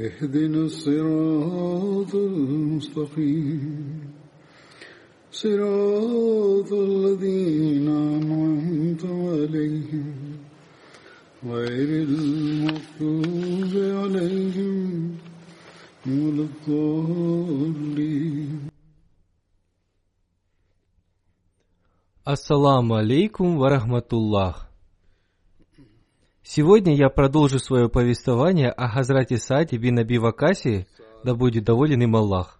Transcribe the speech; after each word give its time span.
اهدنا 0.00 0.64
الصراط 0.64 2.14
المستقيم. 2.14 4.00
صراط 5.32 6.72
الذين 6.72 7.88
أنعمت 7.88 9.04
عليهم 9.04 10.08
غير 11.44 11.90
المغضوب 12.08 13.72
عليهم 13.76 14.80
ولا 16.06 16.44
الضالين. 16.48 17.90
السلام 22.28 22.92
عليكم 22.92 23.56
ورحمة 23.56 24.08
الله. 24.12 24.69
Сегодня 26.52 26.96
я 26.96 27.10
продолжу 27.10 27.60
свое 27.60 27.88
повествование 27.88 28.72
о 28.72 28.88
Хазрате 28.88 29.36
Сааде 29.36 29.76
бин 29.76 30.00
Аби 30.00 30.18
Вакасе, 30.18 30.88
да 31.22 31.36
будет 31.36 31.62
доволен 31.62 32.02
им 32.02 32.16
Аллах. 32.16 32.58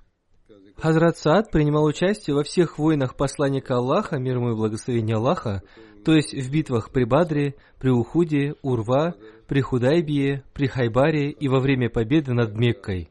Хазрат 0.77 1.19
Саад 1.19 1.51
принимал 1.51 1.87
участие 1.87 2.37
во 2.37 2.45
всех 2.45 2.79
войнах 2.79 3.17
посланника 3.17 3.79
Аллаха, 3.79 4.21
мир 4.21 4.37
ему 4.37 4.53
и 4.53 4.55
благословение 4.55 5.17
Аллаха, 5.17 5.65
то 6.05 6.15
есть 6.15 6.33
в 6.33 6.53
битвах 6.53 6.93
при 6.93 7.03
Бадре, 7.03 7.57
при 7.81 7.91
Ухуде, 7.91 8.55
Урва, 8.63 9.17
при 9.49 9.61
Худайбие, 9.61 10.45
при 10.55 10.69
Хайбаре 10.69 11.33
и 11.33 11.49
во 11.49 11.59
время 11.59 11.91
победы 11.91 12.33
над 12.33 12.55
Меккой. 12.55 13.11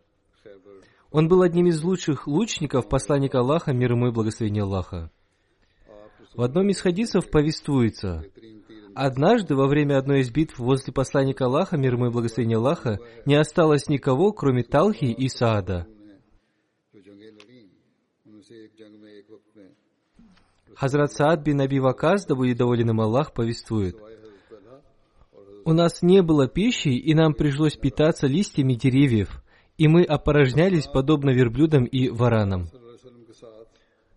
Он 1.11 1.27
был 1.27 1.41
одним 1.41 1.67
из 1.67 1.83
лучших 1.83 2.25
лучников 2.25 2.87
посланника 2.87 3.39
Аллаха, 3.39 3.73
мир 3.73 3.91
ему 3.91 4.07
и 4.07 4.11
благословение 4.11 4.63
Аллаха. 4.63 5.11
В 6.35 6.41
одном 6.41 6.69
из 6.69 6.79
хадисов 6.79 7.29
повествуется, 7.29 8.23
однажды 8.95 9.55
во 9.55 9.67
время 9.67 9.97
одной 9.97 10.21
из 10.21 10.31
битв 10.31 10.59
возле 10.59 10.93
посланника 10.93 11.45
Аллаха, 11.45 11.77
мир 11.77 11.93
ему 11.93 12.07
и 12.07 12.11
благословение 12.11 12.57
Аллаха, 12.57 12.99
не 13.25 13.35
осталось 13.35 13.87
никого, 13.87 14.31
кроме 14.31 14.63
Талхи 14.63 15.05
и 15.05 15.29
Саада. 15.29 15.87
Хазрат 20.75 21.11
Саад 21.11 21.43
бин 21.43 21.59
Аби 21.59 21.79
Вакас, 21.79 22.25
да 22.25 22.35
будет 22.35 22.57
доволен 22.57 22.89
им 22.91 23.01
Аллах, 23.01 23.33
повествует. 23.33 23.97
У 25.65 25.73
нас 25.73 26.01
не 26.01 26.21
было 26.21 26.47
пищи, 26.47 26.89
и 26.89 27.13
нам 27.13 27.33
пришлось 27.33 27.75
питаться 27.75 28.27
листьями 28.27 28.73
деревьев, 28.73 29.43
и 29.77 29.87
мы 29.87 30.03
опорожнялись 30.03 30.87
подобно 30.87 31.31
верблюдам 31.31 31.83
и 31.83 32.09
варанам. 32.09 32.69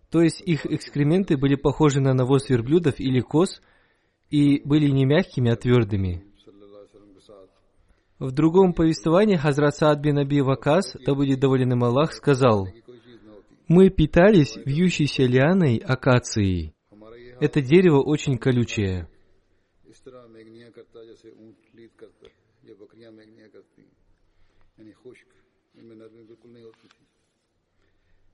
То 0.09 0.21
есть 0.21 0.41
их 0.41 0.65
экскременты 0.65 1.37
были 1.37 1.55
похожи 1.55 1.99
на 1.99 2.13
навоз 2.13 2.47
верблюдов 2.47 2.99
или 2.99 3.19
коз 3.19 3.61
и 4.33 4.61
были 4.65 4.89
не 4.89 5.05
мягкими, 5.05 5.51
а 5.51 5.55
твердыми. 5.55 6.25
В 8.17 8.31
другом 8.31 8.73
повествовании 8.73 9.35
Хазрат 9.35 9.75
Саад 9.75 9.99
бин 9.99 10.17
Аби 10.17 10.41
Вакас, 10.41 10.95
да 11.05 11.13
будет 11.13 11.39
доволен 11.39 11.73
им 11.73 11.83
Аллах, 11.83 12.13
сказал, 12.13 12.67
«Мы 13.67 13.91
питались 13.91 14.55
вьющейся 14.65 15.23
лианой 15.23 15.77
акации. 15.77 16.73
Это 17.39 17.61
дерево 17.61 18.01
очень 18.01 18.39
колючее». 18.39 19.07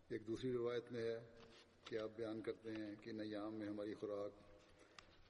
ایک 0.09 0.23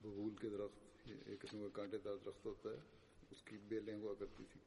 बबूल 0.04 0.32
के 0.40 0.48
दरख्त 0.54 1.08
ये 1.08 1.14
एक 1.32 1.40
किस्म 1.42 1.58
का 1.64 1.70
कांटेदार 1.78 2.16
दरख्त 2.24 2.46
होता 2.46 2.70
है 2.74 2.80
उसकी 3.32 3.56
बेलें 3.70 3.96
हुआ 4.00 4.14
करती 4.20 4.44
थी 4.52 4.60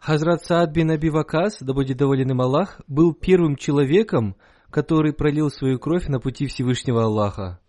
Хазрат 0.00 0.40
Саад 0.44 0.72
бин 0.72 0.90
Аби 0.90 1.10
Вакас, 1.10 1.58
да 1.60 1.74
будет 1.74 1.98
доволен 1.98 2.30
им 2.30 2.40
Аллах, 2.40 2.80
был 2.88 3.12
первым 3.12 3.56
человеком, 3.56 4.34
который 4.70 5.12
пролил 5.12 5.50
свою 5.50 5.78
кровь 5.78 6.06
на 6.08 6.20
пути 6.20 6.46
Всевышнего 6.46 7.04
Аллаха. 7.04 7.60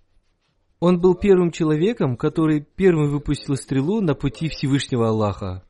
Он 0.79 0.99
был 0.99 1.15
первым 1.15 1.51
человеком, 1.51 2.15
который 2.15 2.61
первым 2.61 3.11
выпустил 3.11 3.55
стрелу 3.55 4.01
на 4.01 4.15
пути 4.15 4.47
Всевышнего 4.47 5.09
Аллаха. 5.09 5.63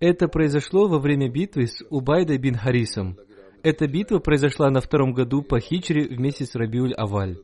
Это 0.00 0.28
произошло 0.28 0.88
во 0.88 0.98
время 0.98 1.30
битвы 1.30 1.68
с 1.68 1.82
Убайдой 1.88 2.38
бин 2.38 2.56
Харисом. 2.56 3.16
эта 3.63 3.87
битва 3.87 4.17
произошла 4.19 4.71
на 4.71 4.81
втором 4.81 5.13
году 5.13 5.43
по 5.43 5.59
хичре 5.59 6.07
в 6.07 6.19
месяц 6.19 6.55
Рабиуль 6.55 6.93
Аваль. 6.93 7.37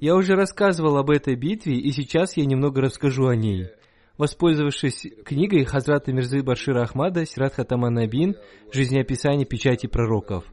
Я 0.00 0.16
уже 0.16 0.34
рассказывал 0.34 0.96
об 0.96 1.10
этой 1.10 1.36
битве, 1.36 1.78
и 1.78 1.90
сейчас 1.92 2.36
я 2.36 2.44
немного 2.44 2.80
расскажу 2.80 3.28
о 3.28 3.36
ней. 3.36 3.68
Воспользовавшись 4.18 5.06
книгой 5.24 5.64
Хазрата 5.64 6.12
Мирзы 6.12 6.42
Башира 6.42 6.82
Ахмада 6.82 7.26
Сират 7.26 7.54
Хатама 7.54 7.90
Набин 7.90 8.36
«Жизнеописание 8.72 9.46
печати 9.46 9.86
пророков». 9.86 10.44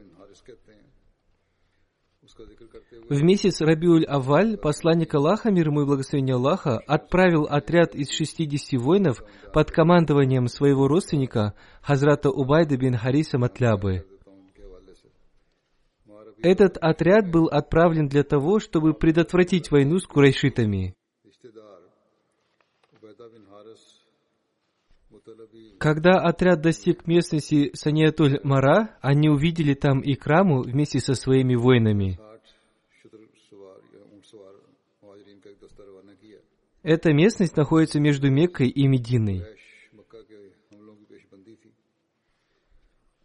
В 3.09 3.23
месяц 3.23 3.61
Рабиуль 3.61 4.05
Аваль 4.05 4.57
посланник 4.57 5.13
Аллаха, 5.13 5.51
мир 5.51 5.67
ему 5.67 5.81
и 5.81 5.85
благословение 5.85 6.35
Аллаха, 6.35 6.77
отправил 6.87 7.43
отряд 7.43 7.93
из 7.93 8.09
60 8.11 8.79
воинов 8.79 9.23
под 9.53 9.71
командованием 9.71 10.47
своего 10.47 10.87
родственника 10.87 11.55
Хазрата 11.81 12.29
Убайда 12.29 12.77
бин 12.77 12.95
Хариса 12.95 13.37
Матлябы. 13.37 14.05
Этот 16.43 16.77
отряд 16.77 17.29
был 17.29 17.47
отправлен 17.47 18.07
для 18.07 18.23
того, 18.23 18.59
чтобы 18.59 18.93
предотвратить 18.93 19.71
войну 19.71 19.99
с 19.99 20.07
курайшитами. 20.07 20.95
Когда 25.79 26.19
отряд 26.19 26.61
достиг 26.61 27.07
местности 27.07 27.71
Саниатуль 27.73 28.39
Мара, 28.43 28.97
они 29.01 29.29
увидели 29.29 29.73
там 29.73 30.01
Икраму 30.03 30.61
вместе 30.61 30.99
со 30.99 31.15
своими 31.15 31.55
воинами. 31.55 32.19
Эта 36.83 37.13
местность 37.13 37.55
находится 37.55 37.99
между 37.99 38.31
Меккой 38.31 38.69
и 38.69 38.87
Мединой. 38.87 39.43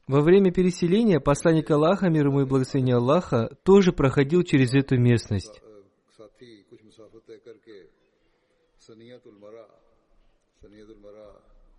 Во 0.08 0.20
время 0.20 0.52
переселения 0.52 1.18
посланник 1.18 1.68
Аллаха, 1.70 2.08
мир 2.08 2.28
ему 2.28 2.42
и 2.42 2.44
благословение 2.44 2.96
Аллаха, 2.96 3.50
тоже 3.64 3.92
проходил 3.92 4.44
через 4.44 4.72
эту 4.72 4.96
местность. 4.96 5.60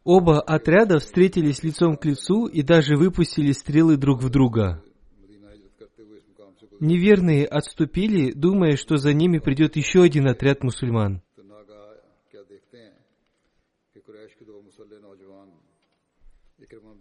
Оба 0.04 0.42
отряда 0.42 1.00
встретились 1.00 1.64
лицом 1.64 1.96
к 1.96 2.06
лицу 2.06 2.48
и 2.48 2.62
даже 2.64 2.96
выпустили 2.96 3.52
стрелы 3.54 3.98
друг 3.98 4.22
в 4.22 4.30
друга. 4.30 4.84
Неверные 6.80 7.46
отступили, 7.46 8.32
думая, 8.34 8.76
что 8.76 8.98
за 8.98 9.14
ними 9.14 9.40
придет 9.40 9.78
еще 9.78 10.04
один 10.04 10.28
отряд 10.28 10.64
мусульман. 10.64 11.22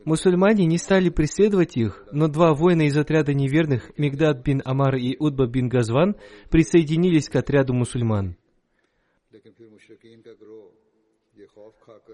Мусульмане 0.06 0.66
не 0.66 0.78
стали 0.78 1.08
преследовать 1.10 1.76
их, 1.76 2.06
но 2.12 2.28
два 2.28 2.54
воина 2.54 2.82
из 2.82 2.96
отряда 2.96 3.34
неверных, 3.34 3.90
Мигдад 3.98 4.40
бин 4.44 4.62
Амар 4.64 4.94
и 4.94 5.16
Удба 5.18 5.48
бин 5.48 5.68
Газван, 5.68 6.14
присоединились 6.48 7.28
к 7.28 7.34
отряду 7.34 7.74
мусульман. 7.74 8.36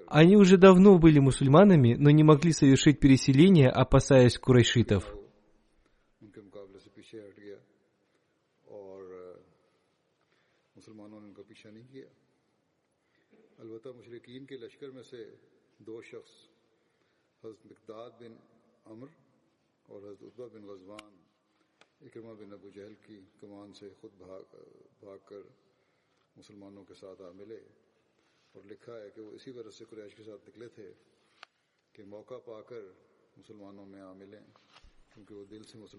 Они 0.07 0.37
уже 0.37 0.57
давно 0.57 0.99
были 0.99 1.19
мусульманами, 1.19 1.95
но 1.95 2.09
не 2.09 2.25
могли 2.25 2.53
совершить 2.53 2.99
переселение, 2.99 3.69
опасаясь 3.69 4.39
курайшитов. 4.39 5.05
البتہ 13.63 13.89
مشرقین 13.97 14.47
کے 14.47 14.57
لشکر 14.59 14.91
میں 14.91 15.03
سے 15.03 15.25
دو 15.87 16.01
حضرت 17.45 17.67
مقداد 17.67 18.11
بن 18.21 18.35
امر 18.85 19.07
اور 19.89 20.03
حضرت 20.03 20.23
عطبہ 20.23 20.47
بن 20.53 20.65
غزوان 20.65 21.17
اکرما 22.01 22.33
بن 22.33 22.53
ابو 22.53 22.71
جہل 22.75 22.95
کی 23.03 23.21
کمان 23.41 23.73
سے 23.73 23.89
خود 24.01 24.11
بھاگ 24.19 24.55
بھاگ 25.01 25.19
کر 25.25 25.41
مسلمانوں 26.37 26.85
کے 26.85 26.95
ساتھ 26.95 27.23
آ 27.23 27.31
ملے 27.31 27.59
اور 28.53 28.65
لکھا 28.65 29.01
ہے 29.01 29.11
کہ 29.11 29.21
وہ 29.21 29.31
اسی 29.31 29.51
وجہ 29.51 29.71
سے 29.71 29.85
قریش 29.91 30.15
کے 30.15 30.25
ساتھ 30.25 30.49
نکلے 30.49 30.69
تھے 30.69 30.93
کہ 31.93 32.05
موقع 32.05 32.39
پا 32.45 32.61
کر 32.63 32.83
مسلمانوں 33.37 33.87
میں 33.87 34.01
آ 34.01 34.13
ملیں۔ 34.13 34.41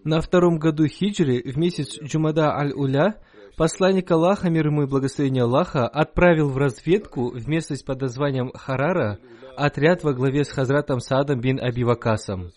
На 0.04 0.20
втором 0.20 0.58
году 0.58 0.86
хиджри, 0.86 1.42
в 1.50 1.56
месяц 1.56 2.00
Джумада 2.02 2.54
Аль-Уля, 2.56 3.22
посланник 3.56 4.10
Аллаха, 4.10 4.50
мир 4.50 4.66
ему 4.66 4.82
и 4.82 4.86
благословение 4.86 5.44
Аллаха, 5.44 5.86
отправил 5.86 6.48
в 6.48 6.58
разведку 6.58 7.30
в 7.30 7.48
местность 7.48 7.84
под 7.84 8.00
названием 8.00 8.50
Харара 8.52 9.18
отряд 9.56 10.02
во 10.02 10.12
главе 10.12 10.44
с 10.44 10.50
Хазратом 10.50 11.00
Саадом 11.00 11.40
бин 11.40 11.60
Аби 11.60 11.84
Вакасом. 11.84 12.50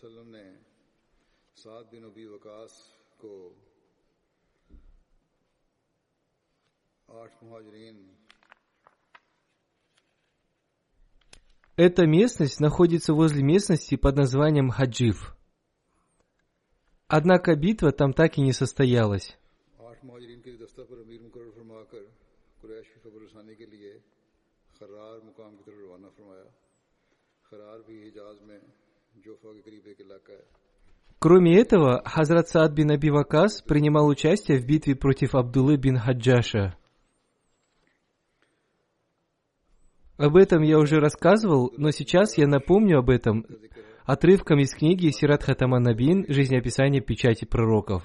Эта 11.75 12.07
местность 12.07 12.59
находится 12.59 13.13
возле 13.13 13.43
местности 13.43 13.95
под 13.95 14.15
названием 14.15 14.69
Хаджиф.– 14.71 15.36
Однако 17.07 17.55
битва 17.55 17.91
там 17.91 18.13
так 18.13 18.37
и 18.37 18.41
не 18.41 18.51
состоялась. 18.51 19.37
Кроме 31.19 31.59
этого, 31.59 32.03
Хазрат 32.05 32.49
Саад 32.49 32.73
бин 32.73 32.91
Аби 32.91 33.09
Вакас 33.09 33.61
принимал 33.61 34.07
участие 34.07 34.59
в 34.59 34.65
битве 34.65 34.95
против 34.95 35.33
Абдулы 35.33 35.77
бин 35.77 35.97
Хаджаша. 35.97 36.77
Об 40.17 40.35
этом 40.35 40.61
я 40.63 40.77
уже 40.79 40.99
рассказывал, 40.99 41.71
но 41.77 41.91
сейчас 41.91 42.37
я 42.37 42.47
напомню 42.47 42.99
об 42.99 43.09
этом, 43.09 43.45
отрывком 44.07 44.59
из 44.59 44.73
книги 44.73 45.09
Сират 45.09 45.43
Хатаман 45.43 45.83
Набин 45.83 46.25
«Жизнеописание 46.29 47.01
печати 47.01 47.43
пророков». 47.43 48.03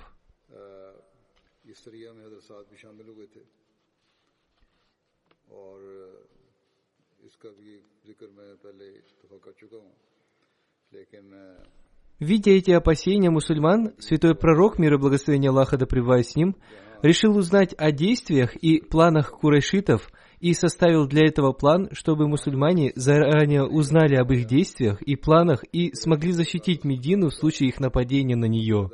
Видя 12.18 12.50
эти 12.50 12.70
опасения 12.72 13.30
мусульман, 13.30 13.94
святой 14.00 14.34
пророк, 14.34 14.78
мир 14.78 14.94
и 14.94 14.98
благословение 14.98 15.50
Аллаха 15.50 15.76
да 15.76 15.86
с 15.86 16.34
ним, 16.34 16.56
решил 17.02 17.36
узнать 17.36 17.74
о 17.78 17.92
действиях 17.92 18.56
и 18.56 18.80
планах 18.80 19.30
курайшитов– 19.30 20.10
и 20.42 20.54
составил 20.54 21.06
для 21.06 21.28
этого 21.28 21.52
план, 21.52 21.88
чтобы 21.92 22.26
мусульмане 22.26 22.92
заранее 22.96 23.64
узнали 23.64 24.16
об 24.16 24.32
их 24.32 24.46
действиях 24.46 25.00
и 25.00 25.14
планах 25.14 25.62
и 25.72 25.94
смогли 25.94 26.32
защитить 26.32 26.82
Медину 26.82 27.28
в 27.28 27.34
случае 27.34 27.68
их 27.68 27.78
нападения 27.78 28.34
на 28.34 28.46
нее. 28.46 28.90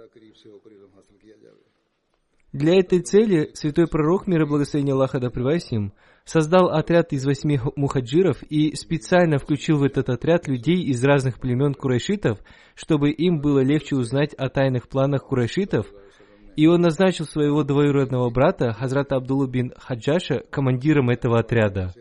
Для 2.53 2.79
этой 2.79 3.01
цели 3.01 3.51
святой 3.55 3.87
пророк, 3.87 4.27
мир 4.27 4.43
и 4.43 4.47
благословение 4.47 4.93
Аллаха 4.93 5.21
да 5.21 5.31
им, 5.71 5.95
создал 6.27 6.69
отряд 6.69 7.15
из 7.15 7.25
восьми 7.25 7.59
мухаджиров 7.77 8.43
и 8.43 8.75
специально 8.75 9.39
включил 9.39 9.79
в 9.79 9.85
этот 9.85 10.11
отряд 10.11 10.49
людей 10.49 10.83
из 10.83 11.03
разных 11.03 11.41
племен 11.41 11.73
курайшитов, 11.73 12.41
чтобы 12.75 13.11
им 13.11 13.41
было 13.41 13.61
легче 13.61 13.97
узнать 13.97 14.35
о 14.35 14.51
тайных 14.51 14.87
планах 14.87 15.25
курайшитов– 15.25 15.87
и 16.59 16.67
он 16.67 16.81
назначил 16.81 17.25
своего 17.25 17.63
двоюродного 17.63 18.31
брата, 18.31 18.73
Хазрата 18.73 19.15
Абдулла 19.15 19.47
бин 19.47 19.73
Хаджаша, 19.77 20.41
командиром 20.51 21.09
этого 21.09 21.39
отряда. 21.39 21.95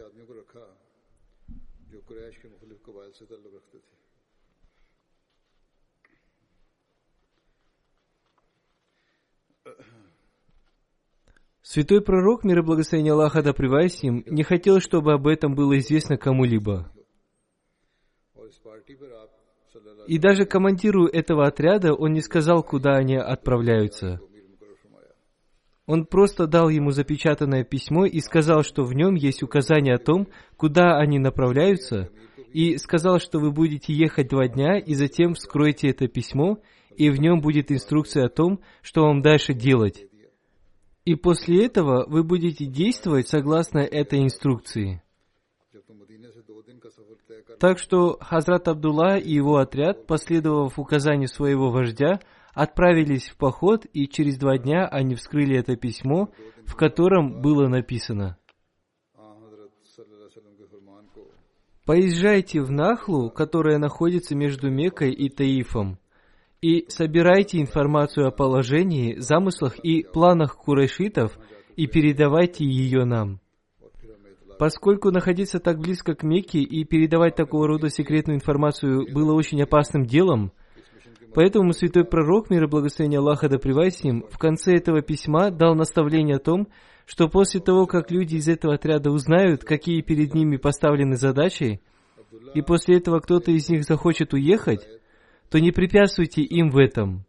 Святой 11.62 12.02
пророк, 12.02 12.44
мир 12.44 12.58
и 12.58 12.62
благословение 12.64 13.14
Аллаха, 13.14 13.44
да 13.44 13.52
им, 13.52 14.24
не 14.26 14.42
хотел, 14.42 14.80
чтобы 14.80 15.14
об 15.14 15.28
этом 15.28 15.54
было 15.54 15.78
известно 15.78 16.18
кому-либо. 16.18 16.92
И 20.08 20.18
даже 20.18 20.46
командиру 20.46 21.06
этого 21.06 21.46
отряда 21.46 21.94
он 21.94 22.14
не 22.14 22.22
сказал, 22.22 22.64
куда 22.64 22.96
они 22.96 23.18
отправляются– 23.18 24.20
он 25.88 26.06
просто 26.06 26.48
дал 26.48 26.68
ему 26.68 26.92
запечатанное 26.92 27.64
письмо 27.64 28.06
и 28.06 28.20
сказал, 28.20 28.62
что 28.62 28.84
в 28.84 28.94
нем 28.94 29.16
есть 29.16 29.42
указание 29.42 29.96
о 29.96 30.00
том, 30.00 30.28
куда 30.58 30.98
они 30.98 31.18
направляются, 31.18 32.10
и 32.52 32.78
сказал, 32.78 33.20
что 33.20 33.40
вы 33.40 33.52
будете 33.52 33.94
ехать 33.94 34.28
два 34.28 34.48
дня, 34.50 34.78
и 34.80 34.94
затем 34.96 35.34
вскройте 35.34 35.88
это 35.90 36.10
письмо, 36.10 36.60
и 36.98 37.10
в 37.10 37.20
нем 37.20 37.40
будет 37.40 37.72
инструкция 37.72 38.26
о 38.26 38.30
том, 38.30 38.60
что 38.82 39.04
вам 39.04 39.22
дальше 39.22 39.54
делать. 39.54 40.06
И 41.06 41.16
после 41.16 41.66
этого 41.66 42.06
вы 42.06 42.24
будете 42.24 42.66
действовать 42.66 43.30
согласно 43.30 43.80
этой 43.80 44.22
инструкции. 44.24 45.02
Так 47.60 47.80
что 47.80 48.18
Хазрат 48.20 48.68
Абдулла 48.68 49.18
и 49.18 49.32
его 49.32 49.58
отряд, 49.58 50.06
последовав 50.06 50.78
указанию 50.78 51.30
своего 51.30 51.72
вождя, 51.72 52.20
отправились 52.58 53.30
в 53.30 53.38
поход, 53.38 53.86
и 53.94 54.08
через 54.08 54.40
два 54.40 54.58
дня 54.58 54.88
они 54.88 55.14
вскрыли 55.14 55.56
это 55.56 55.76
письмо, 55.76 56.30
в 56.66 56.76
котором 56.76 57.40
было 57.40 57.68
написано 57.68 58.38
«Поезжайте 61.86 62.62
в 62.62 62.72
Нахлу, 62.72 63.30
которая 63.30 63.78
находится 63.78 64.36
между 64.36 64.72
Мекой 64.72 65.12
и 65.12 65.30
Таифом, 65.30 66.00
и 66.60 66.86
собирайте 66.90 67.62
информацию 67.62 68.28
о 68.28 68.32
положении, 68.32 69.16
замыслах 69.20 69.78
и 69.80 70.02
планах 70.02 70.58
курайшитов 70.58 71.38
и 71.76 71.86
передавайте 71.86 72.66
ее 72.66 73.06
нам». 73.06 73.40
Поскольку 74.58 75.12
находиться 75.12 75.60
так 75.60 75.78
близко 75.78 76.16
к 76.16 76.24
Мекке 76.24 76.60
и 76.60 76.84
передавать 76.84 77.36
такого 77.36 77.68
рода 77.68 77.90
секретную 77.90 78.38
информацию 78.38 79.06
было 79.14 79.34
очень 79.34 79.62
опасным 79.62 80.08
делом– 80.08 80.52
Поэтому 81.38 81.72
святой 81.72 82.04
пророк, 82.04 82.50
мир 82.50 82.64
и 82.64 82.68
благословение 82.68 83.20
Аллаха 83.20 83.48
да 83.48 83.60
с 83.60 84.04
ним, 84.04 84.26
в 84.28 84.40
конце 84.40 84.74
этого 84.74 85.04
письма 85.04 85.52
дал 85.52 85.76
наставление 85.76 86.38
о 86.38 86.40
том, 86.40 86.68
что 87.06 87.30
после 87.30 87.62
того, 87.62 87.86
как 87.86 88.10
люди 88.10 88.38
из 88.38 88.48
этого 88.48 88.74
отряда 88.74 89.12
узнают, 89.12 89.64
какие 89.64 90.02
перед 90.02 90.34
ними 90.34 90.58
поставлены 90.58 91.16
задачи, 91.16 91.80
и 92.56 92.64
после 92.64 92.98
этого 92.98 93.20
кто-то 93.20 93.52
из 93.52 93.70
них 93.70 93.84
захочет 93.84 94.34
уехать, 94.34 94.90
то 95.52 95.60
не 95.60 95.72
препятствуйте 95.72 96.42
им 96.42 96.72
в 96.72 96.78
этом. 96.80 97.24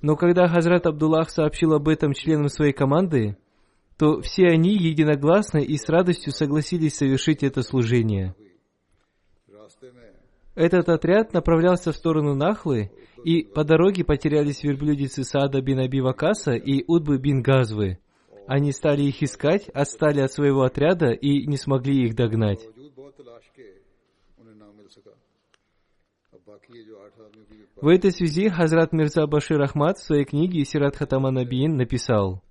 Но 0.00 0.16
когда 0.16 0.48
Хазрат 0.48 0.86
Абдуллах 0.86 1.28
сообщил 1.28 1.74
об 1.74 1.88
этом 1.88 2.14
членам 2.14 2.48
своей 2.48 2.72
команды, 2.72 3.36
то 3.98 4.22
все 4.22 4.46
они 4.46 4.78
единогласно 4.78 5.58
и 5.58 5.76
с 5.76 5.86
радостью 5.90 6.32
согласились 6.32 6.96
совершить 6.96 7.42
это 7.42 7.60
служение– 7.60 8.34
этот 10.54 10.90
отряд 10.90 11.32
направлялся 11.32 11.92
в 11.92 11.96
сторону 11.96 12.34
Нахлы, 12.34 12.90
и 13.24 13.42
по 13.42 13.64
дороге 13.64 14.04
потерялись 14.04 14.62
верблюдицы 14.62 15.24
Сада 15.24 15.62
бин 15.62 15.80
Аби 15.80 16.00
Вакаса 16.00 16.52
и 16.52 16.84
Удбы 16.86 17.18
бин 17.18 17.40
Газвы. 17.40 17.98
Они 18.46 18.72
стали 18.72 19.02
их 19.02 19.22
искать, 19.22 19.68
отстали 19.70 20.20
от 20.20 20.32
своего 20.32 20.62
отряда 20.62 21.12
и 21.12 21.46
не 21.46 21.56
смогли 21.56 22.04
их 22.04 22.14
догнать. 22.14 22.60
В 27.80 27.88
этой 27.88 28.12
связи 28.12 28.48
Хазрат 28.48 28.92
Мирза 28.92 29.26
Башир 29.26 29.60
Ахмад 29.62 29.98
в 29.98 30.04
своей 30.04 30.24
книге 30.24 30.64
«Сират 30.64 30.96
Хатаман 30.96 31.38
Абиин» 31.38 31.76
написал, 31.76 32.42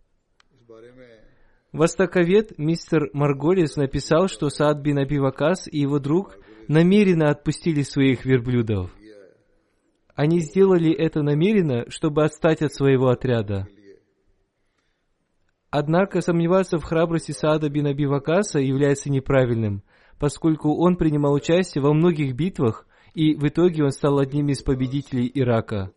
Востоковед 1.71 2.57
мистер 2.57 3.09
Марголис 3.13 3.77
написал, 3.77 4.27
что 4.27 4.49
Саад 4.49 4.81
бин 4.81 4.97
Абивакас 4.97 5.67
и 5.71 5.79
его 5.79 5.99
друг– 5.99 6.37
намеренно 6.71 7.29
отпустили 7.29 7.81
своих 7.81 8.25
верблюдов. 8.25 8.91
Они 10.15 10.39
сделали 10.39 10.93
это 10.93 11.21
намеренно, 11.21 11.89
чтобы 11.89 12.23
отстать 12.23 12.61
от 12.61 12.73
своего 12.73 13.09
отряда. 13.09 13.67
Однако 15.69 16.21
сомневаться 16.21 16.77
в 16.77 16.83
храбрости 16.83 17.33
Саада 17.33 17.69
бин 17.69 17.87
Аби 17.87 18.05
Вакаса 18.05 18.59
является 18.59 19.09
неправильным, 19.09 19.83
поскольку 20.17 20.75
он 20.77 20.95
принимал 20.95 21.33
участие 21.33 21.81
во 21.81 21.93
многих 21.93 22.35
битвах, 22.35 22.87
и 23.13 23.35
в 23.35 23.45
итоге 23.47 23.83
он 23.83 23.91
стал 23.91 24.19
одним 24.19 24.47
из 24.47 24.61
победителей 24.63 25.29
Ирака. 25.33 25.91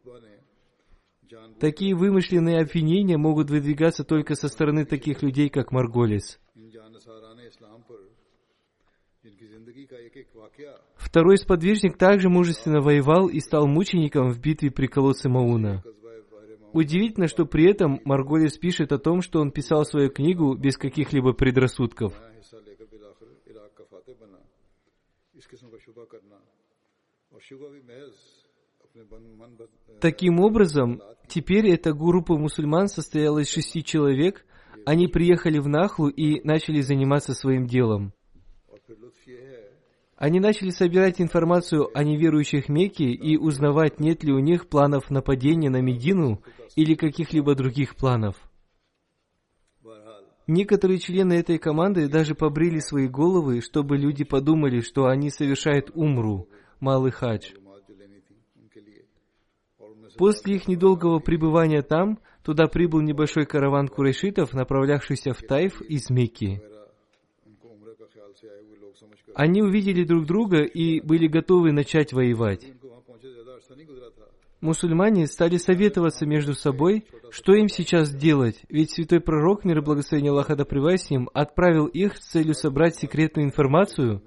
Такие 1.61 1.95
вымышленные 1.95 2.61
обвинения 2.61 3.16
могут 3.16 3.49
выдвигаться 3.49 4.02
только 4.02 4.35
со 4.35 4.49
стороны 4.49 4.85
таких 4.85 5.23
людей, 5.23 5.50
как 5.50 5.71
Марголис– 5.71 6.40
Второй 10.97 11.39
сподвижник 11.39 11.97
также 11.97 12.29
мужественно 12.29 12.81
воевал 12.81 13.29
и 13.29 13.41
стал 13.41 13.67
мучеником 13.67 14.31
в 14.31 14.41
битве 14.41 14.71
при 14.71 14.87
колодце 14.87 15.29
Мауна. 15.29 15.83
Удивительно, 16.73 17.29
что 17.29 17.47
при 17.47 17.71
этом 17.71 18.01
Марголис 18.05 18.59
пишет 18.59 18.91
о 18.91 18.99
том, 18.99 19.23
что 19.23 19.41
он 19.41 19.53
писал 19.53 19.85
свою 19.85 20.11
книгу 20.11 20.55
без 20.57 20.77
каких-либо 20.77 21.33
предрассудков. 21.33 22.13
Таким 30.01 30.41
образом, 30.41 31.01
теперь 31.29 31.69
эта 31.69 31.93
группа 31.93 32.37
мусульман 32.37 32.89
состояла 32.89 33.39
из 33.39 33.51
шести 33.51 33.85
человек. 33.85 34.45
Они 34.85 35.07
приехали 35.07 35.59
в 35.59 35.69
Нахлу 35.69 36.09
и 36.09 36.41
начали 36.43 36.81
заниматься 36.81 37.35
своим 37.35 37.67
делом. 37.67 38.13
Они 40.25 40.40
начали 40.40 40.71
собирать 40.71 41.21
информацию 41.21 41.90
о 41.93 42.02
неверующих 42.02 42.71
Мекке 42.71 43.11
и 43.11 43.37
узнавать, 43.37 44.00
нет 44.00 44.25
ли 44.25 44.33
у 44.33 44.38
них 44.38 44.71
планов 44.71 45.11
нападения 45.11 45.69
на 45.69 45.83
Медину 45.83 46.43
или 46.76 46.95
каких-либо 46.95 47.54
других 47.54 47.95
планов. 47.95 48.35
Некоторые 50.47 50.99
члены 50.99 51.35
этой 51.35 51.59
команды 51.59 52.09
даже 52.09 52.35
побрили 52.35 52.78
свои 52.78 53.07
головы, 53.07 53.61
чтобы 53.61 53.99
люди 53.99 54.25
подумали, 54.25 54.81
что 54.81 55.09
они 55.09 55.28
совершают 55.28 55.90
умру, 55.93 56.49
малый 56.81 57.11
хадж. 57.11 57.50
После 60.16 60.57
их 60.57 60.69
недолгого 60.69 61.19
пребывания 61.19 61.83
там, 61.83 62.19
туда 62.43 62.66
прибыл 62.66 63.02
небольшой 63.02 63.45
караван 63.45 63.88
курайшитов, 63.88 64.54
направлявшийся 64.54 65.35
в 65.35 65.43
Тайф 65.43 65.83
из 65.83 66.09
Мекки. 66.09 66.62
Они 69.35 69.62
увидели 69.62 70.05
друг 70.05 70.26
друга 70.26 70.62
и 70.62 71.00
были 71.00 71.26
готовы 71.26 71.73
начать 71.73 72.12
воевать. 72.12 72.67
Мусульмане 74.61 75.26
стали 75.26 75.59
советоваться 75.59 76.25
между 76.25 76.55
собой, 76.55 77.05
что 77.31 77.53
им 77.53 77.69
сейчас 77.69 78.11
делать, 78.14 78.62
ведь 78.71 78.93
святой 78.93 79.21
пророк, 79.21 79.64
мир 79.64 79.79
и 79.79 79.83
благословение 79.83 80.31
Аллаха 80.31 80.57
да 80.57 80.64
с 80.64 81.11
ним, 81.11 81.29
отправил 81.35 81.85
их 81.85 82.17
с 82.17 82.31
целью 82.31 82.55
собрать 82.55 82.97
секретную 82.97 83.47
информацию. 83.47 84.23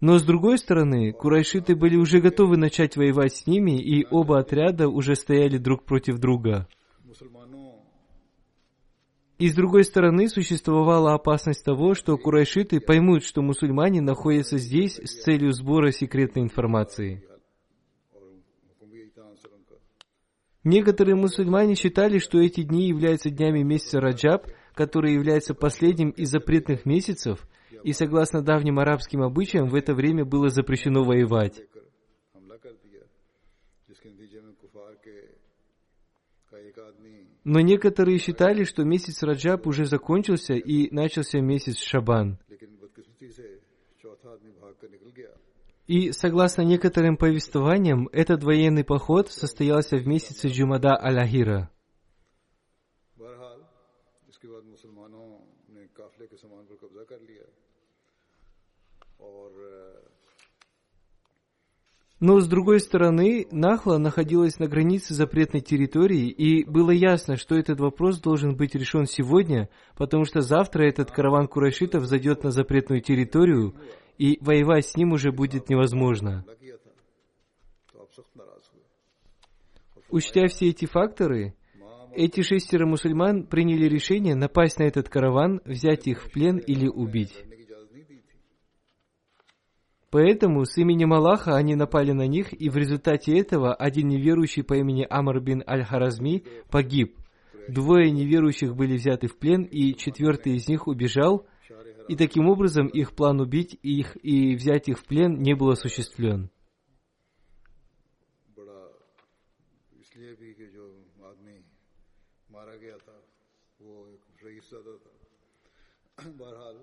Но 0.00 0.18
с 0.18 0.22
другой 0.22 0.56
стороны, 0.56 1.12
курайшиты 1.12 1.74
были 1.74 1.96
уже 1.96 2.20
готовы 2.20 2.56
начать 2.56 2.96
воевать 2.96 3.34
с 3.34 3.46
ними, 3.46 3.78
и 3.78 4.06
оба 4.10 4.38
отряда 4.38 4.88
уже 4.88 5.14
стояли 5.16 5.58
друг 5.58 5.84
против 5.84 6.18
друга. 6.18 6.66
И 9.38 9.50
с 9.50 9.54
другой 9.54 9.84
стороны, 9.84 10.28
существовала 10.28 11.12
опасность 11.12 11.62
того, 11.62 11.94
что 11.94 12.16
курайшиты 12.16 12.80
поймут, 12.80 13.22
что 13.22 13.42
мусульмане 13.42 14.00
находятся 14.00 14.56
здесь 14.56 14.98
с 14.98 15.22
целью 15.22 15.52
сбора 15.52 15.90
секретной 15.90 16.42
информации. 16.42 17.22
Некоторые 20.64 21.14
мусульмане 21.14 21.74
считали, 21.74 22.18
что 22.18 22.40
эти 22.40 22.62
дни 22.62 22.88
являются 22.88 23.30
днями 23.30 23.62
месяца 23.62 24.00
Раджаб, 24.00 24.48
который 24.74 25.12
является 25.12 25.54
последним 25.54 26.10
из 26.10 26.30
запретных 26.30 26.86
месяцев, 26.86 27.46
и 27.84 27.92
согласно 27.92 28.42
давним 28.42 28.78
арабским 28.78 29.22
обычаям, 29.22 29.68
в 29.68 29.74
это 29.74 29.94
время 29.94 30.24
было 30.24 30.48
запрещено 30.48 31.04
воевать. 31.04 31.62
Но 37.48 37.60
некоторые 37.60 38.18
считали, 38.18 38.64
что 38.64 38.82
месяц 38.82 39.22
Раджаб 39.22 39.68
уже 39.68 39.84
закончился 39.84 40.54
и 40.54 40.92
начался 40.92 41.38
месяц 41.38 41.78
Шабан. 41.78 42.40
И 45.86 46.10
согласно 46.10 46.62
некоторым 46.62 47.16
повествованиям, 47.16 48.08
этот 48.10 48.42
военный 48.42 48.82
поход 48.82 49.30
состоялся 49.30 49.96
в 49.96 50.08
месяце 50.08 50.48
Джумада 50.48 50.96
Аль-Ахира. 51.00 51.70
Но 62.18 62.40
с 62.40 62.48
другой 62.48 62.80
стороны, 62.80 63.46
Нахла 63.50 63.98
находилась 63.98 64.58
на 64.58 64.68
границе 64.68 65.12
запретной 65.12 65.60
территории, 65.60 66.28
и 66.30 66.64
было 66.64 66.90
ясно, 66.90 67.36
что 67.36 67.54
этот 67.54 67.78
вопрос 67.78 68.20
должен 68.20 68.56
быть 68.56 68.74
решен 68.74 69.04
сегодня, 69.04 69.68
потому 69.98 70.24
что 70.24 70.40
завтра 70.40 70.88
этот 70.88 71.10
караван 71.10 71.46
курайшитов 71.46 72.06
зайдет 72.06 72.42
на 72.42 72.52
запретную 72.52 73.02
территорию, 73.02 73.74
и 74.16 74.38
воевать 74.40 74.86
с 74.86 74.96
ним 74.96 75.12
уже 75.12 75.30
будет 75.30 75.68
невозможно. 75.68 76.46
Учтя 80.08 80.46
все 80.46 80.70
эти 80.70 80.86
факторы, 80.86 81.54
эти 82.14 82.40
шестеро 82.40 82.86
мусульман 82.86 83.42
приняли 83.46 83.84
решение 83.86 84.34
напасть 84.34 84.78
на 84.78 84.84
этот 84.84 85.10
караван, 85.10 85.60
взять 85.66 86.06
их 86.06 86.22
в 86.22 86.32
плен 86.32 86.56
или 86.56 86.88
убить. 86.88 87.34
Поэтому 90.16 90.64
с 90.64 90.78
именем 90.78 91.12
Аллаха 91.12 91.56
они 91.56 91.74
напали 91.74 92.12
на 92.12 92.26
них, 92.26 92.58
и 92.58 92.70
в 92.70 92.76
результате 92.78 93.38
этого 93.38 93.74
один 93.74 94.08
неверующий 94.08 94.62
по 94.62 94.72
имени 94.72 95.06
Амр 95.10 95.40
бин 95.40 95.62
Аль-Харазми 95.68 96.42
погиб. 96.70 97.18
Двое 97.68 98.10
неверующих 98.10 98.74
были 98.74 98.96
взяты 98.96 99.26
в 99.26 99.36
плен, 99.36 99.64
и 99.64 99.92
четвертый 99.92 100.54
из 100.54 100.68
них 100.68 100.88
убежал, 100.88 101.46
и 102.08 102.16
таким 102.16 102.48
образом 102.48 102.86
их 102.86 103.14
план 103.14 103.42
убить 103.42 103.78
их 103.82 104.16
и 104.22 104.56
взять 104.56 104.88
их 104.88 105.00
в 105.00 105.04
плен 105.04 105.34
не 105.34 105.54
был 105.54 105.68
осуществлен. 105.68 106.48
بہرحال 116.38 116.76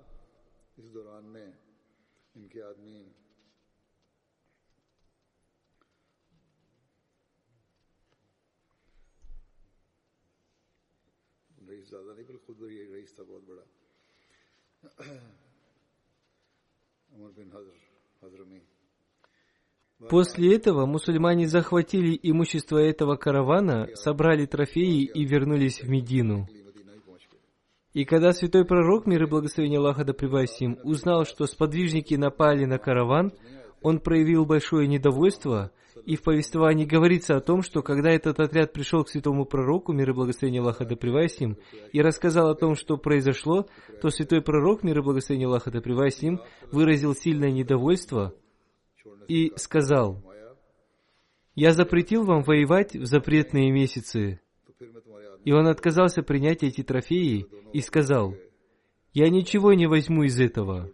اس 0.77 0.93
دوران 0.93 1.25
میں 1.33 1.51
ان 2.35 2.47
ज़्यादा 11.92 12.10
नहीं 12.16 12.24
बल्कि 12.28 12.44
खुद 12.46 12.56
भी 12.68 12.76
एक 12.82 12.90
रईस 12.94 13.10
था 13.18 13.22
बहुत 13.30 13.44
बड़ा 13.48 13.64
उमर 17.14 17.30
बिन 17.38 17.48
हजर 17.56 17.76
हजरमी 18.24 18.60
После 20.08 20.54
этого 20.54 20.86
мусульмане 20.86 21.48
захватили 21.48 22.16
имущество 22.22 22.78
этого 22.78 23.16
каравана, 23.16 23.88
собрали 23.94 24.46
трофеи 24.46 25.02
и 25.02 25.24
вернулись 25.24 25.82
в 25.82 25.88
Медину. 25.88 26.46
И 27.94 28.04
когда 28.04 28.32
святой 28.32 28.64
пророк, 28.64 29.06
мир 29.06 29.24
и 29.24 29.26
благословение 29.26 29.80
Аллаха 29.80 30.04
да 30.04 30.12
им, 30.12 30.78
узнал, 30.84 31.24
что 31.24 31.46
сподвижники 31.46 32.14
напали 32.14 32.64
на 32.64 32.78
караван, 32.78 33.32
он 33.83 33.99
проявил 33.99 34.45
большое 34.45 34.87
недовольство, 34.87 35.71
и 36.05 36.15
в 36.15 36.23
повествовании 36.23 36.85
говорится 36.85 37.35
о 37.35 37.41
том, 37.41 37.61
что 37.61 37.81
когда 37.81 38.09
этот 38.09 38.39
отряд 38.39 38.73
пришел 38.73 39.03
к 39.03 39.09
святому 39.09 39.45
пророку, 39.45 39.93
мир 39.93 40.09
и 40.09 40.13
благословение 40.13 40.61
Аллаха 40.61 40.85
да 40.85 40.95
им, 40.95 41.57
и 41.91 42.01
рассказал 42.01 42.49
о 42.49 42.55
том, 42.55 42.75
что 42.75 42.97
произошло, 42.97 43.67
то 44.01 44.09
святой 44.09 44.41
пророк, 44.41 44.83
мир 44.83 44.99
и 44.99 45.01
благословение 45.01 45.47
Аллаха 45.47 45.69
да 45.69 45.79
им, 45.79 46.41
выразил 46.71 47.13
сильное 47.13 47.51
недовольство 47.51 48.33
и 49.27 49.51
сказал, 49.57 50.23
«Я 51.55 51.73
запретил 51.73 52.23
вам 52.23 52.43
воевать 52.43 52.95
в 52.95 53.05
запретные 53.05 53.71
месяцы, 53.71 54.39
и 55.45 55.51
он 55.51 55.67
отказался 55.67 56.23
принять 56.23 56.63
эти 56.63 56.83
трофеи 56.83 57.45
и 57.73 57.81
сказал, 57.81 58.33
«Я 59.13 59.29
ничего 59.29 59.73
не 59.73 59.87
возьму 59.87 60.23
из 60.23 60.39
этого». 60.39 60.89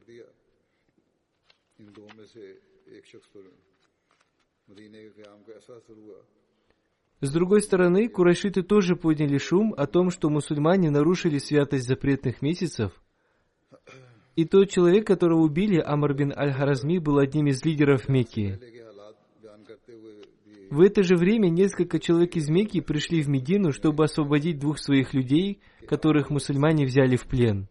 С 7.21 7.31
другой 7.31 7.61
стороны, 7.61 8.07
курайшиты 8.07 8.63
тоже 8.63 8.95
подняли 8.95 9.37
шум 9.37 9.73
о 9.77 9.87
том, 9.87 10.09
что 10.09 10.29
мусульмане 10.29 10.89
нарушили 10.89 11.37
святость 11.37 11.85
запретных 11.85 12.41
месяцев. 12.41 12.93
И 14.35 14.45
тот 14.45 14.69
человек, 14.69 15.05
которого 15.05 15.41
убили, 15.41 15.81
Амар 15.81 16.13
бин 16.13 16.31
Аль-Харазми, 16.31 16.97
был 16.99 17.17
одним 17.17 17.47
из 17.47 17.63
лидеров 17.65 18.07
Мекки. 18.07 18.57
В 20.69 20.81
это 20.81 21.03
же 21.03 21.15
время 21.15 21.49
несколько 21.49 21.99
человек 21.99 22.37
из 22.37 22.47
Мекки 22.47 22.79
пришли 22.79 23.21
в 23.21 23.27
Медину, 23.27 23.73
чтобы 23.73 24.05
освободить 24.05 24.59
двух 24.59 24.79
своих 24.79 25.13
людей, 25.13 25.59
которых 25.87 26.29
мусульмане 26.29 26.85
взяли 26.85 27.17
в 27.17 27.25
плен. 27.25 27.67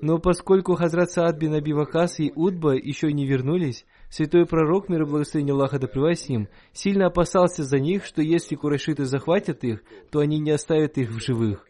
Но 0.00 0.18
поскольку 0.18 0.74
Хазрат 0.74 1.10
Саад 1.10 1.38
бин 1.38 1.54
Абивакас 1.54 2.20
и 2.20 2.32
Удба 2.34 2.74
еще 2.74 3.12
не 3.12 3.26
вернулись, 3.26 3.84
Святой 4.16 4.46
пророк, 4.46 4.88
мир 4.88 5.02
и 5.02 5.04
благословение 5.04 5.52
Аллаха 5.52 5.78
да 5.78 5.88
им, 6.28 6.48
сильно 6.72 7.08
опасался 7.08 7.64
за 7.64 7.78
них, 7.78 8.06
что 8.06 8.22
если 8.22 8.54
курайшиты 8.54 9.04
захватят 9.04 9.62
их, 9.62 9.82
то 10.10 10.20
они 10.20 10.38
не 10.38 10.52
оставят 10.52 10.96
их 10.96 11.10
в 11.10 11.20
живых. 11.20 11.68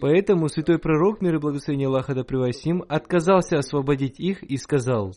Поэтому 0.00 0.48
святой 0.48 0.78
пророк, 0.78 1.20
мир 1.20 1.34
и 1.34 1.38
благословение 1.38 1.88
Аллаха 1.88 2.14
да 2.14 2.22
им, 2.22 2.82
отказался 2.88 3.58
освободить 3.58 4.18
их 4.18 4.42
и 4.42 4.56
сказал, 4.56 5.12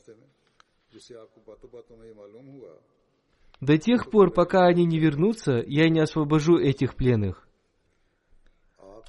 «До 3.62 3.78
тех 3.78 4.12
пор, 4.12 4.32
пока 4.32 4.66
они 4.66 4.84
не 4.84 5.00
вернутся, 5.00 5.64
я 5.66 5.88
не 5.88 6.02
освобожу 6.02 6.58
этих 6.58 6.96
пленных. 6.96 7.48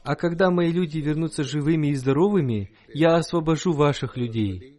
А 0.05 0.15
когда 0.15 0.53
мои 0.53 0.71
люди 0.71 0.99
вернутся 0.99 1.43
живыми 1.43 1.89
и 1.89 1.95
здоровыми, 1.97 2.71
я 2.95 3.17
освобожу 3.17 3.73
ваших 3.73 4.17
людей». 4.17 4.76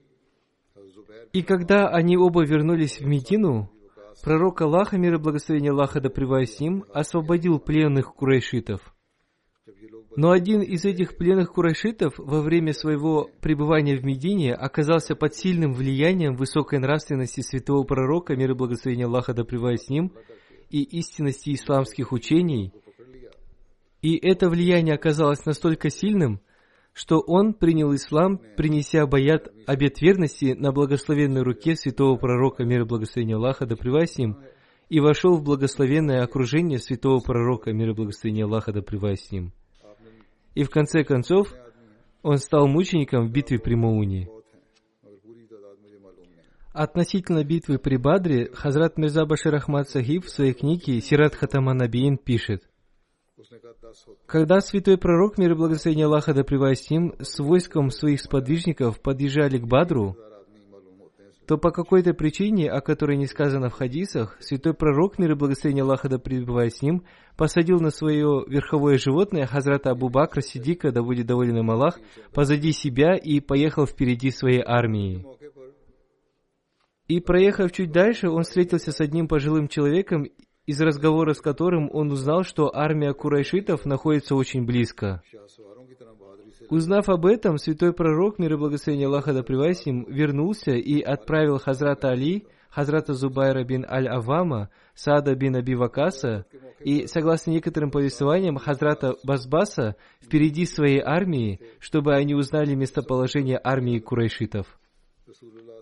И 1.38 1.44
когда 1.44 1.88
они 1.90 2.18
оба 2.18 2.44
вернулись 2.44 3.00
в 3.00 3.06
Медину, 3.06 3.70
пророк 4.24 4.60
Аллаха, 4.62 4.98
мир 4.98 5.14
и 5.14 5.18
благословение 5.20 5.70
Аллаха, 5.70 6.02
да 6.02 6.10
с 6.10 6.60
ним, 6.60 6.84
освободил 6.92 7.60
пленных 7.60 8.16
курайшитов. 8.16 8.82
Но 10.16 10.32
один 10.32 10.64
из 10.64 10.84
этих 10.84 11.16
пленных 11.16 11.54
курайшитов 11.54 12.16
во 12.18 12.42
время 12.42 12.74
своего 12.74 13.30
пребывания 13.40 13.98
в 13.98 14.04
Медине 14.04 14.56
оказался 14.56 15.16
под 15.16 15.36
сильным 15.36 15.74
влиянием 15.74 16.36
высокой 16.36 16.80
нравственности 16.80 17.42
святого 17.42 17.84
пророка, 17.84 18.36
мир 18.36 18.50
и 18.50 18.56
благословение 18.56 19.06
Аллаха, 19.06 19.36
да 19.36 19.44
с 19.44 19.90
ним, 19.90 20.14
и 20.72 20.82
истинности 20.82 21.54
исламских 21.54 22.14
учений. 22.14 22.74
И 24.02 24.16
это 24.16 24.50
влияние 24.50 24.96
оказалось 24.96 25.46
настолько 25.46 25.92
сильным, 25.92 26.42
что 26.98 27.20
он 27.20 27.54
принял 27.54 27.94
ислам, 27.94 28.42
принеся 28.56 29.06
баят 29.06 29.50
обет 29.68 30.02
верности 30.02 30.56
на 30.58 30.72
благословенной 30.72 31.44
руке 31.44 31.76
святого 31.76 32.18
пророка, 32.18 32.64
мир 32.64 32.82
и 32.82 32.86
благословения 32.86 33.36
Аллаха, 33.36 33.68
да 33.68 33.76
с 33.76 34.18
ним, 34.18 34.40
и 34.90 35.00
вошел 35.00 35.38
в 35.38 35.44
благословенное 35.44 36.24
окружение 36.24 36.80
святого 36.80 37.20
пророка, 37.20 37.72
мир 37.72 37.92
и 37.92 37.94
благословения 37.94 38.46
Аллаха, 38.46 38.74
да 38.74 38.82
с 38.82 39.32
ним. 39.32 39.54
И 40.56 40.64
в 40.64 40.72
конце 40.72 41.04
концов, 41.04 41.54
он 42.24 42.38
стал 42.38 42.68
мучеником 42.68 43.28
в 43.28 43.32
битве 43.32 43.60
при 43.60 43.76
Мауне. 43.76 44.28
Относительно 46.74 47.44
битвы 47.44 47.78
при 47.78 47.98
Бадре, 47.98 48.50
Хазрат 48.54 48.98
Мирза 48.98 49.28
Башир 49.28 49.54
Ахмад 49.54 49.88
Сахиб 49.88 50.26
в 50.26 50.30
своей 50.30 50.54
книге 50.54 51.00
«Сират 51.02 51.36
Хатаманабиин» 51.36 52.18
пишет– 52.18 52.64
когда 54.26 54.60
святой 54.60 54.98
пророк, 54.98 55.38
мир 55.38 55.52
и 55.52 55.56
благословение 55.56 56.06
Аллаха 56.06 56.34
да 56.34 56.44
с 56.44 56.90
ним, 56.90 57.16
с 57.20 57.40
войском 57.40 57.90
своих 57.90 58.22
сподвижников 58.22 59.02
подъезжали 59.02 59.58
к 59.58 59.66
Бадру, 59.66 60.18
то 61.48 61.58
по 61.58 61.72
какой-то 61.72 62.14
причине, 62.14 62.70
о 62.70 62.82
которой 62.82 63.16
не 63.16 63.26
сказано 63.26 63.70
в 63.70 63.74
хадисах, 63.74 64.36
святой 64.42 64.74
пророк, 64.74 65.18
мир 65.18 65.32
и 65.32 65.36
благословение 65.36 65.84
Аллаха 65.84 66.10
да 66.10 66.18
с 66.18 66.82
ним, 66.82 67.04
посадил 67.38 67.80
на 67.80 67.90
свое 67.90 68.44
верховое 68.48 68.98
животное 68.98 69.46
Хазрата 69.46 69.92
Абу 69.92 70.10
Бакра 70.10 70.42
Сидика, 70.42 70.92
да 70.92 71.02
будет 71.02 71.26
доволен 71.26 71.58
им 71.58 71.72
Аллах, 71.72 72.00
позади 72.34 72.74
себя 72.74 73.16
и 73.16 73.40
поехал 73.40 73.86
впереди 73.86 74.30
своей 74.30 74.62
армии. 74.62 75.26
И 77.08 77.22
проехав 77.22 77.72
чуть 77.72 77.94
дальше, 77.94 78.30
он 78.30 78.44
встретился 78.44 78.92
с 78.92 79.00
одним 79.00 79.30
пожилым 79.30 79.70
человеком 79.70 80.26
из 80.68 80.82
разговора 80.82 81.34
с 81.34 81.42
которым 81.42 81.90
он 81.92 82.12
узнал, 82.12 82.44
что 82.44 82.70
армия 82.76 83.14
курайшитов 83.14 83.86
находится 83.86 84.36
очень 84.36 84.66
близко. 84.66 85.24
Узнав 86.70 87.08
об 87.08 87.26
этом, 87.26 87.58
святой 87.58 87.94
пророк, 87.94 88.38
мир 88.38 88.54
и 88.54 88.58
благословение 88.58 89.08
Аллаха 89.08 89.34
да 89.34 89.44
привасим, 89.44 90.04
вернулся 90.10 90.72
и 90.72 91.02
отправил 91.02 91.58
Хазрата 91.58 92.10
Али, 92.10 92.46
Хазрата 92.70 93.14
Зубайра 93.14 93.64
бин 93.64 93.86
Аль-Авама, 93.90 94.70
Сада 94.94 95.36
бин 95.36 95.56
Аби 95.56 95.76
Вакаса 95.76 96.46
и, 96.82 97.08
согласно 97.08 97.52
некоторым 97.52 97.90
повествованиям, 97.90 98.58
Хазрата 98.58 99.16
Базбаса 99.24 99.96
впереди 100.22 100.66
своей 100.66 101.00
армии, 101.00 101.62
чтобы 101.80 102.14
они 102.14 102.36
узнали 102.36 102.76
местоположение 102.76 103.60
армии 103.64 104.00
курайшитов. 104.00 104.68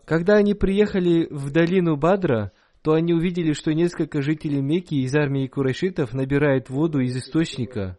Когда 0.06 0.36
они 0.36 0.54
приехали 0.54 1.28
в 1.32 1.52
долину 1.52 1.98
Бадра, 1.98 2.52
то 2.86 2.93
они 2.93 3.15
увидели, 3.15 3.54
что 3.54 3.74
несколько 3.74 4.21
жителей 4.21 4.62
Мекки 4.62 4.93
из 4.93 5.15
армии 5.15 5.48
курайшитов 5.48 6.13
набирают 6.13 6.69
воду 6.69 7.00
из 7.00 7.17
источника. 7.17 7.98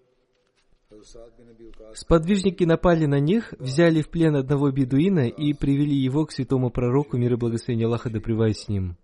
Сподвижники 1.93 2.63
напали 2.63 3.07
на 3.07 3.19
них, 3.19 3.53
взяли 3.59 4.01
в 4.01 4.09
плен 4.09 4.37
одного 4.37 4.71
бедуина 4.71 5.27
и 5.27 5.55
привели 5.55 5.97
его 5.97 6.25
к 6.25 6.31
святому 6.31 6.71
пророку, 6.71 7.17
мир 7.17 7.33
и 7.33 7.37
благословение 7.37 7.89
Аллаха 7.89 8.11
да 8.11 8.21
с 8.21 8.69
ним. 8.69 8.97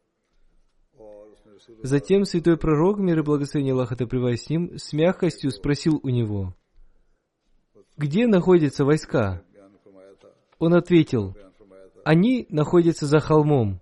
Затем 1.82 2.26
святой 2.26 2.56
пророк, 2.56 3.00
мир 3.00 3.18
и 3.18 3.22
благословение 3.24 3.72
Аллаха 3.74 3.96
да 3.96 4.06
с 4.06 4.48
ним, 4.48 4.78
с 4.78 4.92
мягкостью 4.92 5.50
спросил 5.50 5.98
у 6.04 6.10
него, 6.10 6.54
«Где 7.96 8.28
находятся 8.28 8.84
войска?» 8.84 9.42
Он 10.60 10.74
ответил, 10.74 11.36
«Они 12.04 12.46
находятся 12.50 13.06
за 13.06 13.18
холмом». 13.18 13.81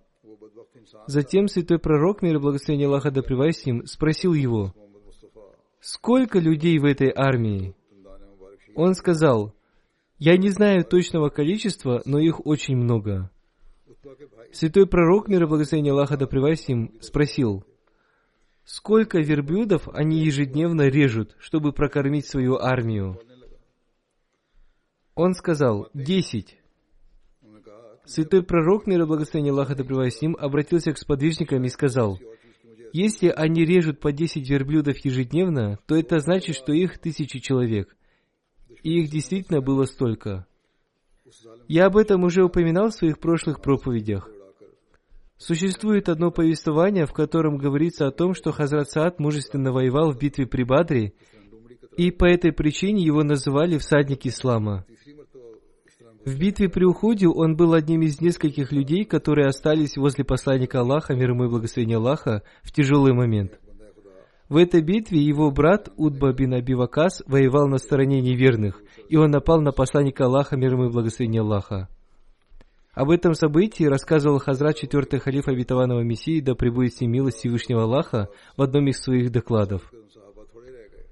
Затем 1.11 1.49
святой 1.49 1.81
пророк, 1.81 2.23
мир 2.23 2.37
и 2.37 2.39
благословение 2.39 2.87
Аллаха 2.87 3.11
да 3.11 3.21
с 3.21 3.67
ним, 3.67 3.85
спросил 3.85 4.33
его, 4.33 4.73
«Сколько 5.81 6.39
людей 6.39 6.79
в 6.79 6.85
этой 6.85 7.13
армии?» 7.13 7.75
Он 8.77 8.95
сказал, 8.95 9.53
«Я 10.19 10.37
не 10.37 10.51
знаю 10.51 10.85
точного 10.85 11.29
количества, 11.29 12.01
но 12.05 12.21
их 12.21 12.47
очень 12.47 12.77
много». 12.77 13.29
Святой 14.53 14.87
пророк, 14.87 15.27
мир 15.27 15.43
и 15.43 15.47
благословение 15.47 15.93
Аллаха 15.93 16.17
да 16.17 16.29
с 16.29 16.69
ним, 16.69 16.97
спросил, 17.01 17.65
«Сколько 18.63 19.19
верблюдов 19.19 19.89
они 19.89 20.21
ежедневно 20.21 20.83
режут, 20.83 21.35
чтобы 21.41 21.73
прокормить 21.73 22.29
свою 22.29 22.55
армию?» 22.55 23.21
Он 25.17 25.35
сказал, 25.35 25.89
«Десять». 25.93 26.60
Святой 28.05 28.43
пророк, 28.43 28.87
мир 28.87 29.03
и 29.03 29.07
благословение 29.07 29.53
Аллаха, 29.53 29.75
да 29.75 29.85
с 29.85 30.23
ним, 30.23 30.37
обратился 30.39 30.93
к 30.93 30.99
сподвижникам 30.99 31.63
и 31.65 31.69
сказал, 31.69 32.19
«Если 32.93 33.29
они 33.29 33.65
режут 33.65 34.01
по 34.01 34.13
десять 34.13 34.49
верблюдов 34.49 34.99
ежедневно, 35.05 35.79
то 35.87 35.95
это 35.95 36.19
значит, 36.19 36.57
что 36.57 36.73
их 36.73 36.99
тысячи 36.99 37.39
человек. 37.39 37.97
И 38.83 39.01
их 39.01 39.11
действительно 39.11 39.61
было 39.61 39.85
столько». 39.85 40.47
Я 41.69 41.87
об 41.87 41.97
этом 41.97 42.25
уже 42.25 42.43
упоминал 42.43 42.89
в 42.89 42.95
своих 42.95 43.19
прошлых 43.19 43.61
проповедях. 43.63 44.29
Существует 45.37 46.09
одно 46.09 46.31
повествование, 46.31 47.07
в 47.07 47.13
котором 47.13 47.57
говорится 47.57 48.07
о 48.07 48.11
том, 48.11 48.35
что 48.35 48.53
Хазрат 48.53 48.91
Саад 48.91 49.21
мужественно 49.21 49.73
воевал 49.73 50.13
в 50.13 50.19
битве 50.19 50.47
при 50.47 50.65
Бадре, 50.65 51.15
и 51.97 52.11
по 52.11 52.25
этой 52.25 52.53
причине 52.53 53.05
его 53.05 53.23
называли 53.23 53.79
«всадник 53.79 54.27
ислама». 54.27 54.85
В 56.25 56.39
битве 56.39 56.69
при 56.69 56.85
уходе 56.85 57.29
он 57.29 57.57
был 57.57 57.73
одним 57.73 58.03
из 58.03 58.21
нескольких 58.21 58.73
людей, 58.73 59.05
которые 59.05 59.47
остались 59.47 59.97
возле 59.97 60.23
посланника 60.23 60.81
Аллаха, 60.81 61.15
мир 61.15 61.31
ему 61.31 61.45
и 61.45 61.49
благословение 61.49 61.97
Аллаха, 61.97 62.43
в 62.63 62.73
тяжелый 62.73 63.15
момент. 63.15 63.59
В 64.51 64.57
этой 64.57 64.83
битве 64.83 65.19
его 65.19 65.51
брат 65.51 65.89
Удба 65.97 66.33
бин 66.33 66.53
Абивакас 66.53 67.23
воевал 67.27 67.69
на 67.69 67.79
стороне 67.79 68.21
неверных, 68.21 68.83
и 69.09 69.17
он 69.17 69.31
напал 69.31 69.63
на 69.63 69.73
посланника 69.73 70.27
Аллаха, 70.27 70.57
мир 70.57 70.75
ему 70.75 70.87
и 70.87 70.93
благословение 70.93 71.41
Аллаха. 71.41 71.89
Об 72.93 73.11
этом 73.11 73.33
событии 73.33 73.85
рассказывал 73.85 74.41
Хазрат 74.41 74.77
четвертый 74.77 75.21
халиф 75.21 75.49
обетованного 75.49 76.03
Мессии, 76.03 76.41
да 76.41 76.55
пребудет 76.55 76.95
с 76.95 77.01
ним 77.01 77.13
милость 77.13 77.39
Всевышнего 77.39 77.85
Аллаха, 77.85 78.29
в 78.59 78.63
одном 78.63 78.89
из 78.89 79.01
своих 79.01 79.31
докладов– 79.31 79.91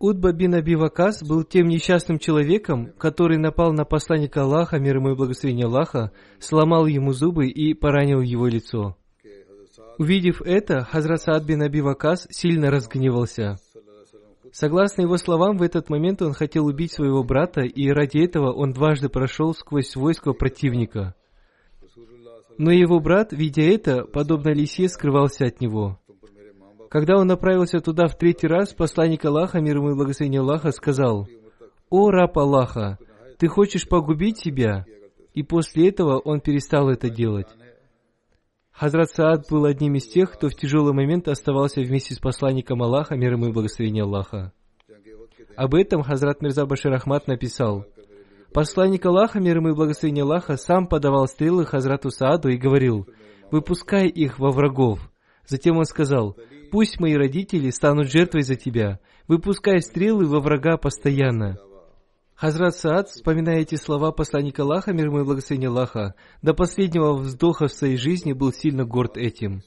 Утба 0.00 0.32
бин 0.32 0.54
Аби 0.54 0.76
Вакас 0.76 1.24
был 1.24 1.42
тем 1.42 1.66
несчастным 1.66 2.20
человеком, 2.20 2.92
который 2.98 3.37
напал 3.37 3.72
на 3.72 3.84
посланника 3.84 4.42
Аллаха, 4.42 4.78
мир 4.78 4.96
ему 4.96 5.11
и 5.11 5.16
благословение 5.16 5.66
Аллаха, 5.66 6.12
сломал 6.38 6.87
ему 6.87 7.12
зубы 7.12 7.48
и 7.48 7.74
поранил 7.74 8.20
его 8.20 8.46
лицо. 8.46 8.96
Увидев 9.98 10.40
это, 10.42 10.84
Хазрат 10.84 11.22
Саад 11.22 11.44
бин 11.44 11.62
Аби 11.62 11.80
Вакас 11.80 12.28
сильно 12.30 12.70
разгневался. 12.70 13.56
Согласно 14.52 15.02
его 15.02 15.16
словам, 15.16 15.58
в 15.58 15.62
этот 15.62 15.90
момент 15.90 16.22
он 16.22 16.32
хотел 16.32 16.66
убить 16.66 16.92
своего 16.92 17.24
брата, 17.24 17.62
и 17.62 17.88
ради 17.88 18.18
этого 18.18 18.52
он 18.52 18.70
дважды 18.72 19.08
прошел 19.08 19.52
сквозь 19.52 19.96
войско 19.96 20.32
противника. 20.32 21.16
Но 22.56 22.70
его 22.70 23.00
брат, 23.00 23.32
видя 23.32 23.62
это, 23.62 24.04
подобно 24.04 24.50
лисе, 24.50 24.88
скрывался 24.88 25.46
от 25.46 25.61
него. 25.61 25.98
Когда 26.88 27.16
он 27.18 27.27
направился 27.27 27.81
туда 27.81 28.07
в 28.07 28.16
третий 28.16 28.46
раз, 28.46 28.72
посланник 28.72 29.24
Аллаха, 29.24 29.61
мир 29.61 29.77
ему 29.77 29.90
и 29.90 29.94
благословение 29.94 30.40
Аллаха, 30.40 30.70
сказал, 30.72 31.29
«О, 31.90 32.11
раб 32.11 32.38
Аллаха, 32.38 32.98
ты 33.38 33.48
хочешь 33.48 33.88
погубить 33.88 34.38
себя?» 34.38 34.87
И 35.35 35.42
после 35.42 35.88
этого 35.88 36.18
он 36.18 36.40
перестал 36.40 36.88
это 36.88 37.11
делать. 37.11 37.46
Хазрат 38.72 39.11
Саад 39.11 39.48
был 39.51 39.66
одним 39.66 39.96
из 39.96 40.07
тех, 40.07 40.33
кто 40.33 40.48
в 40.48 40.55
тяжелый 40.55 40.94
момент 40.94 41.29
оставался 41.29 41.81
вместе 41.81 42.14
с 42.14 42.18
посланником 42.18 42.83
Аллаха, 42.83 43.16
мир 43.16 43.33
ему 43.35 43.48
и 43.48 43.53
благословение 43.53 44.05
Аллаха. 44.05 44.53
Об 45.57 45.74
этом 45.74 46.03
Хазрат 46.03 46.40
Мирза 46.40 46.64
Башир 46.64 46.92
Ахмад 46.92 47.27
написал. 47.27 47.85
Посланник 48.53 49.05
Аллаха, 49.05 49.40
мир 49.40 49.57
ему 49.59 49.70
и 49.70 49.74
благословение 49.74 50.22
Аллаха, 50.22 50.57
сам 50.57 50.87
подавал 50.87 51.27
стрелы 51.27 51.66
Хазрату 51.66 52.11
Сааду 52.11 52.48
и 52.48 52.57
говорил, 52.57 53.07
«Выпускай 53.51 54.09
их 54.09 54.38
во 54.38 54.51
врагов». 54.51 55.01
Затем 55.46 55.77
он 55.79 55.85
сказал, 55.85 56.37
«Пусть 56.70 57.00
мои 57.00 57.14
родители 57.14 57.70
станут 57.70 58.11
жертвой 58.11 58.42
за 58.42 58.54
тебя. 58.54 59.00
Выпускай 59.26 59.81
стрелы 59.81 60.26
во 60.26 60.40
врага 60.40 60.76
постоянно». 60.76 61.59
Хазрат 62.35 62.76
Саад, 62.76 63.09
вспоминая 63.09 63.62
эти 63.62 63.74
слова 63.74 64.12
посланника 64.12 64.62
Аллаха, 64.62 64.92
мир 64.92 65.07
ему 65.07 65.20
и 65.20 65.24
благословение 65.24 65.70
Аллаха, 65.70 66.14
до 66.40 66.54
последнего 66.54 67.14
вздоха 67.14 67.66
в 67.66 67.72
своей 67.72 67.96
жизни 67.96 68.33
был 68.33 68.52
сильно 68.52 68.85
горд 68.85 69.16
этим. 69.16 69.62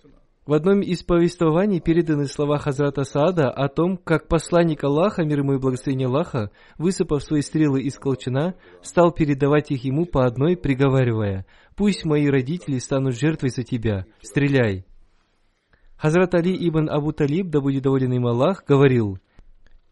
В 0.45 0.53
одном 0.53 0.79
из 0.79 1.03
повествований 1.03 1.81
переданы 1.81 2.27
слова 2.27 2.57
Хазрата 2.57 3.03
Саада 3.03 3.49
о 3.49 3.67
том, 3.67 3.97
как 3.97 4.27
посланник 4.27 4.83
Аллаха, 4.83 5.23
мир 5.23 5.39
ему 5.39 5.53
и 5.53 5.59
благословение 5.59 6.07
Аллаха, 6.07 6.49
высыпав 6.77 7.21
свои 7.21 7.41
стрелы 7.41 7.81
из 7.81 7.99
колчана, 7.99 8.55
стал 8.81 9.11
передавать 9.11 9.69
их 9.69 9.83
ему 9.83 10.05
по 10.05 10.25
одной, 10.25 10.57
приговаривая, 10.57 11.45
«Пусть 11.75 12.05
мои 12.05 12.27
родители 12.27 12.79
станут 12.79 13.19
жертвой 13.19 13.49
за 13.49 13.63
тебя, 13.63 14.05
стреляй». 14.21 14.85
Хазрат 16.01 16.33
Али 16.33 16.57
ибн 16.67 16.89
Абу 16.89 17.13
Талиб, 17.13 17.49
да 17.49 17.61
будет 17.61 17.83
доволен 17.83 18.11
им 18.13 18.25
Аллах, 18.25 18.63
говорил– 18.67 19.19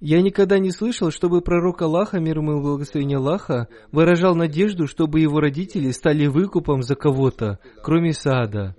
я 0.01 0.21
никогда 0.21 0.59
не 0.59 0.71
слышал, 0.71 1.11
чтобы 1.11 1.41
пророк 1.41 1.81
Аллаха, 1.81 2.21
мир 2.21 2.37
ему 2.37 2.57
и 2.57 2.61
благословение 2.61 3.17
Аллаха, 3.17 3.67
выражал 3.91 4.33
надежду, 4.33 4.87
чтобы 4.87 5.19
его 5.19 5.41
родители 5.41 5.91
стали 5.91 6.27
выкупом 6.27 6.83
за 6.83 6.95
кого-то, 6.95 7.59
кроме 7.83 8.13
Саада. 8.13 8.77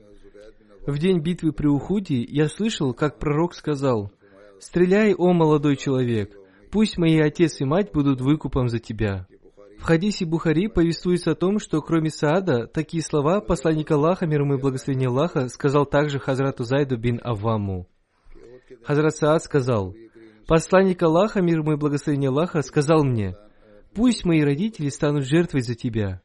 В 0.87 0.97
день 0.97 1.21
битвы 1.21 1.53
при 1.53 1.67
Ухуде 1.67 2.23
я 2.23 2.49
слышал, 2.49 2.95
как 2.95 3.19
пророк 3.19 3.55
сказал, 3.55 4.11
«Стреляй, 4.61 5.13
о 5.13 5.35
молодой 5.35 5.77
человек, 5.77 6.35
пусть 6.71 6.97
мои 6.97 7.19
отец 7.21 7.61
и 7.61 7.67
мать 7.67 7.93
будут 7.93 8.23
выкупом 8.23 8.69
за 8.69 8.79
тебя». 8.79 9.27
В 9.81 9.83
хадисе 9.83 10.27
Бухари 10.27 10.69
повествуется 10.69 11.31
о 11.31 11.35
том, 11.35 11.59
что 11.59 11.81
кроме 11.81 12.11
Саада, 12.11 12.67
такие 12.67 13.03
слова 13.03 13.41
посланник 13.41 13.91
Аллаха, 13.91 14.27
мир 14.27 14.43
ему 14.43 14.55
и 14.55 14.61
благословение 14.61 15.09
Аллаха, 15.09 15.49
сказал 15.49 15.87
также 15.87 16.19
Хазрату 16.19 16.65
Зайду 16.65 16.99
бин 16.99 17.19
Авваму. 17.25 17.89
Хазрат 18.85 19.17
Саад 19.17 19.43
сказал, 19.43 19.95
«Посланник 20.47 21.03
Аллаха, 21.03 21.41
мир 21.41 21.61
ему 21.61 21.73
и 21.73 21.77
благословение 21.77 22.29
Аллаха, 22.29 22.61
сказал 22.61 23.05
мне, 23.05 23.37
«Пусть 23.95 24.27
мои 24.27 24.43
родители 24.43 24.91
станут 24.91 25.25
жертвой 25.25 25.63
за 25.63 25.75
тебя». 25.75 26.23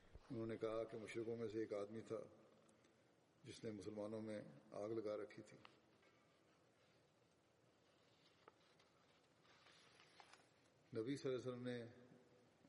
نبی 10.98 11.16
صلی 11.18 11.32
اللہ 11.32 11.50
علیہ 11.52 11.95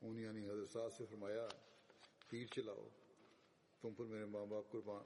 اونیانی 0.01 0.45
حضرت 0.45 0.69
صاحب 0.69 0.93
سے 0.93 1.05
فرمایا 1.05 1.47
تیر 2.29 2.47
چلاؤ 2.47 2.87
تم 3.81 3.93
پر 3.93 4.05
میرے 4.05 4.25
ماں 4.25 4.45
باپ 4.45 4.71
قربان 4.71 5.05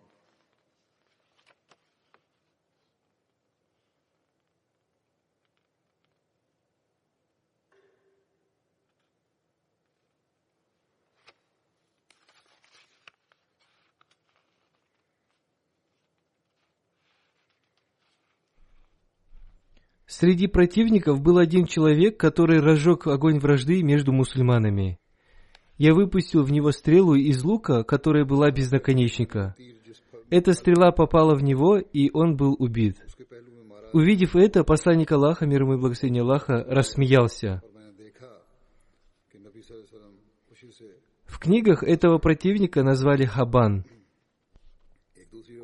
Среди 20.22 20.46
противников 20.46 21.20
был 21.20 21.40
один 21.40 21.66
человек, 21.66 22.16
который 22.16 22.60
разжег 22.60 23.08
огонь 23.08 23.40
вражды 23.40 23.82
между 23.82 24.14
мусульманами. 24.14 25.00
Я 25.80 25.96
выпустил 25.96 26.44
в 26.44 26.52
него 26.52 26.72
стрелу 26.72 27.16
из 27.16 27.44
лука, 27.44 27.84
которая 27.84 28.24
была 28.24 28.52
без 28.52 28.70
наконечника. 28.70 29.56
Эта 30.30 30.54
стрела 30.54 30.92
попала 30.92 31.34
в 31.34 31.42
него, 31.42 31.80
и 31.80 32.12
он 32.14 32.38
был 32.38 32.56
убит. 32.60 32.98
Увидев 33.94 34.36
это, 34.36 34.64
посланник 34.64 35.12
Аллаха, 35.12 35.48
мир 35.48 35.64
ему 35.64 35.74
и 35.74 35.78
благословение 35.78 36.22
Аллаха, 36.22 36.64
рассмеялся. 36.70 37.64
В 41.26 41.40
книгах 41.40 41.82
этого 41.82 42.20
противника 42.20 42.84
назвали 42.84 43.26
Хабан. 43.26 43.86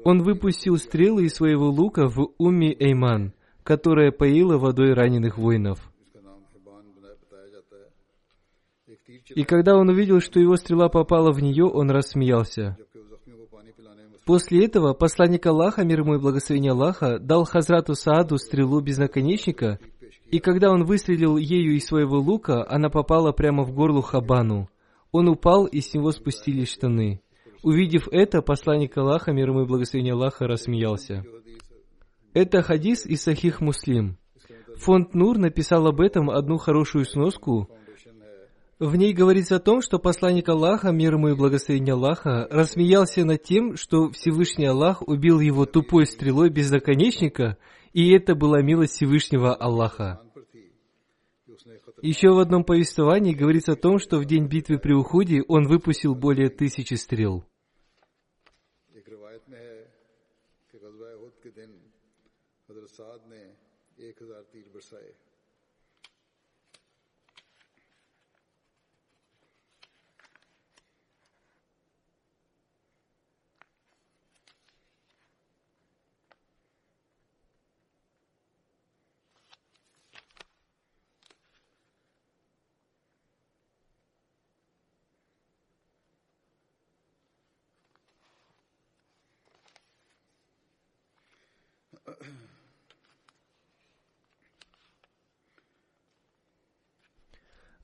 Он 0.03 0.23
выпустил 0.23 0.77
стрелы 0.77 1.25
из 1.25 1.35
своего 1.35 1.69
лука 1.69 2.07
в 2.07 2.31
Умми 2.39 2.75
Эйман– 2.79 3.33
которая 3.67 4.13
поила 4.13 4.57
водой 4.57 4.93
раненых 4.93 5.37
воинов. 5.37 5.77
И 9.35 9.43
когда 9.43 9.75
он 9.75 9.89
увидел, 9.89 10.21
что 10.21 10.39
его 10.39 10.55
стрела 10.55 10.87
попала 10.87 11.33
в 11.33 11.41
нее, 11.41 11.65
он 11.65 11.91
рассмеялся. 11.91 12.77
После 14.25 14.63
этого 14.63 14.93
посланник 14.93 15.45
Аллаха, 15.45 15.83
мир 15.83 15.99
ему 15.99 16.15
и 16.15 16.17
благословение 16.17 16.71
Аллаха, 16.71 17.19
дал 17.19 17.43
Хазрату 17.43 17.95
Сааду 17.95 18.37
стрелу 18.37 18.79
без 18.79 18.97
наконечника, 18.99 19.79
и 20.31 20.39
когда 20.39 20.71
он 20.71 20.85
выстрелил 20.85 21.35
ею 21.35 21.75
из 21.75 21.85
своего 21.87 22.19
лука, 22.19 22.65
она 22.69 22.89
попала 22.89 23.33
прямо 23.33 23.63
в 23.63 23.73
горло 23.73 24.01
Хабану. 24.01 24.69
Он 25.11 25.27
упал, 25.27 25.65
и 25.65 25.81
с 25.81 25.93
него 25.93 26.11
спустились 26.11 26.71
штаны. 26.71 27.19
Увидев 27.63 28.07
это, 28.13 28.41
посланник 28.41 28.95
Аллаха, 28.95 29.33
мир 29.33 29.49
ему 29.49 29.63
и 29.63 29.67
благословение 29.67 30.13
Аллаха, 30.13 30.47
рассмеялся. 30.47 31.25
Это 32.37 32.61
хадис 32.61 33.03
из 33.03 33.23
Сахих 33.23 33.61
Муслим. 33.61 34.19
Фонд 34.75 35.15
Нур 35.15 35.39
написал 35.39 35.87
об 35.87 35.99
этом 35.99 36.29
одну 36.29 36.57
хорошую 36.57 37.05
сноску. 37.05 37.67
В 38.77 38.95
ней 38.95 39.11
говорится 39.11 39.55
о 39.55 39.59
том, 39.59 39.81
что 39.81 39.97
посланник 39.97 40.47
Аллаха, 40.47 40.91
мир 40.91 41.15
ему 41.15 41.29
и 41.29 41.35
благословение 41.35 41.95
Аллаха, 41.95 42.47
рассмеялся 42.51 43.25
над 43.25 43.41
тем, 43.41 43.75
что 43.75 44.11
Всевышний 44.11 44.67
Аллах 44.67 45.01
убил 45.01 45.39
его 45.39 45.65
тупой 45.65 46.05
стрелой 46.05 46.51
без 46.51 46.69
наконечника, 46.69 47.57
и 47.93 48.11
это 48.11 48.35
была 48.35 48.61
милость 48.61 48.93
Всевышнего 48.93 49.55
Аллаха. 49.55 50.21
Еще 52.03 52.29
в 52.29 52.37
одном 52.37 52.63
повествовании 52.63 53.33
говорится 53.33 53.71
о 53.71 53.75
том, 53.75 53.97
что 53.97 54.19
в 54.19 54.25
день 54.25 54.45
битвы 54.45 54.77
при 54.77 54.93
Уходе 54.93 55.41
он 55.47 55.67
выпустил 55.67 56.13
более 56.13 56.49
тысячи 56.49 56.93
стрел. 56.93 57.45
per 64.77 64.83
se. 64.83 65.16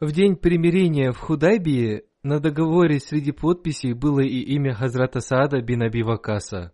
В 0.04 0.12
день 0.12 0.36
примирения 0.36 1.14
в 1.14 1.18
Худайбии 1.18 2.04
на 2.24 2.42
договоре 2.42 3.00
среди 3.00 3.32
подписей 3.32 3.94
было 3.94 4.20
и 4.20 4.42
имя 4.56 4.74
Хазрата 4.74 5.22
Саада 5.22 5.62
бин 5.62 5.82
Аби 5.82 6.02
Вакаса. 6.02 6.74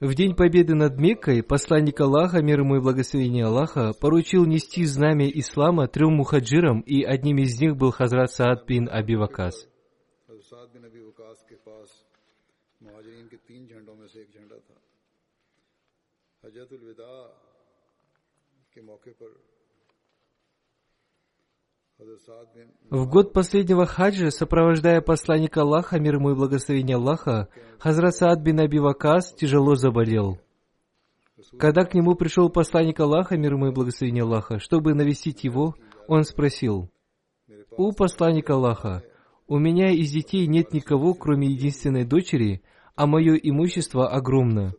В 0.00 0.14
день 0.16 0.34
победы 0.34 0.74
над 0.74 0.98
Меккой 0.98 1.44
посланник 1.44 2.00
Аллаха, 2.00 2.42
мир 2.42 2.62
ему 2.62 2.78
и 2.78 2.80
благословение 2.80 3.44
Аллаха, 3.44 3.92
поручил 3.92 4.44
нести 4.44 4.84
знамя 4.86 5.28
ислама 5.28 5.86
трем 5.86 6.14
мухаджирам, 6.14 6.80
и 6.80 7.04
одним 7.04 7.38
из 7.38 7.60
них 7.60 7.76
был 7.76 7.92
Хазрат 7.92 8.32
Саад 8.32 8.66
бин 8.66 8.88
Аби 8.90 9.14
Вакас. 9.14 9.68
حجت 16.42 16.72
الوداع 16.72 17.26
کے 18.72 18.80
в 22.90 23.06
год 23.06 23.32
последнего 23.32 23.86
хаджа, 23.86 24.30
сопровождая 24.30 25.00
посланника 25.00 25.62
Аллаха, 25.62 26.00
мир 26.00 26.16
ему 26.16 26.30
и 26.30 26.34
благословение 26.34 26.96
Аллаха, 26.96 27.48
Хазрат 27.78 28.14
Саад 28.14 28.40
бин 28.40 28.60
Аби 28.60 28.78
Вакас 28.78 29.34
тяжело 29.34 29.74
заболел. 29.74 30.38
Когда 31.58 31.84
к 31.84 31.94
нему 31.94 32.14
пришел 32.14 32.48
посланник 32.50 33.00
Аллаха, 33.00 33.36
мир 33.36 33.54
ему 33.54 33.68
и 33.68 33.72
благословение 33.72 34.24
Аллаха, 34.24 34.58
чтобы 34.58 34.94
навестить 34.94 35.44
его, 35.44 35.74
он 36.06 36.24
спросил, 36.24 36.90
«У 37.76 37.92
посланника 37.92 38.54
Аллаха, 38.54 39.02
у 39.46 39.58
меня 39.58 39.90
из 39.90 40.10
детей 40.10 40.46
нет 40.46 40.72
никого, 40.72 41.14
кроме 41.14 41.48
единственной 41.48 42.04
дочери, 42.04 42.62
а 42.94 43.06
мое 43.06 43.34
имущество 43.34 44.08
огромно. 44.08 44.74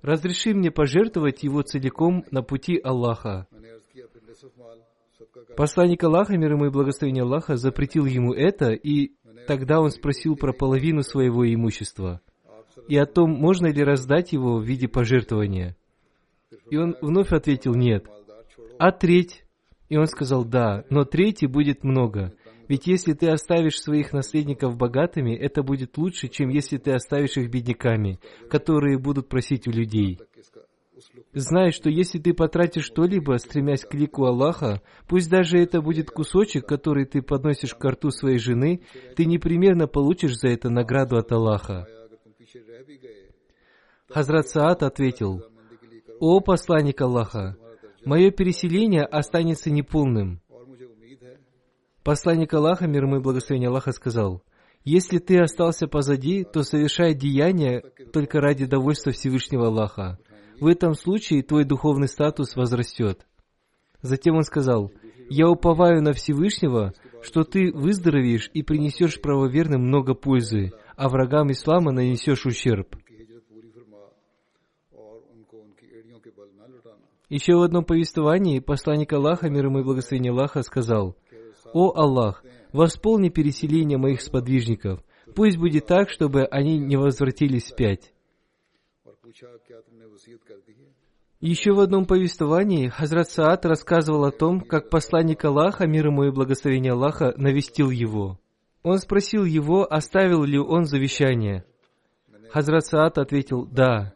Разреши 0.00 0.54
мне 0.54 0.70
пожертвовать 0.70 1.42
его 1.42 1.62
целиком 1.62 2.24
на 2.30 2.42
пути 2.42 2.80
Аллаха». 2.82 3.46
Посланник 5.56 6.02
Аллаха, 6.04 6.36
мир 6.36 6.52
ему 6.52 6.66
и 6.66 6.70
благословение 6.70 7.22
Аллаха, 7.22 7.56
запретил 7.56 8.06
ему 8.06 8.32
это, 8.32 8.72
и 8.72 9.12
тогда 9.46 9.80
он 9.80 9.90
спросил 9.90 10.36
про 10.36 10.52
половину 10.52 11.02
своего 11.02 11.46
имущества 11.46 12.20
и 12.88 12.96
о 12.96 13.06
том, 13.06 13.30
можно 13.30 13.66
ли 13.66 13.82
раздать 13.82 14.32
его 14.32 14.58
в 14.58 14.64
виде 14.64 14.88
пожертвования. 14.88 15.76
И 16.70 16.76
он 16.76 16.96
вновь 17.00 17.32
ответил 17.32 17.74
«нет». 17.74 18.06
А 18.78 18.90
треть? 18.92 19.44
И 19.88 19.96
он 19.96 20.06
сказал 20.06 20.44
«да, 20.44 20.84
но 20.90 21.04
трети 21.04 21.46
будет 21.46 21.84
много». 21.84 22.32
Ведь 22.68 22.86
если 22.86 23.12
ты 23.12 23.28
оставишь 23.28 23.78
своих 23.78 24.12
наследников 24.14 24.76
богатыми, 24.76 25.36
это 25.36 25.62
будет 25.62 25.98
лучше, 25.98 26.28
чем 26.28 26.48
если 26.48 26.78
ты 26.78 26.92
оставишь 26.92 27.36
их 27.36 27.50
бедняками, 27.50 28.18
которые 28.48 28.98
будут 28.98 29.28
просить 29.28 29.66
у 29.66 29.70
людей. 29.70 30.18
Знай, 31.32 31.70
что 31.70 31.88
если 31.88 32.18
ты 32.18 32.34
потратишь 32.34 32.84
что-либо, 32.84 33.36
стремясь 33.38 33.84
к 33.84 33.94
лику 33.94 34.24
Аллаха, 34.24 34.82
пусть 35.08 35.30
даже 35.30 35.58
это 35.58 35.80
будет 35.80 36.10
кусочек, 36.10 36.66
который 36.66 37.06
ты 37.06 37.22
подносишь 37.22 37.74
к 37.74 37.84
рту 37.84 38.10
своей 38.10 38.38
жены, 38.38 38.82
ты 39.16 39.24
непременно 39.24 39.86
получишь 39.86 40.36
за 40.36 40.48
это 40.48 40.68
награду 40.68 41.16
от 41.16 41.32
Аллаха. 41.32 41.86
Хазрат 44.08 44.48
Саад 44.48 44.82
ответил, 44.82 45.42
«О 46.20 46.40
посланник 46.40 47.00
Аллаха, 47.00 47.56
мое 48.04 48.30
переселение 48.30 49.04
останется 49.04 49.70
неполным». 49.70 50.40
Посланник 52.04 52.52
Аллаха, 52.52 52.86
мир 52.86 53.04
ему 53.04 53.16
и 53.16 53.20
благословение 53.20 53.68
Аллаха, 53.68 53.92
сказал, 53.92 54.42
«Если 54.84 55.18
ты 55.18 55.38
остался 55.38 55.86
позади, 55.86 56.44
то 56.44 56.62
совершай 56.62 57.14
деяния 57.14 57.80
только 58.12 58.40
ради 58.40 58.66
довольства 58.66 59.12
Всевышнего 59.12 59.68
Аллаха. 59.68 60.18
В 60.62 60.68
этом 60.68 60.94
случае 60.94 61.42
твой 61.42 61.64
духовный 61.64 62.06
статус 62.06 62.54
возрастет. 62.54 63.26
Затем 64.00 64.36
он 64.36 64.44
сказал, 64.44 64.92
«Я 65.28 65.48
уповаю 65.48 66.00
на 66.04 66.12
Всевышнего, 66.12 66.94
что 67.20 67.42
ты 67.42 67.72
выздоровеешь 67.72 68.48
и 68.54 68.62
принесешь 68.62 69.20
правоверным 69.20 69.82
много 69.82 70.14
пользы, 70.14 70.70
а 70.94 71.08
врагам 71.08 71.50
ислама 71.50 71.90
нанесешь 71.90 72.46
ущерб». 72.46 72.94
Еще 77.28 77.56
в 77.56 77.62
одном 77.62 77.84
повествовании 77.84 78.60
посланник 78.60 79.12
Аллаха, 79.14 79.50
мир 79.50 79.64
ему 79.64 79.80
и 79.80 79.82
благословение 79.82 80.30
Аллаха, 80.30 80.62
сказал, 80.62 81.16
«О 81.72 81.92
Аллах, 81.96 82.44
восполни 82.72 83.30
переселение 83.30 83.98
моих 83.98 84.20
сподвижников, 84.20 85.02
пусть 85.34 85.58
будет 85.58 85.86
так, 85.86 86.08
чтобы 86.08 86.44
они 86.44 86.78
не 86.78 86.96
возвратились 86.96 87.72
пять». 87.72 88.12
Еще 91.40 91.72
в 91.72 91.80
одном 91.80 92.06
повествовании 92.06 92.88
Хазрат 92.88 93.28
Саад 93.28 93.64
рассказывал 93.66 94.24
о 94.24 94.30
том, 94.30 94.60
как 94.60 94.90
посланник 94.90 95.44
Аллаха, 95.44 95.86
мир 95.86 96.06
ему 96.06 96.24
и 96.24 96.30
благословение 96.30 96.92
Аллаха, 96.92 97.34
навестил 97.36 97.90
его. 97.90 98.38
Он 98.84 98.98
спросил 98.98 99.44
его, 99.44 99.84
оставил 99.92 100.44
ли 100.44 100.58
он 100.58 100.84
завещание. 100.84 101.64
Хазрат 102.50 102.86
Саад 102.86 103.18
ответил 103.18 103.66
«Да». 103.66 104.14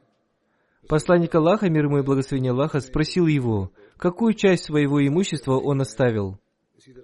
Посланник 0.88 1.34
Аллаха, 1.34 1.68
мир 1.68 1.86
ему 1.86 1.98
и 1.98 2.02
благословение 2.02 2.52
Аллаха, 2.52 2.78
спросил 2.78 3.26
его, 3.26 3.72
какую 3.96 4.34
часть 4.34 4.66
своего 4.66 5.04
имущества 5.04 5.54
он 5.54 5.80
оставил. 5.80 6.38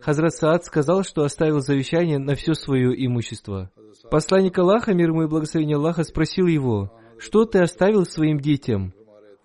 Хазрат 0.02 0.34
Саад 0.34 0.64
сказал, 0.64 1.02
что 1.02 1.24
оставил 1.24 1.60
завещание 1.60 2.18
на 2.18 2.36
все 2.36 2.54
свое 2.54 2.94
имущество. 3.04 3.72
Посланник 4.08 4.56
Аллаха, 4.58 4.94
мир 4.94 5.08
ему 5.08 5.24
и 5.24 5.28
благословение 5.28 5.76
Аллаха, 5.76 6.04
спросил 6.04 6.46
его, 6.46 6.92
что 7.22 7.44
ты 7.44 7.60
оставил 7.60 8.04
своим 8.04 8.40
детям? 8.40 8.92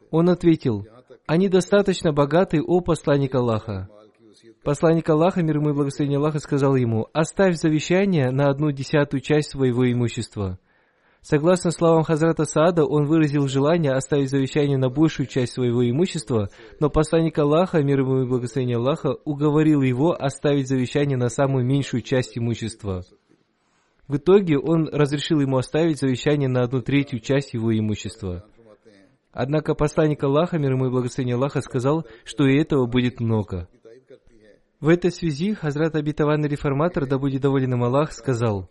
Он 0.09 0.29
ответил, 0.29 0.87
они 1.27 1.47
достаточно 1.47 2.11
богаты, 2.11 2.59
о 2.59 2.81
посланник 2.81 3.35
Аллаха. 3.35 3.87
Посланник 4.63 5.07
Аллаха, 5.09 5.43
мир 5.43 5.57
ему 5.57 5.69
и 5.69 5.73
благословение 5.73 6.17
Аллаха, 6.17 6.39
сказал 6.39 6.75
ему, 6.75 7.07
«Оставь 7.13 7.55
завещание 7.55 8.31
на 8.31 8.49
одну 8.49 8.71
десятую 8.71 9.21
часть 9.21 9.51
своего 9.51 9.89
имущества». 9.91 10.57
Согласно 11.21 11.71
словам 11.71 12.03
Хазрата 12.03 12.45
Саада, 12.45 12.83
он 12.83 13.05
выразил 13.05 13.47
желание 13.47 13.91
оставить 13.91 14.29
завещание 14.29 14.77
на 14.77 14.89
большую 14.89 15.27
часть 15.27 15.53
своего 15.53 15.87
имущества, 15.87 16.49
но 16.79 16.89
посланник 16.89 17.37
Аллаха, 17.37 17.83
мир 17.83 17.99
ему 17.99 18.23
и 18.23 18.27
благословение 18.27 18.77
Аллаха, 18.77 19.17
уговорил 19.25 19.81
его 19.81 20.13
оставить 20.13 20.67
завещание 20.67 21.17
на 21.17 21.29
самую 21.29 21.65
меньшую 21.65 22.01
часть 22.01 22.37
имущества– 22.37 23.03
в 24.07 24.17
итоге 24.17 24.57
он 24.57 24.87
разрешил 24.87 25.41
ему 25.41 25.57
оставить 25.57 25.99
завещание 25.99 26.47
на 26.47 26.61
одну 26.61 26.81
третью 26.81 27.19
часть 27.19 27.53
его 27.53 27.77
имущества. 27.77 28.45
Однако 29.33 29.75
посланник 29.75 30.23
Аллаха, 30.23 30.57
мир 30.57 30.71
ему 30.73 30.87
и 30.87 30.89
благословение 30.89 31.35
Аллаха, 31.35 31.61
сказал, 31.61 32.07
что 32.23 32.47
и 32.47 32.57
этого 32.57 32.85
будет 32.85 33.19
много. 33.19 33.67
В 34.79 34.87
этой 34.87 35.11
связи 35.11 35.53
Хазрат 35.53 35.95
Абитаванный 35.95 36.47
Реформатор, 36.47 37.05
да 37.05 37.17
будет 37.17 37.41
доволен 37.41 37.73
им 37.73 37.83
Аллах, 37.83 38.13
сказал, 38.13 38.69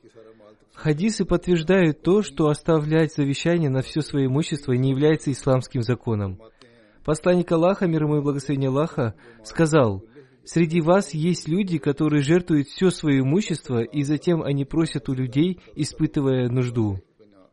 Хадисы 0.75 1.25
подтверждают 1.25 2.03
то, 2.03 2.23
что 2.23 2.49
оставлять 2.49 3.15
завещание 3.15 3.71
на 3.71 3.83
все 3.83 4.03
свое 4.03 4.27
имущество 4.27 4.73
не 4.73 4.91
является 4.91 5.33
исламским 5.33 5.83
законом. 5.83 6.41
Посланник 7.05 7.51
Аллаха, 7.53 7.87
мир 7.87 8.05
ему 8.05 8.19
и 8.19 8.23
благословение 8.23 8.69
Аллаха, 8.69 9.15
сказал– 9.45 10.03
«Среди 10.47 10.81
вас 10.81 11.13
есть 11.13 11.49
люди, 11.49 11.79
которые 11.79 12.23
жертвуют 12.23 12.69
все 12.69 12.91
свое 12.91 13.19
имущество, 13.21 13.83
и 13.83 14.05
затем 14.05 14.43
они 14.45 14.65
просят 14.65 15.09
у 15.09 15.13
людей, 15.13 15.59
испытывая 15.75 16.49
нужду. 16.49 17.01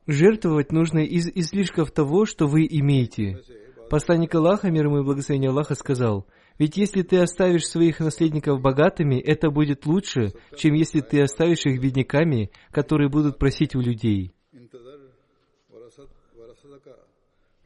Жертвовать 0.06 0.72
нужно 0.72 1.00
из 1.00 1.28
излишков 1.28 1.92
того, 1.92 2.26
что 2.26 2.46
вы 2.46 2.68
имеете». 2.70 3.42
Посланник 3.90 4.36
Аллаха, 4.36 4.70
мир 4.70 4.86
ему 4.86 5.00
и 5.00 5.04
благословение 5.04 5.50
Аллаха, 5.50 5.74
сказал, 5.74 6.28
«Ведь 6.60 6.78
если 6.78 7.02
ты 7.02 7.18
оставишь 7.18 7.66
своих 7.66 8.00
наследников 8.00 8.62
богатыми, 8.62 9.20
это 9.20 9.50
будет 9.50 9.88
лучше, 9.88 10.34
чем 10.56 10.76
если 10.76 11.02
ты 11.02 11.20
оставишь 11.22 11.66
их 11.66 11.82
бедняками, 11.82 12.52
которые 12.72 13.10
будут 13.10 13.40
просить 13.40 13.76
у 13.76 13.82
людей». 13.82 14.36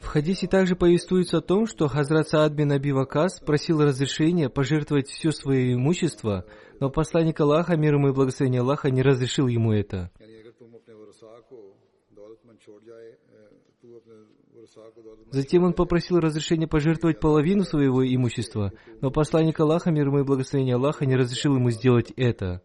В 0.08 0.10
хадисе 0.10 0.48
также 0.48 0.78
повествуется 0.78 1.40
о 1.40 1.42
том, 1.42 1.68
что 1.68 1.90
Хазрат 1.90 2.30
Саад 2.30 2.54
бин 2.54 2.72
Аби 2.72 2.94
просил 3.46 3.84
разрешения 3.84 4.48
пожертвовать 4.48 5.10
все 5.10 5.32
свое 5.32 5.74
имущество, 5.74 6.46
но 6.80 6.90
посланник 6.90 7.38
Аллаха, 7.42 7.76
мир 7.76 7.96
ему 7.96 8.08
и 8.08 8.14
благословение 8.14 8.62
Аллаха, 8.62 8.90
не 8.90 9.02
разрешил 9.02 9.48
ему 9.48 9.74
это. 9.74 10.10
Затем 15.32 15.66
он 15.66 15.74
попросил 15.74 16.20
разрешения 16.20 16.68
пожертвовать 16.68 17.20
половину 17.20 17.64
своего 17.64 18.02
имущества, 18.08 18.72
но 19.02 19.12
посланник 19.12 19.60
Аллаха, 19.60 19.92
мир 19.92 20.08
ему 20.08 20.20
и 20.20 20.24
благословение 20.24 20.76
Аллаха, 20.76 21.06
не 21.06 21.18
разрешил 21.18 21.58
ему 21.58 21.70
сделать 21.70 22.14
это. 22.16 22.62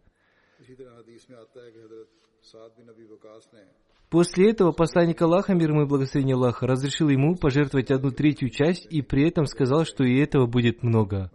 После 4.13 4.51
этого 4.51 4.73
посланник 4.73 5.23
Аллаха, 5.23 5.55
мир 5.55 5.71
ему 5.71 5.85
и 5.85 5.87
благословение 5.87 6.35
Аллаха, 6.35 6.67
разрешил 6.67 7.09
ему 7.09 7.35
пожертвовать 7.35 7.91
одну 7.91 8.11
третью 8.11 8.51
часть 8.51 8.87
и 8.91 9.01
при 9.01 9.27
этом 9.27 9.47
сказал, 9.47 9.87
что 9.87 10.05
и 10.05 10.19
этого 10.19 10.47
будет 10.47 10.83
много. 10.83 11.31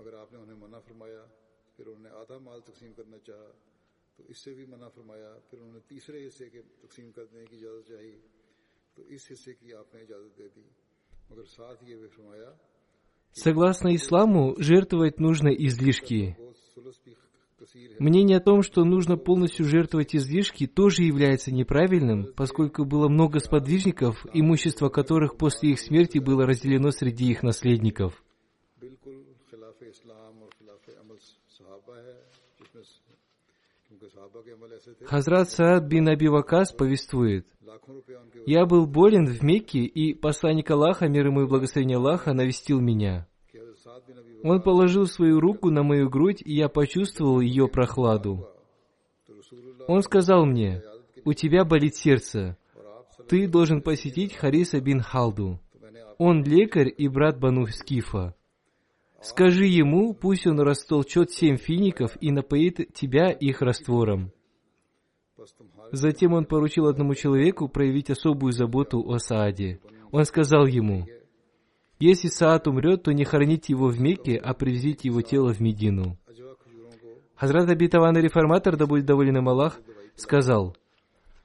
Согласно 13.32 13.96
исламу, 13.96 14.56
жертвовать 14.60 15.20
нужно 15.20 15.48
излишки. 15.50 16.38
Мнение 18.00 18.38
о 18.38 18.42
том, 18.42 18.62
что 18.62 18.84
нужно 18.84 19.18
полностью 19.18 19.66
жертвовать 19.66 20.16
излишки, 20.16 20.68
тоже 20.68 21.04
является 21.04 21.52
неправильным, 21.52 22.32
поскольку 22.36 22.86
было 22.86 23.08
много 23.08 23.40
сподвижников, 23.40 24.26
имущество 24.34 24.90
которых 24.90 25.38
после 25.38 25.72
их 25.72 25.80
смерти 25.80 26.20
было 26.20 26.46
разделено 26.46 26.92
среди 26.92 27.32
их 27.32 27.44
наследников. 27.44 28.24
Хазрат 35.06 35.50
Саад 35.50 35.88
бин 35.88 36.08
Аби 36.10 36.28
Вакас 36.28 36.72
повествует, 36.72 37.48
«Я 38.46 38.66
был 38.66 38.86
болен 38.86 39.26
в 39.26 39.42
Мекке, 39.44 39.80
и 39.80 40.14
посланник 40.14 40.70
Аллаха, 40.70 41.08
мир 41.08 41.28
ему 41.28 41.42
и 41.42 41.48
благословение 41.48 41.98
Аллаха, 41.98 42.34
навестил 42.34 42.80
меня. 42.80 43.28
Он 44.48 44.62
положил 44.62 45.08
свою 45.08 45.42
руку 45.42 45.72
на 45.72 45.84
мою 45.84 46.10
грудь, 46.10 46.42
и 46.42 46.56
я 46.56 46.70
почувствовал 46.70 47.42
ее 47.42 47.68
прохладу. 47.68 48.48
Он 49.90 50.02
сказал 50.02 50.46
мне, 50.46 50.82
«У 51.26 51.34
тебя 51.34 51.66
болит 51.66 51.98
сердце. 51.98 52.58
Ты 53.28 53.50
должен 53.50 53.82
посетить 53.82 54.34
Хариса 54.34 54.80
бин 54.80 55.02
Халду. 55.02 55.60
Он 56.18 56.46
лекарь 56.46 56.94
и 56.98 57.10
брат 57.10 57.38
Бану 57.38 57.68
Скифа. 57.68 58.36
Скажи 59.22 59.66
ему, 59.66 60.14
пусть 60.14 60.48
он 60.48 60.62
растолчет 60.62 61.30
семь 61.32 61.58
фиников 61.58 62.18
и 62.22 62.32
напоит 62.32 62.94
тебя 62.94 63.32
их 63.32 63.62
раствором». 63.62 64.32
Затем 65.92 66.32
он 66.32 66.46
поручил 66.46 66.88
одному 66.88 67.16
человеку 67.16 67.68
проявить 67.68 68.10
особую 68.10 68.54
заботу 68.54 69.04
о 69.10 69.18
Сааде. 69.18 69.82
Он 70.12 70.24
сказал 70.24 70.66
ему, 70.68 71.06
если 72.00 72.28
Саад 72.28 72.68
умрет, 72.68 73.04
то 73.04 73.12
не 73.12 73.24
хороните 73.24 73.74
его 73.74 73.88
в 73.88 74.00
Мекке, 74.00 74.38
а 74.38 74.54
привезите 74.54 75.08
его 75.08 75.22
тело 75.22 75.54
в 75.54 75.60
Медину. 75.60 76.18
Хазрат 77.36 77.70
Абитаван 77.70 78.18
Реформатор, 78.18 78.78
да 78.78 78.86
будет 78.86 79.06
доволен 79.06 79.38
им 79.38 79.50
Аллах, 79.50 79.80
сказал, 80.16 80.76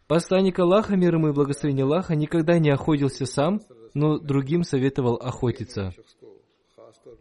«Посланник 0.09 0.59
Аллаха, 0.59 0.97
мир 0.97 1.15
ему 1.15 1.29
и 1.29 1.33
благословение 1.33 1.85
Аллаха, 1.85 2.15
никогда 2.15 2.59
не 2.59 2.71
охотился 2.71 3.25
сам, 3.25 3.61
но 3.95 4.19
другим 4.19 4.63
советовал 4.63 5.17
охотиться». 5.17 5.93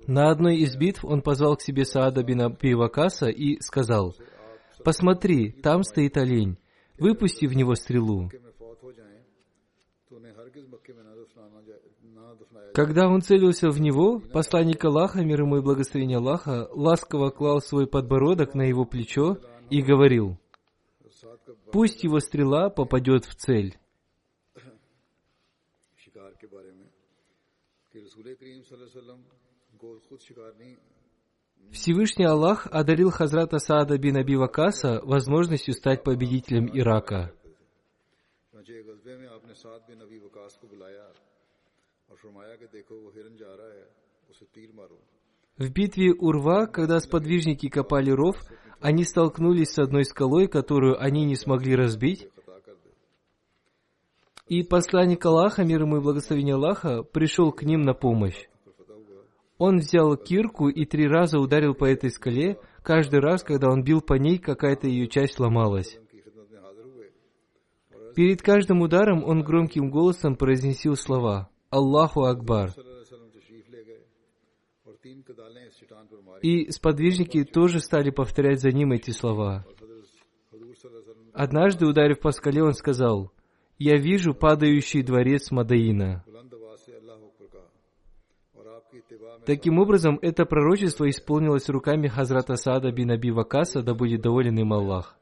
На 0.08 0.30
одной 0.30 0.58
из 0.58 0.76
битв 0.76 1.06
он 1.06 1.22
позвал 1.22 1.56
к 1.56 1.62
себе 1.62 1.86
Саада 1.86 2.24
бин 2.24 2.42
Абивакаса 2.42 3.28
и 3.28 3.60
сказал, 3.62 4.16
«Посмотри, 4.84 5.52
там 5.52 5.84
стоит 5.84 6.18
олень, 6.18 6.58
выпусти 6.98 7.46
в 7.46 7.56
него 7.56 7.76
стрелу». 7.76 8.30
Когда 12.74 13.10
он 13.10 13.22
целился 13.22 13.70
в 13.70 13.80
него, 13.82 14.20
посланник 14.20 14.84
Аллаха, 14.86 15.24
мир 15.24 15.42
ему 15.42 15.58
и 15.58 15.62
благословение 15.62 16.18
Аллаха, 16.18 16.70
ласково 16.72 17.30
клал 17.30 17.60
свой 17.60 17.86
подбородок 17.86 18.54
на 18.54 18.62
его 18.62 18.86
плечо 18.86 19.38
и 19.70 19.82
говорил, 19.82 20.38
«Пусть 21.72 22.04
его 22.04 22.20
стрела 22.20 22.70
попадет 22.70 23.26
в 23.26 23.36
цель». 23.36 23.78
Всевышний 31.72 32.26
Аллах 32.26 32.68
одарил 32.68 33.12
Хазрата 33.12 33.60
Саада 33.60 33.98
бин 33.98 34.18
Аби 34.18 34.36
Вакаса 34.36 35.02
возможностью 35.04 35.74
стать 35.74 36.04
победителем 36.04 36.70
Ирака. 36.74 37.34
В 45.58 45.72
битве 45.72 46.14
Урва, 46.14 46.68
когда 46.68 47.00
сподвижники 47.00 47.68
копали 47.68 48.12
ров, 48.12 48.36
они 48.80 49.04
столкнулись 49.04 49.72
с 49.72 49.80
одной 49.80 50.06
скалой, 50.06 50.48
которую 50.48 51.02
они 51.02 51.26
не 51.26 51.36
смогли 51.36 51.76
разбить. 51.76 52.28
И 54.48 54.64
посланник 54.64 55.26
Аллаха, 55.26 55.64
мир 55.64 55.82
ему 55.82 55.98
и 55.98 56.02
благословение 56.02 56.56
Аллаха, 56.56 57.04
пришел 57.04 57.52
к 57.52 57.64
ним 57.64 57.82
на 57.82 57.94
помощь. 57.94 58.48
Он 59.58 59.78
взял 59.78 60.16
кирку 60.18 60.70
и 60.70 60.86
три 60.86 61.08
раза 61.08 61.40
ударил 61.40 61.74
по 61.74 61.86
этой 61.86 62.10
скале, 62.10 62.60
каждый 62.84 63.20
раз, 63.20 63.44
когда 63.44 63.70
он 63.70 63.84
бил 63.84 64.02
по 64.02 64.14
ней, 64.14 64.38
какая-то 64.40 64.88
ее 64.88 65.08
часть 65.08 65.40
ломалась. 65.40 65.98
Перед 68.16 68.42
каждым 68.42 68.82
ударом 68.82 69.24
он 69.24 69.44
громким 69.44 69.90
голосом 69.90 70.36
произнесил 70.36 70.96
слова 70.96 71.51
Аллаху 71.72 72.26
Акбар. 72.26 72.74
И 76.42 76.70
сподвижники 76.70 77.46
тоже 77.46 77.80
стали 77.80 78.10
повторять 78.10 78.60
за 78.60 78.72
ним 78.72 78.92
эти 78.92 79.12
слова. 79.12 79.66
Однажды, 81.34 81.88
ударив 81.88 82.20
по 82.20 82.32
скале, 82.32 82.62
он 82.62 82.74
сказал, 82.74 83.32
«Я 83.80 83.96
вижу 83.98 84.34
падающий 84.34 85.02
дворец 85.02 85.50
Мадаина». 85.50 86.26
Таким 89.46 89.80
образом, 89.80 90.20
это 90.22 90.46
пророчество 90.46 91.10
исполнилось 91.10 91.70
руками 91.70 92.08
Хазрата 92.08 92.56
Саада 92.58 92.92
бин 92.92 93.12
Аби 93.12 93.32
Вакаса, 93.32 93.82
да 93.82 93.96
будет 93.96 94.22
доволен 94.22 94.60
им 94.60 94.74
Аллах. 94.74 95.18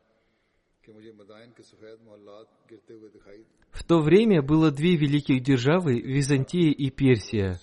то 3.90 4.02
время 4.02 4.44
было 4.44 4.70
две 4.70 4.96
великих 4.96 5.42
державы– 5.42 6.00
Византия 6.00 6.72
и 6.72 6.92
Персия. 6.92 7.60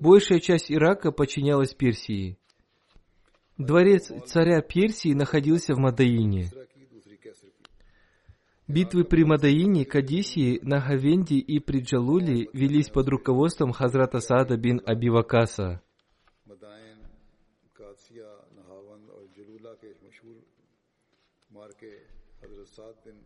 Большая 0.00 0.40
часть 0.40 0.70
Ирака 0.72 1.12
подчинялась 1.12 1.72
Персии. 1.74 2.36
Дворец 3.56 4.10
царя 4.26 4.60
Персии 4.62 5.12
находился 5.14 5.74
в 5.74 5.78
Мадаине. 5.78 6.50
Битвы 8.66 9.04
при 9.04 9.22
Мадаине, 9.22 9.84
Кадисии, 9.84 10.58
Нахавенде 10.62 11.36
и 11.36 11.60
при 11.60 11.82
Джалуле 11.82 12.48
велись 12.52 12.88
под 12.88 13.08
руководством 13.08 13.70
Хазрата 13.70 14.18
Саада 14.18 14.56
бин 14.56 14.82
Абивакаса. 14.84 15.80
Саад 22.74 22.96
бин 23.04 23.25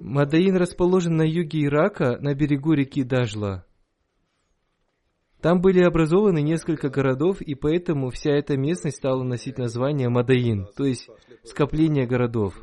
Мадаин 0.00 0.56
расположен 0.56 1.16
на 1.16 1.22
юге 1.22 1.64
Ирака, 1.64 2.18
на 2.20 2.34
берегу 2.34 2.72
реки 2.72 3.02
Дажла. 3.02 3.66
Там 5.40 5.60
были 5.60 5.80
образованы 5.80 6.42
несколько 6.42 6.88
городов, 6.88 7.40
и 7.40 7.54
поэтому 7.54 8.10
вся 8.10 8.32
эта 8.32 8.56
местность 8.56 8.96
стала 8.96 9.22
носить 9.22 9.58
название 9.58 10.08
Мадаин, 10.08 10.66
то 10.76 10.84
есть 10.84 11.08
скопление 11.44 12.06
городов. 12.06 12.54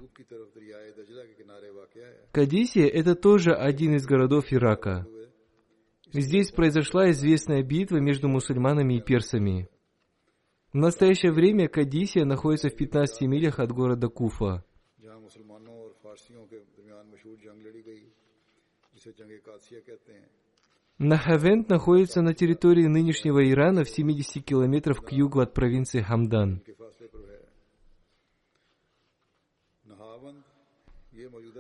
Кадисия– 2.32 2.88
это 2.94 3.16
тоже 3.16 3.54
один 3.54 3.96
из 3.96 4.06
городов 4.06 4.52
Ирака. 4.52 5.08
Здесь 6.12 6.52
произошла 6.52 7.10
известная 7.12 7.64
битва 7.64 7.98
между 7.98 8.28
мусульманами 8.28 8.96
и 8.96 9.02
персами. 9.02 9.70
В 10.72 10.78
настоящее 10.78 11.32
время 11.32 11.68
Кадисия 11.68 12.26
находится 12.26 12.70
в 12.70 12.76
15 12.76 13.22
милях 13.22 13.60
от 13.60 13.72
города 13.72 14.10
Куфа. 14.10 14.64
Нахавент 21.00 21.70
находится 21.70 22.22
на 22.22 22.34
территории 22.34 22.86
нынешнего 22.88 23.50
Ирана 23.50 23.84
в 23.84 23.90
70 23.90 24.46
километров 24.46 25.02
к 25.02 25.12
югу 25.12 25.40
от 25.40 25.54
провинции 25.54 26.02
Хамдан. 26.02 26.62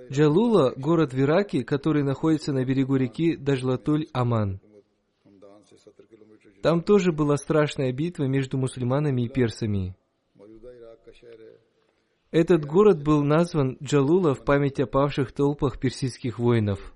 Джалула– 0.09 0.73
город 0.77 1.13
в 1.13 1.19
Ираке, 1.19 1.63
который 1.63 2.03
находится 2.03 2.53
на 2.53 2.63
берегу 2.63 2.95
реки 2.95 3.35
Дажлатуль-Аман. 3.35 4.59
Там 6.61 6.81
тоже 6.81 7.11
была 7.11 7.37
страшная 7.37 7.91
битва 7.91 8.25
между 8.25 8.57
мусульманами 8.57 9.23
и 9.23 9.29
персами. 9.29 9.95
Этот 12.31 12.65
город 12.65 13.03
был 13.03 13.23
назван 13.23 13.77
Джалула 13.81 14.33
в 14.33 14.43
память 14.43 14.79
о 14.79 14.87
павших 14.87 15.31
толпах 15.31 15.79
персидских 15.79 16.39
воинов. 16.39 16.93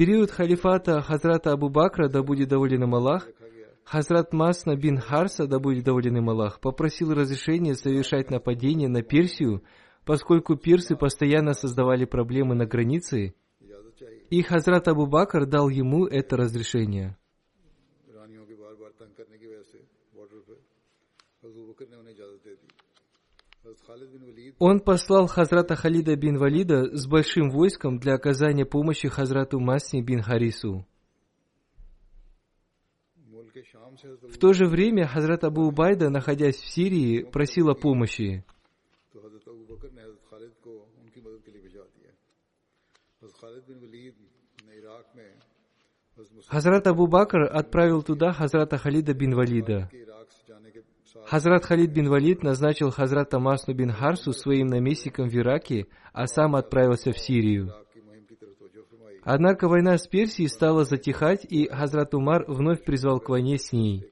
период 0.00 0.30
халифата 0.30 1.02
Хазрата 1.02 1.52
Абу 1.52 1.68
Бакра, 1.68 2.08
да 2.08 2.22
будет 2.22 2.48
доволен 2.48 2.84
им 2.84 2.94
Аллах, 2.94 3.28
Хазрат 3.84 4.32
Масна 4.32 4.74
бин 4.74 4.96
Харса, 4.96 5.46
да 5.46 5.58
будет 5.58 5.84
доволен 5.84 6.16
им 6.16 6.30
Аллах, 6.30 6.58
попросил 6.58 7.12
разрешения 7.12 7.74
совершать 7.74 8.30
нападение 8.30 8.88
на 8.88 9.02
Персию, 9.02 9.62
поскольку 10.06 10.56
персы 10.56 10.96
постоянно 10.96 11.52
создавали 11.52 12.06
проблемы 12.06 12.54
на 12.54 12.64
границе, 12.64 13.34
и 14.30 14.40
Хазрат 14.40 14.88
Абу 14.88 15.06
Бакр 15.06 15.44
дал 15.44 15.68
ему 15.68 16.06
это 16.06 16.38
разрешение. 16.38 17.18
Он 24.58 24.80
послал 24.80 25.26
Хазрата 25.26 25.76
Халида 25.76 26.16
бин 26.16 26.38
Валида 26.38 26.96
с 26.96 27.06
большим 27.06 27.50
войском 27.50 27.98
для 27.98 28.14
оказания 28.14 28.64
помощи 28.64 29.08
Хазрату 29.08 29.58
Масни 29.58 30.02
бин 30.02 30.22
Харису. 30.22 30.86
В 34.22 34.38
то 34.38 34.52
же 34.52 34.66
время 34.66 35.06
Хазрат 35.06 35.44
Абу 35.44 35.70
Байда, 35.70 36.10
находясь 36.10 36.56
в 36.56 36.68
Сирии, 36.68 37.22
просил 37.22 37.68
о 37.68 37.74
помощи. 37.74 38.44
Хазрат 46.46 46.86
Абу 46.86 47.06
Бакр 47.06 47.42
отправил 47.42 48.02
туда 48.02 48.32
Хазрата 48.32 48.76
Халида 48.78 49.14
бин 49.14 49.34
Валида. 49.34 49.90
Хазрат 51.30 51.64
Халид 51.64 51.92
бин 51.92 52.08
Валид 52.08 52.42
назначил 52.42 52.90
Хазрата 52.90 53.38
Масну 53.38 53.72
бин 53.72 53.92
Харсу 53.92 54.32
своим 54.32 54.66
наместником 54.66 55.28
в 55.28 55.36
Ираке, 55.36 55.86
а 56.12 56.26
сам 56.26 56.56
отправился 56.56 57.12
в 57.12 57.18
Сирию. 57.20 57.72
Однако 59.22 59.68
война 59.68 59.96
с 59.96 60.08
Персией 60.08 60.48
стала 60.48 60.82
затихать, 60.82 61.46
и 61.48 61.68
Хазрат 61.68 62.14
Умар 62.14 62.46
вновь 62.48 62.82
призвал 62.82 63.20
к 63.20 63.28
войне 63.28 63.58
с 63.58 63.70
ней. 63.70 64.10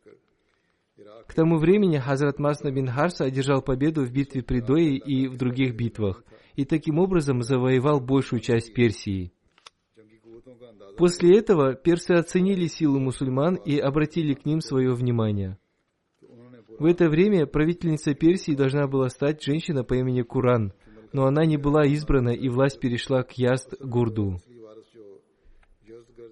К 1.26 1.34
тому 1.34 1.58
времени 1.58 1.98
Хазрат 1.98 2.38
Масна 2.38 2.70
бин 2.70 2.86
Харса 2.86 3.24
одержал 3.24 3.62
победу 3.62 4.04
в 4.04 4.12
битве 4.12 4.44
при 4.44 4.60
Дое 4.60 4.94
и 4.94 5.26
в 5.26 5.36
других 5.36 5.74
битвах, 5.74 6.22
и 6.54 6.64
таким 6.64 7.00
образом 7.00 7.42
завоевал 7.42 7.98
большую 7.98 8.38
часть 8.38 8.72
Персии. 8.74 9.32
После 10.96 11.36
этого 11.36 11.74
персы 11.74 12.12
оценили 12.12 12.66
силу 12.66 13.00
мусульман 13.00 13.56
и 13.56 13.76
обратили 13.76 14.34
к 14.34 14.46
ним 14.46 14.60
свое 14.60 14.94
внимание. 14.94 15.58
В 16.78 16.84
это 16.84 17.08
время 17.08 17.46
правительницей 17.46 18.14
Персии 18.14 18.54
должна 18.54 18.86
была 18.86 19.08
стать 19.08 19.42
женщина 19.42 19.82
по 19.82 19.94
имени 19.94 20.22
Куран, 20.22 20.72
но 21.12 21.26
она 21.26 21.44
не 21.44 21.56
была 21.56 21.84
избрана, 21.84 22.30
и 22.30 22.48
власть 22.48 22.78
перешла 22.78 23.22
к 23.22 23.32
Яст 23.32 23.74
Гурду. 23.80 24.38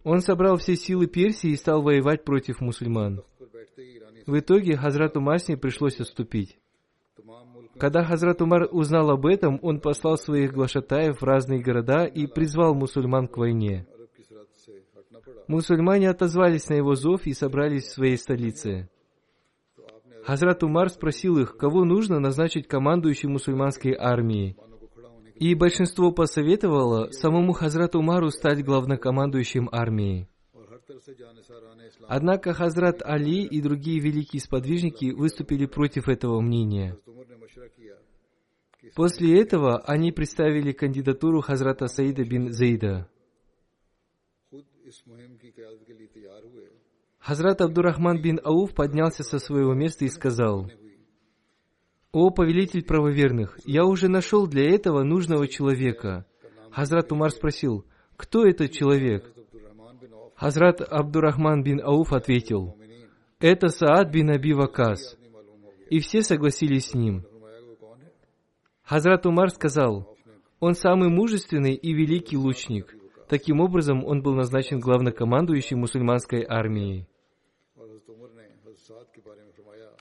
Он 0.04 0.20
собрал 0.20 0.56
все 0.56 0.76
силы 0.76 1.08
Персии 1.08 1.50
и 1.50 1.56
стал 1.56 1.82
воевать 1.82 2.24
против 2.24 2.60
мусульман. 2.60 3.22
В 4.26 4.38
итоге 4.38 4.76
Хазрату 4.76 5.20
Масни 5.20 5.56
пришлось 5.56 5.98
отступить. 5.98 6.58
Когда 7.78 8.04
Хазрат 8.04 8.40
Умар 8.40 8.68
узнал 8.70 9.10
об 9.10 9.26
этом, 9.26 9.58
он 9.62 9.80
послал 9.80 10.16
своих 10.16 10.52
глашатаев 10.52 11.20
в 11.20 11.24
разные 11.24 11.60
города 11.60 12.04
и 12.04 12.26
призвал 12.26 12.74
мусульман 12.74 13.26
к 13.26 13.36
войне. 13.36 13.86
Мусульмане 15.46 16.08
отозвались 16.08 16.68
на 16.68 16.74
его 16.74 16.94
зов 16.94 17.26
и 17.26 17.34
собрались 17.34 17.84
в 17.84 17.92
своей 17.92 18.16
столице. 18.16 18.88
Хазрат 20.26 20.64
Умар 20.64 20.88
спросил 20.88 21.38
их, 21.38 21.56
кого 21.56 21.84
нужно 21.84 22.18
назначить 22.18 22.66
командующим 22.66 23.30
мусульманской 23.30 23.94
армией. 23.96 24.56
И 25.36 25.54
большинство 25.54 26.10
посоветовало 26.10 27.12
самому 27.12 27.52
Хазрат 27.52 27.94
Умару 27.94 28.30
стать 28.30 28.64
главнокомандующим 28.64 29.68
армии. 29.70 30.28
Однако 32.08 32.54
Хазрат 32.54 33.02
Али 33.04 33.44
и 33.44 33.60
другие 33.60 34.00
великие 34.00 34.40
сподвижники 34.40 35.12
выступили 35.12 35.66
против 35.66 36.08
этого 36.08 36.40
мнения. 36.40 36.96
После 38.96 39.40
этого 39.40 39.78
они 39.78 40.10
представили 40.10 40.72
кандидатуру 40.72 41.40
Хазрата 41.40 41.86
Саида 41.86 42.24
бин 42.24 42.52
Заида. 42.52 43.08
Хазрат 47.26 47.60
Абдурахман 47.60 48.22
бин 48.22 48.38
Ауф 48.44 48.72
поднялся 48.72 49.24
со 49.24 49.40
своего 49.40 49.74
места 49.74 50.04
и 50.04 50.08
сказал, 50.08 50.70
«О, 52.12 52.30
повелитель 52.30 52.84
правоверных, 52.84 53.58
я 53.64 53.84
уже 53.84 54.06
нашел 54.06 54.46
для 54.46 54.72
этого 54.72 55.02
нужного 55.02 55.48
человека». 55.48 56.24
Хазрат 56.70 57.10
Умар 57.10 57.32
спросил, 57.32 57.84
«Кто 58.16 58.46
этот 58.46 58.70
человек?» 58.70 59.24
Хазрат 60.36 60.80
Абдурахман 60.80 61.64
бин 61.64 61.80
Ауф 61.82 62.12
ответил, 62.12 62.78
«Это 63.40 63.70
Саад 63.70 64.12
бин 64.12 64.30
Аби 64.30 64.52
Вакас». 64.52 65.18
И 65.90 65.98
все 65.98 66.22
согласились 66.22 66.90
с 66.90 66.94
ним. 66.94 67.24
Хазрат 68.84 69.26
Умар 69.26 69.50
сказал, 69.50 70.16
«Он 70.60 70.74
самый 70.74 71.08
мужественный 71.08 71.74
и 71.74 71.92
великий 71.92 72.36
лучник». 72.36 72.94
Таким 73.28 73.60
образом, 73.60 74.04
он 74.04 74.22
был 74.22 74.34
назначен 74.34 74.78
главнокомандующим 74.78 75.80
мусульманской 75.80 76.46
армией. 76.48 77.08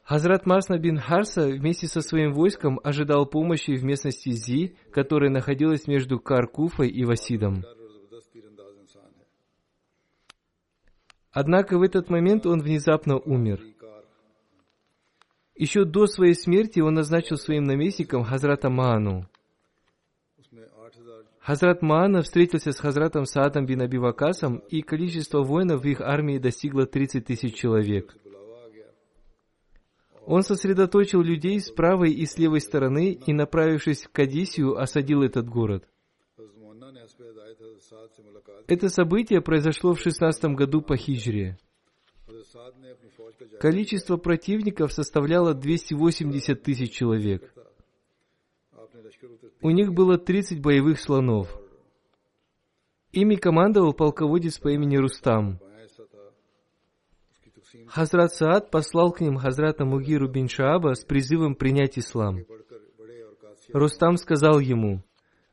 Хазрат 0.06 0.46
Масна 0.46 0.78
бин 0.78 1.00
Харса 1.00 1.48
вместе 1.48 1.88
со 1.88 2.00
своим 2.02 2.32
войском 2.32 2.80
ожидал 2.84 3.26
помощи 3.26 3.72
в 3.72 3.84
местности 3.84 4.30
Зи, 4.30 4.76
которая 4.92 5.32
находилась 5.32 5.88
между 5.88 6.20
Каркуфой 6.20 6.90
и 6.90 7.04
Васидом. 7.04 7.64
Однако 11.32 11.80
в 11.80 11.82
этот 11.82 12.12
момент 12.12 12.46
он 12.46 12.62
внезапно 12.62 13.18
умер. 13.18 13.64
Еще 15.56 15.86
до 15.86 16.06
своей 16.06 16.36
смерти 16.36 16.82
он 16.82 16.94
назначил 16.94 17.38
своим 17.38 17.64
наместником 17.64 18.24
Хазрата 18.24 18.70
Ману. 18.70 19.28
Хазрат 21.40 21.82
Маана 21.82 22.22
встретился 22.22 22.72
с 22.72 22.80
Хазратом 22.80 23.26
Саадом 23.26 23.66
бин 23.66 23.82
Абивакасом, 23.82 24.58
и 24.70 24.82
количество 24.82 25.42
воинов 25.42 25.82
в 25.82 25.88
их 25.88 26.00
армии 26.02 26.38
достигло 26.38 26.86
30 26.86 27.26
тысяч 27.26 27.56
человек– 27.56 28.16
он 30.26 30.42
сосредоточил 30.42 31.22
людей 31.22 31.60
с 31.60 31.70
правой 31.70 32.12
и 32.12 32.26
с 32.26 32.38
левой 32.38 32.60
стороны 32.60 33.12
и, 33.14 33.32
направившись 33.32 34.04
в 34.04 34.12
Кадисию, 34.12 34.80
осадил 34.80 35.22
этот 35.22 35.48
город. 35.48 35.88
Это 38.68 38.90
событие 38.90 39.42
произошло 39.42 39.94
в 39.94 40.00
16 40.00 40.46
году 40.56 40.82
по 40.82 40.98
хиджре. 40.98 41.58
Количество 43.60 44.18
противников 44.18 44.94
составляло 44.94 45.54
280 45.54 46.64
тысяч 46.64 46.92
человек. 46.92 47.54
У 49.62 49.70
них 49.70 49.94
было 49.94 50.18
30 50.18 50.60
боевых 50.60 51.00
слонов. 51.00 51.56
Ими 53.12 53.36
командовал 53.36 53.94
полководец 53.94 54.58
по 54.58 54.70
имени 54.70 54.98
Рустам– 54.98 55.60
Хазрат 57.88 58.34
Саад 58.34 58.72
послал 58.72 59.12
к 59.12 59.22
ним 59.22 59.38
Хазрата 59.38 59.86
Мугиру 59.86 60.28
бин 60.28 60.48
Шааба 60.48 60.96
с 60.96 61.04
призывом 61.04 61.56
принять 61.56 61.98
ислам. 61.98 62.40
Рустам 63.74 64.18
сказал 64.18 64.60
ему, 64.60 65.04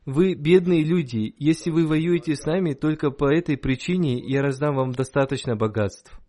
«Вы 0.05 0.33
бедные 0.35 0.83
люди, 0.83 1.33
если 1.37 1.71
вы 1.71 1.87
воюете 1.87 2.35
с 2.35 2.45
нами, 2.45 2.73
только 2.73 3.11
по 3.11 3.33
этой 3.33 3.57
причине 3.57 4.19
я 4.19 4.41
раздам 4.41 4.75
вам 4.75 4.91
достаточно 4.91 5.55
богатств». 5.55 6.19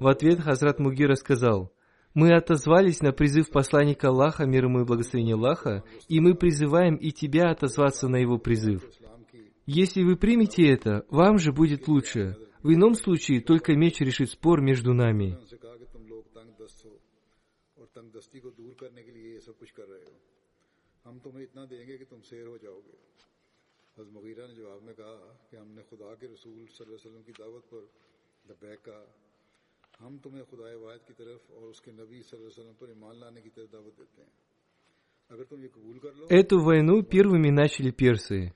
В 0.00 0.06
ответ 0.06 0.40
Хазрат 0.40 0.78
Мугира 0.78 1.14
сказал, 1.14 1.72
«Мы 2.14 2.34
отозвались 2.34 3.00
на 3.00 3.12
призыв 3.12 3.50
посланника 3.50 4.08
Аллаха, 4.08 4.46
мир 4.46 4.64
ему 4.64 4.80
и 4.80 4.84
благословение 4.84 5.34
Аллаха, 5.34 5.84
и 6.08 6.20
мы 6.20 6.34
призываем 6.34 6.96
и 6.96 7.10
тебя 7.10 7.50
отозваться 7.50 8.08
на 8.08 8.16
его 8.16 8.38
призыв. 8.38 8.82
Если 9.66 10.02
вы 10.02 10.16
примете 10.16 10.66
это, 10.68 11.04
вам 11.10 11.38
же 11.38 11.52
будет 11.52 11.86
лучше. 11.88 12.36
В 12.62 12.72
ином 12.72 12.94
случае 12.94 13.40
только 13.40 13.74
меч 13.74 14.00
решит 14.00 14.30
спор 14.30 14.60
между 14.60 14.92
нами. 14.92 15.36
ہم 30.00 30.18
تمہیں 30.18 30.42
خدا 30.50 30.76
واحد 30.76 31.06
کی 31.06 31.12
طرف 31.12 31.40
اور 31.50 31.62
اس 31.68 31.80
کے 31.80 31.90
نبی 31.90 32.22
صلی 32.22 32.38
اللہ 32.38 32.46
علیہ 32.46 32.58
وسلم 32.58 32.74
پر 32.78 32.88
ایمان 32.88 33.20
لانے 33.20 33.40
کی 33.40 33.50
طرف 33.50 33.72
دعوت 33.72 33.98
دیتے 33.98 34.22
ہیں 34.22 34.30
Эту 36.30 36.60
войну 36.60 37.02
первыми 37.02 37.50
начали 37.50 37.90
персы. 37.90 38.54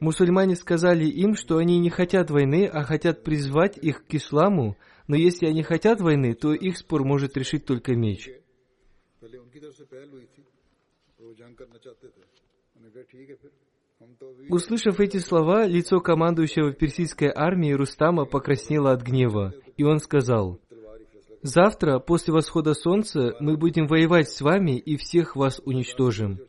Мусульмане 0.00 0.56
сказали 0.56 1.04
им, 1.04 1.34
что 1.34 1.58
они 1.58 1.78
не 1.78 1.90
хотят 1.90 2.30
войны, 2.30 2.66
а 2.66 2.84
хотят 2.84 3.22
призвать 3.22 3.76
их 3.76 4.06
к 4.06 4.14
исламу, 4.14 4.76
но 5.08 5.16
если 5.16 5.46
они 5.46 5.62
хотят 5.62 6.00
войны, 6.00 6.34
то 6.34 6.54
их 6.54 6.78
спор 6.78 7.04
может 7.04 7.36
решить 7.36 7.64
только 7.64 7.94
меч. 7.94 8.30
Услышав 14.48 15.00
эти 15.00 15.18
слова, 15.18 15.66
лицо 15.66 16.00
командующего 16.00 16.72
персидской 16.72 17.30
армии 17.34 17.72
Рустама 17.72 18.24
покраснело 18.24 18.92
от 18.92 19.02
гнева, 19.02 19.54
и 19.76 19.84
он 19.84 19.98
сказал, 19.98 20.60
«Завтра, 21.42 21.98
после 21.98 22.32
восхода 22.32 22.74
солнца, 22.74 23.36
мы 23.40 23.56
будем 23.56 23.86
воевать 23.86 24.28
с 24.28 24.40
вами 24.40 24.78
и 24.78 24.96
всех 24.96 25.36
вас 25.36 25.60
уничтожим». 25.64 26.40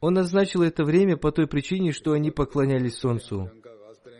Он 0.00 0.14
назначил 0.14 0.62
это 0.62 0.84
время 0.84 1.16
по 1.16 1.32
той 1.32 1.46
причине, 1.46 1.92
что 1.92 2.12
они 2.12 2.30
поклонялись 2.30 2.96
солнцу. 2.96 3.50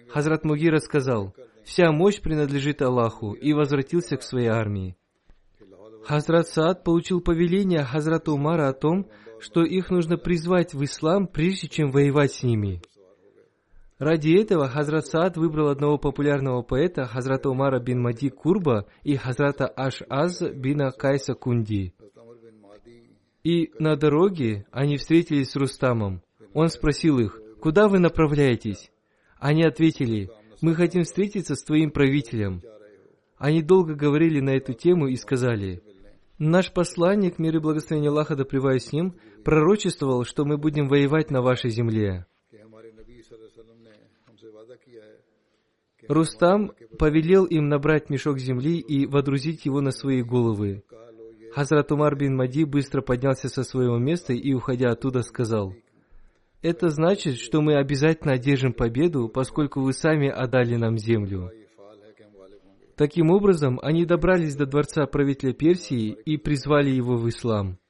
Хазрат 0.09 0.45
Мугира 0.45 0.79
сказал, 0.79 1.35
«Вся 1.65 1.93
мощь 1.93 2.21
принадлежит 2.21 2.83
Аллаху», 2.83 3.33
и 3.33 3.53
возвратился 3.53 4.17
к 4.17 4.23
своей 4.23 4.49
армии. 4.49 4.97
Хазрат 6.05 6.49
Саад 6.49 6.85
получил 6.85 7.21
повеление 7.21 7.85
Хазрата 7.85 8.33
Умара 8.33 8.69
о 8.69 8.73
том, 8.73 9.09
что 9.41 9.63
их 9.63 9.91
нужно 9.91 10.17
призвать 10.17 10.75
в 10.75 10.83
ислам, 10.83 11.27
прежде 11.27 11.69
чем 11.69 11.91
воевать 11.91 12.33
с 12.33 12.43
ними. 12.43 12.81
Ради 13.99 14.41
этого 14.41 14.69
Хазрат 14.69 15.07
Саад 15.07 15.37
выбрал 15.37 15.69
одного 15.69 15.99
популярного 15.99 16.63
поэта 16.63 17.05
Хазрата 17.05 17.51
Умара 17.51 17.81
бин 17.81 18.01
Мади 18.01 18.31
Курба 18.31 18.87
и 19.03 19.17
Хазрата 19.17 19.67
Аш 19.67 20.03
Аз 20.09 20.41
бина 20.41 20.93
Кайса 20.93 21.35
Кунди. 21.35 21.95
И 23.45 23.71
на 23.79 23.97
дороге 23.97 24.67
они 24.71 24.97
встретились 24.97 25.51
с 25.51 25.57
Рустамом. 25.57 26.23
Он 26.55 26.69
спросил 26.69 27.19
их, 27.19 27.41
«Куда 27.61 27.89
вы 27.89 27.99
направляетесь?» 27.99 28.91
Они 29.39 29.65
ответили, 29.65 30.31
«Мы 30.61 30.75
хотим 30.75 31.03
встретиться 31.03 31.55
с 31.55 31.63
твоим 31.63 31.91
правителем». 31.91 32.63
Они 33.37 33.63
долго 33.63 33.95
говорили 33.95 34.41
на 34.41 34.51
эту 34.51 34.73
тему 34.73 35.07
и 35.07 35.15
сказали, 35.15 35.83
«Наш 36.39 36.73
посланник, 36.73 37.39
мир 37.39 37.57
и 37.57 37.61
благословение 37.61 38.11
Аллаха, 38.11 38.35
да 38.35 38.45
с 38.45 38.93
ним, 38.93 39.15
пророчествовал, 39.45 40.25
что 40.25 40.45
мы 40.45 40.57
будем 40.57 40.89
воевать 40.89 41.31
на 41.31 41.41
вашей 41.41 41.71
земле». 41.71 42.27
Рустам 46.09 46.73
повелел 46.99 47.45
им 47.45 47.69
набрать 47.69 48.09
мешок 48.09 48.39
земли 48.39 48.79
и 48.79 49.07
водрузить 49.07 49.67
его 49.67 49.81
на 49.81 49.91
свои 49.91 50.23
головы. 50.23 50.83
Хазрат 51.59 51.91
Умар 51.91 52.15
бин 52.15 52.37
Мади 52.37 52.63
быстро 52.63 53.03
поднялся 53.03 53.49
со 53.49 53.65
своего 53.65 53.99
места 53.99 54.33
и, 54.33 54.55
уходя 54.55 54.93
оттуда, 54.93 55.23
сказал, 55.23 55.75
«Это 56.63 56.89
значит, 56.89 57.39
что 57.39 57.61
мы 57.61 57.75
обязательно 57.75 58.35
одержим 58.35 58.73
победу, 58.73 59.29
поскольку 59.29 59.81
вы 59.81 59.93
сами 59.93 60.29
отдали 60.29 60.77
нам 60.77 60.97
землю». 60.99 61.51
Таким 62.95 63.33
образом, 63.33 63.81
они 63.83 64.05
добрались 64.05 64.55
до 64.55 64.67
дворца 64.67 65.05
правителя 65.07 65.53
Персии 65.53 66.17
и 66.25 66.37
призвали 66.37 66.91
его 66.91 67.17
в 67.17 67.29
ислам. 67.29 67.81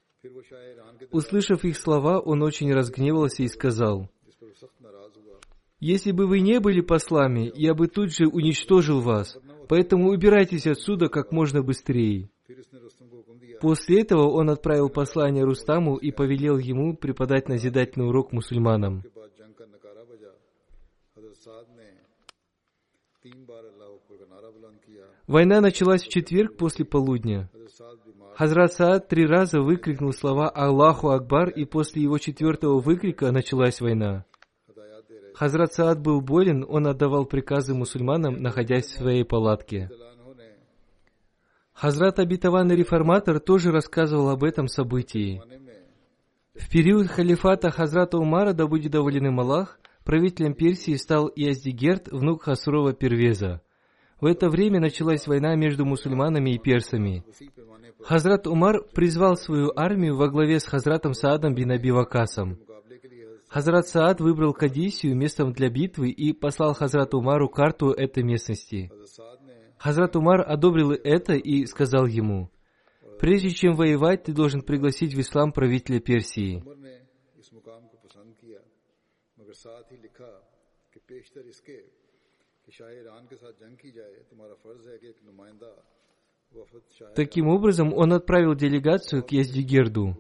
Услышав 1.11 1.63
их 1.67 1.77
слова, 1.77 2.21
он 2.21 2.43
очень 2.43 2.73
разгневался 2.73 3.43
и 3.43 3.49
сказал, 3.49 4.09
«Если 5.79 6.13
бы 6.13 6.27
вы 6.27 6.41
не 6.41 6.59
были 6.59 6.81
послами, 6.81 7.53
я 7.55 7.75
бы 7.75 7.89
тут 7.89 8.17
же 8.17 8.29
уничтожил 8.29 9.03
вас, 9.03 9.37
поэтому 9.69 10.09
убирайтесь 10.09 10.67
отсюда 10.67 11.11
как 11.11 11.33
можно 11.33 11.63
быстрее». 11.63 12.31
После 13.61 14.03
этого 14.03 14.29
он 14.29 14.51
отправил 14.51 14.89
послание 14.89 15.45
Рустаму 15.45 15.97
и 15.97 16.11
повелел 16.11 16.59
ему 16.59 16.97
преподать 16.97 17.49
назидательный 17.49 18.09
урок 18.09 18.33
мусульманам. 18.33 19.03
Война 25.27 25.61
началась 25.61 26.03
в 26.03 26.09
четверг 26.09 26.57
после 26.57 26.85
полудня. 26.85 27.51
Хазрат 28.35 28.73
Саад 28.73 29.09
три 29.09 29.27
раза 29.27 29.61
выкрикнул 29.61 30.13
слова 30.13 30.49
«Аллаху 30.49 31.11
Акбар», 31.11 31.51
и 31.51 31.65
после 31.65 32.03
его 32.03 32.19
четвертого 32.19 32.79
выкрика 32.81 33.33
началась 33.33 33.81
война. 33.81 34.25
Хазрат 35.35 35.73
Саад 35.73 36.01
был 36.01 36.21
болен, 36.21 36.65
он 36.69 36.87
отдавал 36.87 37.27
приказы 37.27 37.75
мусульманам, 37.75 38.41
находясь 38.41 38.87
в 38.87 38.97
своей 38.97 39.25
палатке. 39.25 39.91
Хазрат 41.81 42.19
Абитаван 42.19 42.73
Реформатор 42.73 43.39
тоже 43.39 43.71
рассказывал 43.71 44.31
об 44.31 44.43
этом 44.43 44.67
событии. 44.67 45.41
В 46.57 46.69
период 46.73 47.07
халифата 47.07 47.71
Хазрата 47.71 48.19
Умара, 48.19 48.53
да 48.53 48.67
будет 48.67 48.91
доволен 48.91 49.29
им 49.29 49.39
Аллах, 49.39 49.79
правителем 50.05 50.55
Персии 50.55 50.97
стал 50.97 51.31
Яздигерт, 51.37 52.09
внук 52.09 52.43
Хасрова 52.43 52.95
Первеза. 52.95 53.63
В 54.21 54.27
это 54.27 54.51
время 54.51 54.81
началась 54.81 55.29
война 55.29 55.55
между 55.55 55.85
мусульманами 55.85 56.51
и 56.51 56.59
персами. 56.59 57.25
Хазрат 58.03 58.49
Умар 58.49 58.83
призвал 58.93 59.37
свою 59.37 59.71
армию 59.77 60.17
во 60.17 60.29
главе 60.29 60.59
с 60.59 60.67
Хазратом 60.67 61.15
Саадом 61.15 61.55
бин 61.55 61.71
Аби 61.71 61.91
Вакасом. 61.91 62.59
Хазрат 63.49 63.87
Саад 63.87 64.21
выбрал 64.21 64.53
Кадисию 64.53 65.17
местом 65.17 65.53
для 65.53 65.71
битвы 65.71 66.11
и 66.11 66.33
послал 66.33 66.75
Хазрату 66.75 67.19
Умару 67.19 67.49
карту 67.49 67.93
этой 67.93 68.25
местности. 68.25 68.91
Хазрат 69.79 70.17
Умар 70.17 70.45
одобрил 70.47 70.93
это 70.93 71.35
и 71.35 71.65
сказал 71.67 72.07
ему, 72.07 72.51
«Прежде 73.21 73.51
чем 73.51 73.75
воевать, 73.75 74.25
ты 74.25 74.33
должен 74.33 74.63
пригласить 74.63 75.15
в 75.15 75.21
ислам 75.21 75.53
правителя 75.53 76.01
Персии». 76.01 76.63
Таким 87.15 87.49
образом, 87.49 87.93
он 87.93 88.13
отправил 88.13 88.55
делегацию 88.55 89.23
к 89.23 89.31
Яздигерду. 89.33 90.17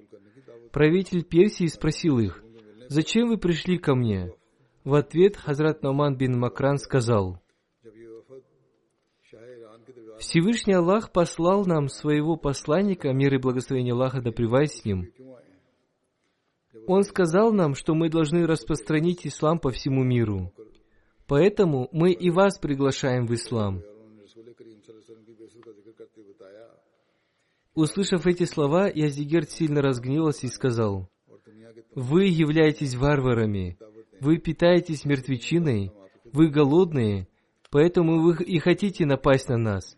Правитель 0.72 1.24
Персии 1.24 1.66
спросил 1.66 2.18
их, 2.18 2.42
«Зачем 2.88 3.28
вы 3.28 3.38
пришли 3.38 3.78
ко 3.78 3.94
мне?» 3.94 4.32
В 4.84 4.94
ответ 4.94 5.36
Хазрат 5.36 5.82
Номан 5.82 6.16
бин 6.16 6.38
Макран 6.38 6.78
сказал, 6.78 7.42
Всевышний 10.20 10.74
Аллах 10.74 11.12
послал 11.12 11.64
нам 11.64 11.88
своего 11.88 12.36
посланника, 12.36 13.12
мир 13.12 13.34
и 13.34 13.38
благословение 13.38 13.94
Аллаха 13.94 14.20
да 14.20 14.30
с 14.30 14.84
ним. 14.84 15.12
Он 16.86 17.02
сказал 17.02 17.52
нам, 17.52 17.74
что 17.74 17.94
мы 17.94 18.08
должны 18.08 18.46
распространить 18.46 19.26
ислам 19.26 19.58
по 19.58 19.70
всему 19.70 20.04
миру. 20.04 20.52
Поэтому 21.26 21.88
мы 21.92 22.12
и 22.12 22.30
вас 22.30 22.58
приглашаем 22.58 23.26
в 23.26 23.34
ислам. 23.34 23.82
Услышав 27.74 28.26
эти 28.26 28.44
слова, 28.44 28.88
Яздигерд 28.88 29.50
сильно 29.50 29.82
разгневался 29.82 30.46
и 30.46 30.50
сказал, 30.50 31.08
«Вы 31.94 32.24
являетесь 32.24 32.96
варварами, 32.96 33.78
вы 34.20 34.38
питаетесь 34.38 35.04
мертвечиной, 35.04 35.92
вы 36.32 36.48
голодные, 36.48 37.28
поэтому 37.70 38.20
вы 38.20 38.42
и 38.42 38.58
хотите 38.58 39.06
напасть 39.06 39.48
на 39.48 39.58
нас. 39.58 39.96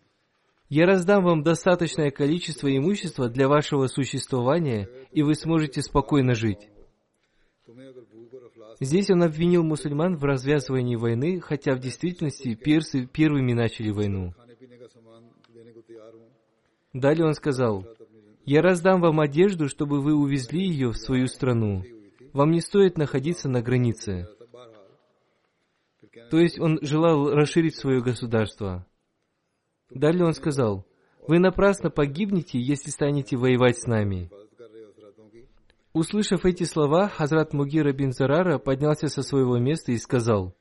Я 0.71 0.85
раздам 0.85 1.25
вам 1.25 1.43
достаточное 1.43 2.11
количество 2.11 2.73
имущества 2.73 3.27
для 3.27 3.49
вашего 3.49 3.87
существования, 3.87 4.87
и 5.11 5.21
вы 5.21 5.35
сможете 5.35 5.81
спокойно 5.81 6.33
жить. 6.33 6.69
Здесь 8.79 9.09
он 9.09 9.21
обвинил 9.21 9.65
мусульман 9.65 10.15
в 10.15 10.23
развязывании 10.23 10.95
войны, 10.95 11.41
хотя 11.41 11.75
в 11.75 11.79
действительности 11.79 12.55
персы 12.55 13.05
первыми 13.05 13.51
начали 13.51 13.91
войну. 13.91 14.33
Далее 16.93 17.25
он 17.25 17.33
сказал, 17.33 17.85
«Я 18.45 18.61
раздам 18.61 19.01
вам 19.01 19.19
одежду, 19.19 19.67
чтобы 19.67 19.99
вы 19.99 20.15
увезли 20.15 20.65
ее 20.65 20.91
в 20.91 20.97
свою 20.97 21.27
страну. 21.27 21.83
Вам 22.31 22.51
не 22.51 22.61
стоит 22.61 22.97
находиться 22.97 23.49
на 23.49 23.61
границе». 23.61 24.29
То 26.29 26.39
есть 26.39 26.57
он 26.61 26.79
желал 26.81 27.29
расширить 27.31 27.75
свое 27.75 28.01
государство. 28.01 28.85
Далее 29.93 30.25
он 30.25 30.33
сказал, 30.33 30.85
«Вы 31.27 31.39
напрасно 31.39 31.89
погибнете, 31.89 32.59
если 32.59 32.89
станете 32.89 33.37
воевать 33.37 33.77
с 33.77 33.85
нами». 33.85 34.29
Услышав 35.93 36.45
эти 36.45 36.63
слова, 36.63 37.09
Хазрат 37.09 37.53
Мугира 37.53 37.91
бин 37.91 38.13
Зарара 38.13 38.57
поднялся 38.57 39.07
со 39.07 39.21
своего 39.21 39.57
места 39.57 39.91
и 39.91 39.97
сказал, 39.97 40.55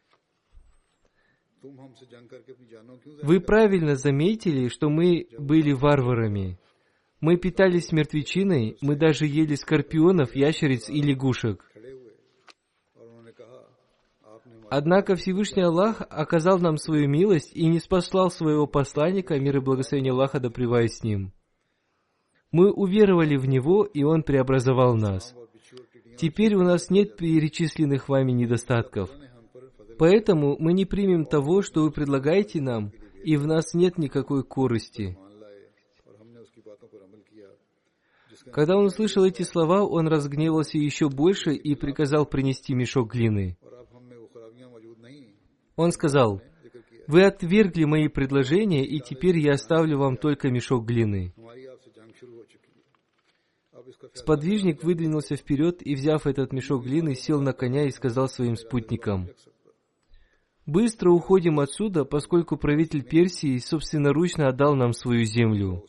«Вы 3.23 3.41
правильно 3.41 3.95
заметили, 3.95 4.69
что 4.69 4.89
мы 4.89 5.29
были 5.39 5.73
варварами. 5.73 6.59
Мы 7.21 7.37
питались 7.37 7.93
мертвечиной, 7.93 8.77
мы 8.81 8.97
даже 8.97 9.27
ели 9.27 9.55
скорпионов, 9.55 10.35
ящериц 10.35 10.89
и 10.89 11.01
лягушек. 11.01 11.70
Однако 14.71 15.17
Всевышний 15.17 15.63
Аллах 15.63 16.01
оказал 16.11 16.61
нам 16.61 16.77
свою 16.77 17.09
милость 17.09 17.51
и 17.57 17.67
не 17.67 17.81
спаслал 17.81 18.31
своего 18.31 18.69
посланника, 18.69 19.37
мир 19.39 19.57
и 19.57 19.61
благословение 19.61 20.13
Аллаха 20.13 20.39
да 20.39 20.49
с 20.49 21.03
ним. 21.03 21.33
Мы 22.53 22.73
уверовали 22.73 23.37
в 23.37 23.47
Него, 23.47 23.85
и 23.85 24.05
Он 24.05 24.23
преобразовал 24.23 24.95
нас. 24.95 25.35
Теперь 26.17 26.55
у 26.55 26.63
нас 26.63 26.89
нет 26.89 27.17
перечисленных 27.17 28.09
вами 28.09 28.31
недостатков. 28.31 29.11
Поэтому 29.99 30.57
мы 30.61 30.73
не 30.73 30.85
примем 30.85 31.25
того, 31.25 31.63
что 31.63 31.83
вы 31.83 31.91
предлагаете 31.91 32.61
нам, 32.61 32.93
и 33.25 33.37
в 33.37 33.49
нас 33.49 33.75
нет 33.75 33.99
никакой 33.99 34.45
корости. 34.45 35.19
Когда 38.53 38.77
он 38.77 38.87
услышал 38.87 39.25
эти 39.25 39.43
слова, 39.43 39.83
он 39.83 40.07
разгневался 40.07 40.79
еще 40.79 41.09
больше 41.09 41.55
и 41.55 41.75
приказал 41.75 42.25
принести 42.25 42.73
мешок 42.75 43.13
глины. 43.13 43.59
Он 45.81 45.93
сказал, 45.93 46.43
«Вы 47.07 47.25
отвергли 47.25 47.85
мои 47.85 48.09
предложения, 48.09 48.85
и 48.85 49.01
теперь 49.01 49.39
я 49.39 49.53
оставлю 49.53 49.97
вам 49.97 50.19
только 50.19 50.51
мешок 50.51 50.85
глины». 50.85 51.33
Сподвижник 54.13 54.85
выдвинулся 54.85 55.37
вперед 55.37 55.79
и, 55.81 55.95
взяв 55.95 56.27
этот 56.27 56.53
мешок 56.53 56.85
глины, 56.85 57.15
сел 57.15 57.41
на 57.41 57.55
коня 57.55 57.87
и 57.87 57.91
сказал 57.93 58.29
своим 58.29 58.57
спутникам, 58.57 59.31
«Быстро 60.67 61.13
уходим 61.13 61.61
отсюда, 61.61 62.05
поскольку 62.05 62.59
правитель 62.59 63.03
Персии 63.03 63.57
собственноручно 63.57 64.49
отдал 64.49 64.75
нам 64.75 64.93
свою 64.93 65.25
землю». 65.25 65.87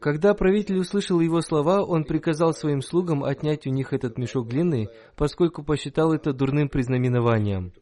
Когда 0.00 0.34
правитель 0.34 0.78
услышал 0.78 1.20
его 1.20 1.40
слова, 1.40 1.84
он 1.84 2.04
приказал 2.04 2.52
своим 2.52 2.80
слугам 2.80 3.24
отнять 3.24 3.66
у 3.66 3.70
них 3.70 3.92
этот 3.92 4.18
мешок 4.18 4.48
глины, 4.48 4.88
поскольку 5.16 5.62
посчитал 5.62 6.12
это 6.12 6.32
дурным 6.32 6.68
признаменованием. 6.68 7.72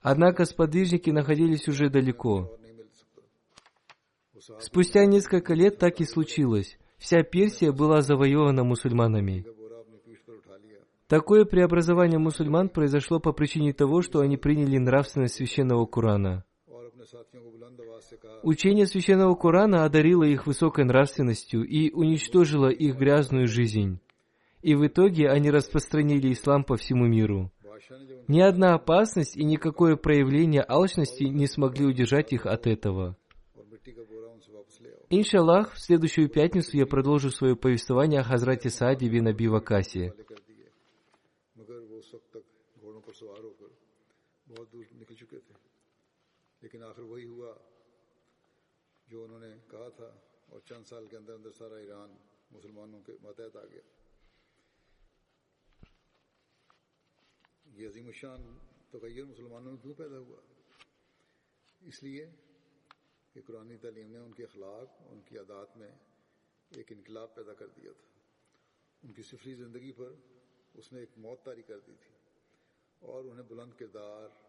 Однако 0.00 0.44
сподвижники 0.44 1.10
находились 1.10 1.66
уже 1.66 1.88
далеко. 1.88 2.58
Спустя 4.60 5.06
несколько 5.06 5.54
лет 5.54 5.78
так 5.78 6.00
и 6.00 6.04
случилось. 6.04 6.78
Вся 6.98 7.22
Персия 7.22 7.72
была 7.72 8.02
завоевана 8.02 8.64
мусульманами. 8.64 9.46
Такое 11.06 11.44
преобразование 11.44 12.18
мусульман 12.18 12.68
произошло 12.68 13.20
по 13.20 13.32
причине 13.32 13.72
того, 13.72 14.02
что 14.02 14.20
они 14.20 14.36
приняли 14.36 14.78
нравственность 14.78 15.34
священного 15.34 15.86
Курана. 15.86 16.44
Учение 18.42 18.86
Священного 18.86 19.34
Корана 19.34 19.84
одарило 19.84 20.24
их 20.24 20.46
высокой 20.46 20.84
нравственностью 20.84 21.64
и 21.64 21.90
уничтожило 21.92 22.68
их 22.68 22.96
грязную 22.96 23.46
жизнь. 23.46 24.00
И 24.62 24.74
в 24.74 24.86
итоге 24.86 25.28
они 25.28 25.50
распространили 25.50 26.32
ислам 26.32 26.64
по 26.64 26.76
всему 26.76 27.06
миру. 27.06 27.50
Ни 28.28 28.40
одна 28.40 28.74
опасность 28.74 29.36
и 29.36 29.44
никакое 29.44 29.96
проявление 29.96 30.62
алчности 30.62 31.24
не 31.24 31.46
смогли 31.46 31.84
удержать 31.84 32.32
их 32.32 32.46
от 32.46 32.66
этого. 32.66 33.16
Иншаллах, 35.10 35.74
в 35.74 35.80
следующую 35.80 36.28
пятницу 36.28 36.76
я 36.76 36.86
продолжу 36.86 37.30
свое 37.30 37.54
повествование 37.54 38.20
о 38.20 38.24
Хазрате 38.24 38.70
Сааде 38.70 39.08
винаби 39.08 39.46
Вакасе. 39.46 40.14
لیکن 46.74 46.86
آخر 46.86 47.02
وہی 47.02 47.26
ہوا 47.26 47.54
جو 49.06 49.24
انہوں 49.24 49.40
نے 49.40 49.56
کہا 49.70 49.88
تھا 49.88 50.20
اور 50.46 50.60
چند 50.60 50.84
سال 50.84 51.06
کے 51.06 51.16
اندر 51.16 51.32
اندر 51.32 51.50
سارا 51.50 51.76
ایران 51.76 52.16
مسلمانوں 52.50 53.02
کے 53.02 53.12
ماتحت 53.22 53.56
آ 53.56 53.64
گیا۔ 53.64 53.80
یہ 57.64 57.88
عظیم 57.88 58.06
الشان 58.06 58.58
تغیر 58.90 59.24
مسلمانوں 59.24 59.72
میں 59.72 59.82
کیوں 59.82 59.94
پیدا 59.94 60.18
ہوا؟ 60.18 60.40
اس 61.80 62.02
لیے 62.02 62.30
کہ 63.32 63.40
قرآن 63.46 63.78
تعلیم 63.78 64.10
نے 64.10 64.18
ان 64.18 64.32
کے 64.32 64.44
اخلاق، 64.44 65.02
ان 65.10 65.20
کی 65.20 65.38
عادات 65.38 65.76
میں 65.76 65.90
ایک 66.70 66.92
انقلاب 66.92 67.34
پیدا 67.34 67.54
کر 67.54 67.68
دیا 67.68 67.92
تھا۔ 67.92 68.20
ان 69.02 69.12
کی 69.12 69.22
سفری 69.22 69.54
زندگی 69.54 69.92
پر 69.92 70.12
اس 70.74 70.92
نے 70.92 71.00
ایک 71.00 71.10
موت 71.16 71.44
طاری 71.44 71.62
کر 71.62 71.78
دی 71.78 71.94
تھی 71.94 72.14
اور 72.98 73.24
انہیں 73.24 73.46
بلند 73.48 73.72
کردار 73.72 74.43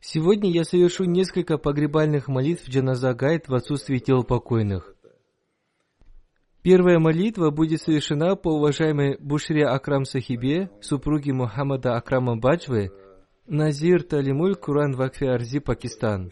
Сегодня 0.00 0.50
я 0.50 0.64
совершу 0.64 1.04
несколько 1.04 1.58
погребальных 1.58 2.28
молитв 2.28 2.68
Джаназа 2.68 3.14
Гайд 3.14 3.48
в 3.48 3.54
отсутствии 3.54 3.98
тел 3.98 4.24
покойных. 4.24 4.94
Первая 6.62 7.00
молитва 7.00 7.50
будет 7.50 7.80
совершена 7.80 8.36
по 8.36 8.50
уважаемой 8.50 9.18
Бушре 9.18 9.66
Акрам 9.66 10.04
Сахибе, 10.04 10.70
супруге 10.80 11.32
Мухаммада 11.32 11.96
Акрама 11.96 12.36
Баджвы, 12.36 12.92
Назир 13.48 14.04
Талимуль, 14.04 14.54
Куран 14.54 14.92
Вакфи 14.92 15.24
Арзи, 15.24 15.58
Пакистан. 15.58 16.30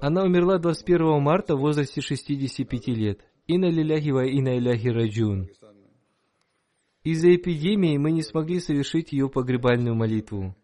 Она 0.00 0.24
умерла 0.24 0.58
21 0.58 1.22
марта 1.22 1.54
в 1.54 1.60
возрасте 1.60 2.00
65 2.00 2.88
лет. 2.88 3.20
Инна 3.46 3.70
лиляхи 3.70 4.10
ва 4.10 4.26
иляхи 4.26 4.88
раджун. 4.88 5.48
Из-за 7.04 7.34
эпидемии 7.36 7.96
мы 7.96 8.10
не 8.10 8.22
смогли 8.22 8.58
совершить 8.58 9.12
ее 9.12 9.28
погребальную 9.28 9.94
молитву. 9.94 10.56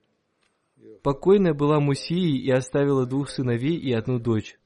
Покойная 1.04 1.54
была 1.54 1.78
Мусией 1.78 2.38
и 2.38 2.50
оставила 2.50 3.06
двух 3.06 3.30
сыновей 3.30 3.76
и 3.76 3.92
одну 3.92 4.18
дочь 4.18 4.58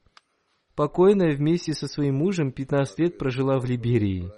покойная 0.75 1.35
вместе 1.35 1.73
со 1.73 1.87
своим 1.87 2.15
мужем 2.15 2.51
15 2.51 2.99
лет 2.99 3.17
прожила 3.17 3.59
в 3.59 3.65
Либерии. 3.65 4.31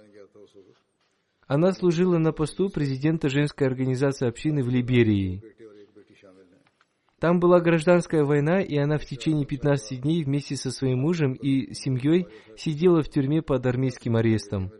Она 1.46 1.72
служила 1.72 2.18
на 2.18 2.32
посту 2.32 2.68
президента 2.68 3.28
женской 3.28 3.66
организации 3.66 4.28
общины 4.28 4.62
в 4.62 4.68
Либерии. 4.68 5.42
Там 7.18 7.40
была 7.40 7.58
гражданская 7.60 8.22
война, 8.22 8.60
и 8.60 8.76
она 8.76 8.98
в 8.98 9.04
течение 9.04 9.44
15 9.44 10.02
дней 10.02 10.22
вместе 10.22 10.56
со 10.56 10.70
своим 10.70 11.00
мужем 11.00 11.32
и 11.32 11.74
семьей 11.74 12.28
сидела 12.56 13.02
в 13.02 13.08
тюрьме 13.08 13.42
под 13.42 13.66
армейским 13.66 14.14
арестом. 14.14 14.70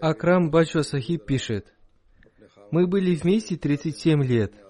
Акрам 0.00 0.50
Бачва 0.50 0.82
Сахиб 0.82 1.24
пишет, 1.24 1.72
«Мы 2.72 2.88
были 2.88 3.14
вместе 3.14 3.56
37 3.56 4.24
лет. 4.24 4.61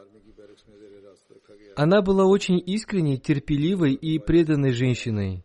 Она 1.76 2.02
была 2.02 2.24
очень 2.24 2.62
искренней, 2.64 3.18
терпеливой 3.18 3.94
и 3.94 4.18
преданной 4.18 4.72
женщиной. 4.72 5.44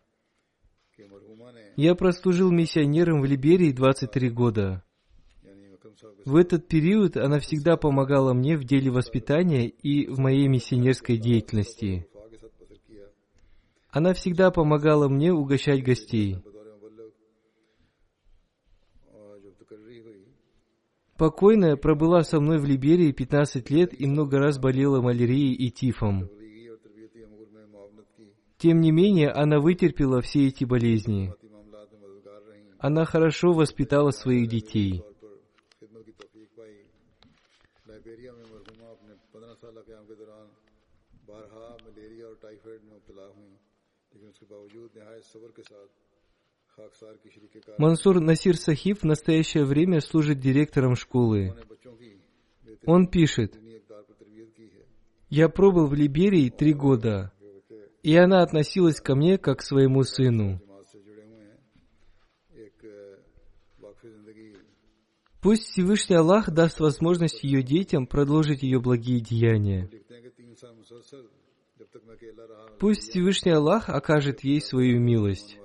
Я 1.75 1.95
прослужил 1.95 2.51
миссионером 2.51 3.21
в 3.21 3.25
Либерии 3.25 3.71
23 3.71 4.29
года. 4.29 4.83
В 6.25 6.35
этот 6.35 6.67
период 6.67 7.17
она 7.17 7.39
всегда 7.39 7.77
помогала 7.77 8.33
мне 8.33 8.57
в 8.57 8.63
деле 8.63 8.91
воспитания 8.91 9.67
и 9.67 10.07
в 10.07 10.19
моей 10.19 10.47
миссионерской 10.47 11.17
деятельности. 11.17 12.07
Она 13.89 14.13
всегда 14.13 14.51
помогала 14.51 15.07
мне 15.07 15.31
угощать 15.31 15.83
гостей. 15.83 16.37
Покойная 21.17 21.75
пробыла 21.75 22.21
со 22.21 22.39
мной 22.39 22.59
в 22.59 22.65
Либерии 22.65 23.11
15 23.11 23.69
лет 23.71 23.99
и 23.99 24.05
много 24.05 24.37
раз 24.37 24.59
болела 24.59 25.01
малярией 25.01 25.53
и 25.53 25.71
тифом. 25.71 26.29
Тем 28.57 28.81
не 28.81 28.91
менее, 28.91 29.29
она 29.31 29.59
вытерпела 29.59 30.21
все 30.21 30.47
эти 30.47 30.63
болезни. 30.63 31.33
Она 32.79 33.05
хорошо 33.05 33.51
воспитала 33.53 34.11
своих 34.11 34.47
детей. 34.47 35.03
لیکن 44.11 44.27
اس 44.27 44.39
کے 44.39 44.45
باوجود 44.49 44.95
نہایت 44.97 45.25
صبر 45.25 45.51
کے 45.55 45.63
ساتھ 45.69 46.06
Мансур 47.77 48.19
Насир 48.19 48.55
Сахиб 48.55 48.99
в 48.99 49.03
настоящее 49.03 49.65
время 49.65 49.99
служит 49.99 50.39
директором 50.39 50.95
школы. 50.95 51.55
Он 52.85 53.07
пишет, 53.07 53.59
«Я 55.29 55.49
пробыл 55.49 55.87
в 55.87 55.93
Либерии 55.93 56.49
три 56.49 56.73
года, 56.73 57.33
и 58.03 58.15
она 58.15 58.41
относилась 58.41 59.01
ко 59.01 59.15
мне 59.15 59.37
как 59.37 59.59
к 59.59 59.61
своему 59.61 60.03
сыну. 60.03 60.61
Пусть 65.41 65.63
Всевышний 65.63 66.15
Аллах 66.15 66.49
даст 66.49 66.79
возможность 66.79 67.43
ее 67.43 67.61
детям 67.61 68.07
продолжить 68.07 68.63
ее 68.63 68.79
благие 68.79 69.19
деяния. 69.19 69.89
Пусть 72.79 73.09
Всевышний 73.09 73.51
Аллах 73.51 73.89
окажет 73.89 74.43
ей 74.43 74.61
свою 74.61 74.99
милость. 74.99 75.57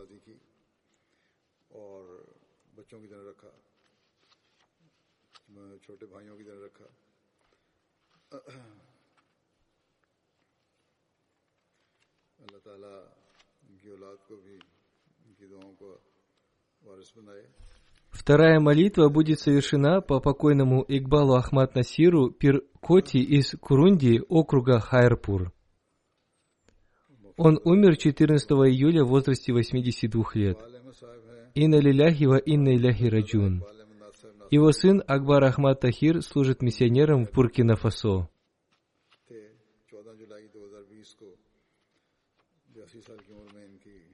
Вторая 18.11 18.61
молитва 18.61 19.09
будет 19.09 19.41
совершена 19.41 20.01
по 20.01 20.21
покойному 20.21 20.85
Игбалу 20.87 21.35
Ахмад 21.35 21.75
Насиру 21.75 22.31
Пир 22.31 22.63
Коти 22.81 23.17
из 23.17 23.57
Курунди 23.61 24.21
округа 24.29 24.79
Хайрпур. 24.81 25.53
Он 27.37 27.59
умер 27.65 27.97
14 27.97 28.51
июля 28.51 29.05
в 29.05 29.09
возрасте 29.09 29.53
82 29.53 30.25
лет. 30.35 30.59
Инна 31.55 31.81
лиляхи 31.81 32.25
инна 32.47 32.77
иляхи 32.77 33.05
раджун. 33.05 33.65
Его 34.51 34.71
сын 34.73 35.03
Акбар 35.07 35.45
Ахмад 35.45 35.81
Тахир 35.81 36.23
служит 36.23 36.61
миссионером 36.61 37.25
в 37.25 37.33
Буркина-Фасо. 37.33 38.29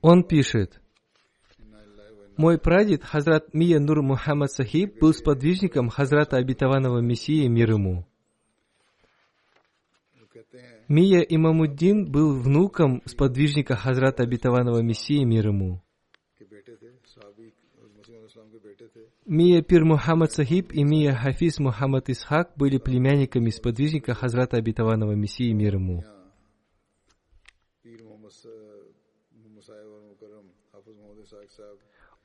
Он 0.01 0.23
пишет– 0.23 0.81
мой 2.39 2.57
прадед 2.57 3.03
Хазрат 3.03 3.53
Мия 3.53 3.81
Нур 3.81 4.01
Мухаммад 4.01 4.53
Сахиб 4.53 5.01
был 5.01 5.13
сподвижником 5.13 5.89
Хазрата 5.89 6.37
Обетованного 6.37 7.01
Мессии 7.01 7.49
мир 7.49 7.73
ему. 7.73 8.07
Мия 10.87 11.21
Имамуддин 11.21 12.11
был 12.11 12.39
внуком 12.41 13.03
сподвижника 13.07 13.75
Хазрата 13.75 14.23
Обетованного 14.23 14.83
Мессии 14.83 15.25
мир 15.25 15.49
ему. 15.49 15.83
Мия 19.27 19.61
Пир 19.63 19.85
Мухаммад 19.85 20.31
Сахиб 20.31 20.71
и 20.73 20.85
Мия 20.85 21.15
Хафиз 21.17 21.59
Мухаммад 21.59 22.09
Исхак 22.09 22.53
были 22.57 22.79
племянниками 22.79 23.51
сподвижника 23.51 24.15
Хазрата 24.15 24.59
Обетованного 24.59 25.17
Мессии 25.17 25.53
мир 25.53 25.75
ему. 25.75 26.05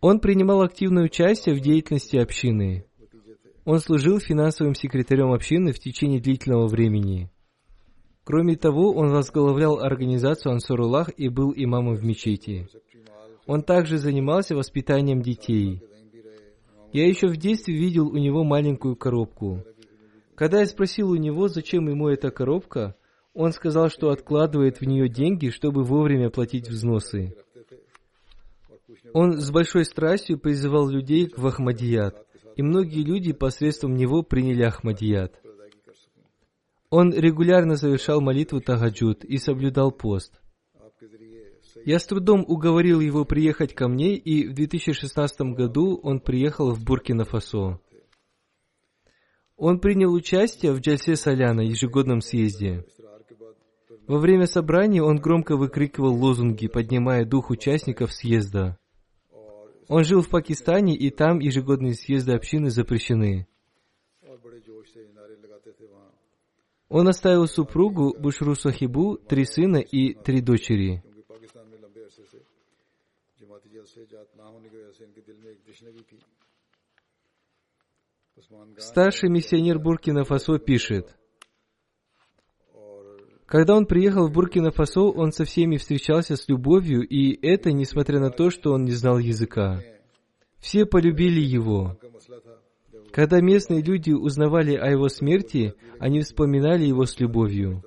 Он 0.03 0.19
принимал 0.19 0.61
активное 0.63 1.05
участие 1.05 1.55
в 1.55 1.61
деятельности 1.61 2.17
общины. 2.17 2.83
Он 3.63 3.79
служил 3.79 4.19
финансовым 4.19 4.75
секретарем 4.75 5.31
общины 5.31 5.71
в 5.71 5.79
течение 5.79 6.19
длительного 6.19 6.67
времени. 6.67 7.31
Кроме 8.25 8.57
того, 8.57 8.91
он 8.91 9.11
возглавлял 9.13 9.79
организацию 9.79 10.51
Ансурулах 10.51 11.09
и 11.15 11.29
был 11.29 11.53
имамом 11.55 11.95
в 11.95 12.03
мечети. 12.03 12.67
Он 13.47 13.61
также 13.61 13.97
занимался 13.97 14.57
воспитанием 14.57 15.21
детей. 15.21 15.81
Я 16.91 17.07
еще 17.07 17.27
в 17.27 17.37
детстве 17.37 17.73
видел 17.73 18.09
у 18.09 18.17
него 18.17 18.43
маленькую 18.43 18.97
коробку. 18.97 19.63
Когда 20.35 20.59
я 20.59 20.65
спросил 20.65 21.11
у 21.11 21.15
него, 21.15 21.47
зачем 21.47 21.87
ему 21.87 22.09
эта 22.09 22.29
коробка, 22.29 22.97
он 23.33 23.53
сказал, 23.53 23.87
что 23.87 24.09
откладывает 24.09 24.81
в 24.81 24.85
нее 24.85 25.07
деньги, 25.07 25.47
чтобы 25.47 25.85
вовремя 25.85 26.29
платить 26.29 26.67
взносы. 26.67 27.37
Он 29.13 29.39
с 29.39 29.51
большой 29.51 29.85
страстью 29.85 30.39
призывал 30.39 30.87
людей 30.87 31.31
в 31.35 31.45
Ахмадият, 31.45 32.25
и 32.55 32.61
многие 32.61 33.03
люди 33.03 33.33
посредством 33.33 33.95
него 33.95 34.23
приняли 34.23 34.63
Ахмадият. 34.63 35.39
Он 36.89 37.11
регулярно 37.13 37.75
совершал 37.75 38.21
молитву 38.21 38.61
Тагаджуд 38.61 39.23
и 39.25 39.37
соблюдал 39.37 39.91
пост. 39.91 40.39
Я 41.85 41.99
с 41.99 42.05
трудом 42.05 42.45
уговорил 42.47 42.99
его 42.99 43.25
приехать 43.25 43.73
ко 43.73 43.87
мне, 43.87 44.15
и 44.15 44.47
в 44.47 44.53
2016 44.53 45.53
году 45.55 45.99
он 46.01 46.19
приехал 46.19 46.71
в 46.71 46.83
Буркина-Фасо. 46.83 47.79
Он 49.57 49.79
принял 49.79 50.13
участие 50.13 50.71
в 50.71 50.79
Джальсе 50.79 51.15
Соляна, 51.15 51.61
ежегодном 51.61 52.21
съезде. 52.21 52.85
Во 54.07 54.19
время 54.19 54.45
собрания 54.45 55.01
он 55.01 55.17
громко 55.17 55.55
выкрикивал 55.55 56.13
лозунги, 56.13 56.67
поднимая 56.67 57.25
дух 57.25 57.49
участников 57.49 58.13
съезда. 58.13 58.77
Он 59.87 60.03
жил 60.03 60.21
в 60.21 60.29
Пакистане, 60.29 60.95
и 60.95 61.09
там 61.09 61.39
ежегодные 61.39 61.93
съезды 61.93 62.33
общины 62.33 62.69
запрещены. 62.69 63.47
Он 66.89 67.07
оставил 67.07 67.47
супругу 67.47 68.15
Бушру 68.19 68.55
Сахибу, 68.55 69.17
три 69.17 69.45
сына 69.45 69.77
и 69.77 70.13
три 70.13 70.41
дочери. 70.41 71.03
Старший 78.77 79.29
миссионер 79.29 79.79
Буркина-Фасо 79.79 80.59
пишет, 80.59 81.17
когда 83.53 83.75
он 83.75 83.85
приехал 83.85 84.27
в 84.27 84.31
Буркина-Фасо, 84.31 85.11
он 85.11 85.31
со 85.31 85.45
всеми 85.45 85.77
встречался 85.77 86.35
с 86.35 86.47
любовью, 86.47 87.07
и 87.07 87.37
это 87.45 87.71
несмотря 87.71 88.19
на 88.19 88.31
то, 88.31 88.49
что 88.49 88.73
он 88.73 88.83
не 88.83 88.93
знал 88.93 89.19
языка. 89.19 89.79
Все 90.57 90.87
полюбили 90.87 91.39
его. 91.39 91.95
Когда 93.11 93.41
местные 93.41 93.83
люди 93.83 94.09
узнавали 94.09 94.75
о 94.75 94.89
его 94.89 95.07
смерти, 95.07 95.75
они 95.99 96.21
вспоминали 96.21 96.85
его 96.85 97.05
с 97.05 97.19
любовью. 97.19 97.83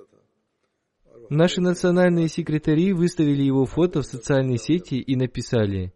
Наши 1.29 1.59
национальные 1.59 2.29
секретари 2.29 2.93
выставили 2.93 3.43
его 3.43 3.65
фото 3.65 4.03
в 4.03 4.05
социальной 4.05 4.59
сети 4.59 4.95
и 4.95 5.17
написали, 5.17 5.91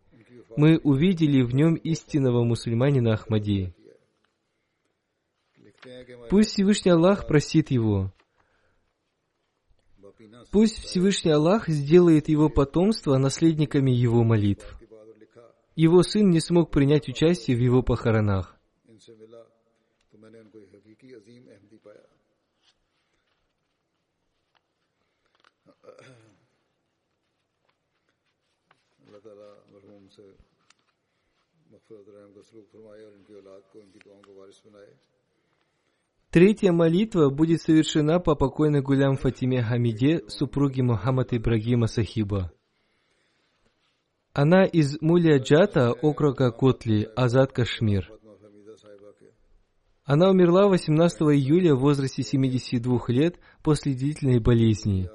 «Мы 0.58 0.80
увидели 0.84 1.44
в 1.44 1.56
нем 1.56 1.76
истинного 1.76 2.44
мусульманина 2.44 3.14
Ахмади». 3.14 3.74
Пусть 6.30 6.50
Всевышний 6.50 6.92
Аллах 6.92 7.26
простит 7.26 7.72
его. 7.72 8.12
Пусть 10.52 10.80
Всевышний 10.80 11.32
Аллах 11.32 11.70
сделает 11.70 12.28
его 12.28 12.50
потомство 12.50 13.18
наследниками 13.18 13.92
его 13.92 14.26
молитв. 14.26 14.78
Его 15.78 16.04
сын 16.04 16.30
не 16.30 16.42
смог 16.42 16.70
принять 16.72 17.08
участие 17.08 17.56
в 17.56 17.62
его 17.62 17.82
похоронах. 17.82 18.60
Третья 36.32 36.72
молитва 36.72 37.30
будет 37.30 37.62
совершена 37.62 38.20
по 38.20 38.36
покойной 38.36 38.82
Гулям 38.82 39.18
Фатиме 39.18 39.62
Хамиде, 39.62 40.22
супруге 40.30 40.82
Мухаммада 40.82 41.36
Ибрагима 41.36 41.88
Сахиба. 41.88 42.54
Она 44.32 44.64
из 44.64 44.98
Мулия-Джата, 45.02 45.92
округа 45.92 46.52
Котли, 46.52 47.10
Азад 47.18 47.52
Кашмир. 47.52 48.10
Она 50.06 50.30
умерла 50.30 50.70
18 50.70 51.22
июля 51.22 51.76
в 51.76 51.82
возрасте 51.82 52.24
72 52.24 53.02
лет 53.10 53.38
после 53.62 53.94
длительной 53.94 54.40
болезни. 54.40 55.10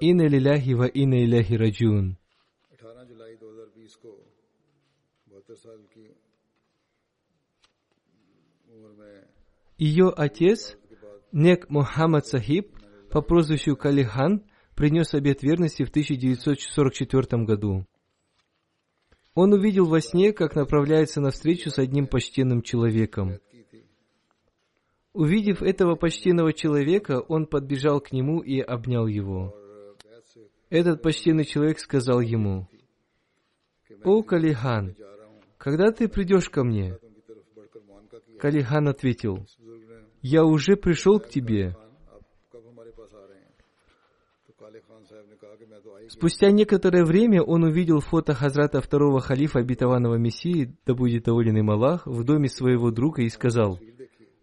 Инна 0.00 0.26
лиляхи 0.26 0.72
ва 0.72 0.86
инна 0.86 1.22
иляхи 1.22 1.52
раджун. 1.52 2.16
Ее 9.76 10.08
отец, 10.08 10.76
Нек 11.32 11.68
Мухаммад 11.68 12.26
Сахиб, 12.26 12.76
по 13.10 13.22
прозвищу 13.22 13.76
Калихан, 13.76 14.44
принес 14.76 15.14
обет 15.14 15.42
верности 15.42 15.82
в 15.84 15.90
1944 15.90 17.44
году. 17.44 17.84
Он 19.34 19.52
увидел 19.52 19.86
во 19.86 20.00
сне, 20.00 20.32
как 20.32 20.54
направляется 20.54 21.20
навстречу 21.20 21.70
с 21.70 21.78
одним 21.78 22.06
почтенным 22.06 22.62
человеком. 22.62 23.40
Увидев 25.12 25.60
этого 25.60 25.96
почтенного 25.96 26.52
человека, 26.52 27.20
он 27.20 27.46
подбежал 27.46 28.00
к 28.00 28.12
нему 28.12 28.40
и 28.40 28.60
обнял 28.60 29.08
его. 29.08 29.56
Этот 30.70 31.02
почтенный 31.02 31.44
человек 31.44 31.80
сказал 31.80 32.20
ему, 32.20 32.68
«О, 34.04 34.22
Калихан, 34.22 34.96
когда 35.58 35.90
ты 35.90 36.08
придешь 36.08 36.48
ко 36.48 36.62
мне?» 36.62 36.96
Калихан 38.44 38.88
ответил, 38.88 39.46
«Я 40.20 40.44
уже 40.44 40.76
пришел 40.76 41.18
к 41.18 41.30
тебе». 41.30 41.74
Спустя 46.10 46.50
некоторое 46.50 47.06
время 47.06 47.42
он 47.42 47.64
увидел 47.64 48.00
фото 48.00 48.34
Хазрата 48.34 48.82
второго 48.82 49.20
халифа 49.20 49.60
обетованного 49.60 50.16
Мессии, 50.16 50.76
да 50.84 50.92
будет 50.92 51.24
доволен 51.24 51.56
им 51.56 51.70
Аллах, 51.70 52.06
в 52.06 52.22
доме 52.22 52.50
своего 52.50 52.90
друга 52.90 53.22
и 53.22 53.30
сказал, 53.30 53.80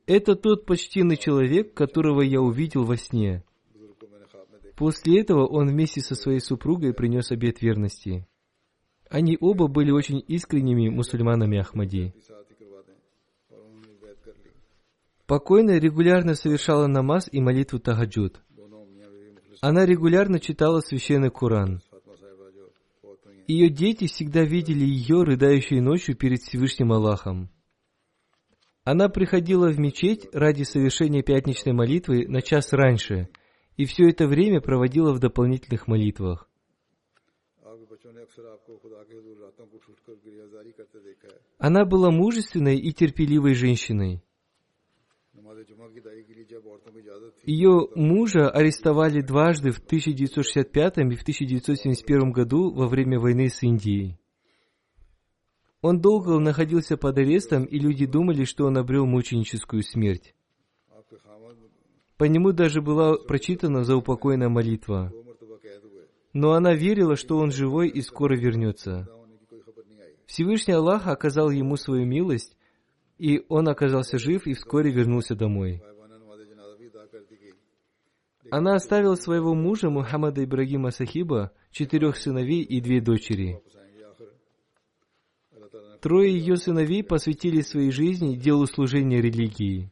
«Это 0.08 0.34
тот 0.36 0.66
почтенный 0.66 1.18
человек, 1.18 1.76
которого 1.76 2.22
я 2.22 2.42
увидел 2.42 2.86
во 2.86 2.98
сне». 2.98 3.44
После 4.78 5.22
этого 5.22 5.46
он 5.46 5.68
вместе 5.68 6.02
со 6.02 6.16
своей 6.16 6.40
супругой 6.40 6.96
принес 6.96 7.30
обет 7.30 7.62
верности. 7.62 8.28
Они 9.12 9.38
оба 9.40 9.68
были 9.68 9.92
очень 9.92 10.24
искренними 10.28 10.90
мусульманами 10.90 11.60
Ахмади. 11.60 12.16
Покойная 15.28 15.80
регулярно 15.80 16.36
совершала 16.36 16.88
намаз 16.88 17.30
и 17.32 17.40
молитву 17.40 17.80
Тагаджуд. 17.80 18.42
Она 19.62 19.86
регулярно 19.86 20.40
читала 20.40 20.82
священный 20.82 21.30
Коран. 21.30 21.82
Ее 23.48 23.70
дети 23.70 24.08
всегда 24.08 24.44
видели 24.44 24.86
ее, 24.86 25.24
рыдающей 25.24 25.80
ночью 25.80 26.16
перед 26.16 26.42
Всевышним 26.42 26.94
Аллахом. 26.94 27.50
Она 28.84 29.10
приходила 29.10 29.70
в 29.70 29.80
мечеть 29.80 30.28
ради 30.34 30.64
совершения 30.64 31.22
пятничной 31.22 31.74
молитвы 31.74 32.28
на 32.28 32.42
час 32.42 32.74
раньше, 32.74 33.30
и 33.78 33.86
все 33.86 34.10
это 34.10 34.28
время 34.28 34.62
проводила 34.62 35.14
в 35.14 35.20
дополнительных 35.20 35.88
молитвах. 35.88 36.48
Она 41.60 41.86
была 41.86 42.10
мужественной 42.10 42.78
и 42.78 42.92
терпеливой 42.92 43.54
женщиной. 43.54 44.24
Ее 47.44 47.88
мужа 47.96 48.50
арестовали 48.50 49.22
дважды 49.22 49.72
в 49.72 49.80
1965 49.80 50.98
и 50.98 51.16
в 51.16 51.22
1971 51.22 52.32
году 52.32 52.72
во 52.72 52.88
время 52.88 53.20
войны 53.20 53.50
с 53.50 53.64
Индией. 53.64 54.20
Он 55.82 56.00
долго 56.00 56.38
находился 56.38 56.98
под 56.98 57.18
арестом, 57.18 57.66
и 57.66 57.80
люди 57.80 58.06
думали, 58.06 58.44
что 58.44 58.66
он 58.66 58.78
обрел 58.78 59.08
мученическую 59.08 59.82
смерть. 59.82 60.36
По 62.18 62.26
нему 62.26 62.52
даже 62.52 62.84
была 62.84 63.18
прочитана 63.18 63.84
заупокойная 63.84 64.50
молитва. 64.50 65.12
Но 66.34 66.54
она 66.54 66.76
верила, 66.76 67.16
что 67.16 67.38
он 67.38 67.52
живой 67.52 67.90
и 67.90 68.02
скоро 68.02 68.38
вернется. 68.38 69.10
Всевышний 70.28 70.76
Аллах 70.76 71.08
оказал 71.08 71.50
ему 71.50 71.76
свою 71.78 72.06
милость, 72.06 72.56
и 73.18 73.44
он 73.50 73.68
оказался 73.68 74.20
жив 74.20 74.46
и 74.46 74.54
вскоре 74.54 74.92
вернулся 74.92 75.36
домой. 75.36 75.82
Она 78.52 78.76
оставила 78.76 79.16
своего 79.16 79.56
мужа 79.56 79.90
Мухаммада 79.90 80.44
Ибрагима 80.44 80.92
Сахиба, 80.92 81.54
четырех 81.72 82.18
сыновей 82.18 82.64
и 82.64 82.82
две 82.82 83.00
дочери. 83.00 83.64
Трое 86.02 86.38
ее 86.38 86.58
сыновей 86.58 87.02
посвятили 87.02 87.62
своей 87.62 87.92
жизни 87.92 88.36
делу 88.36 88.66
служения 88.66 89.22
религии. 89.22 89.90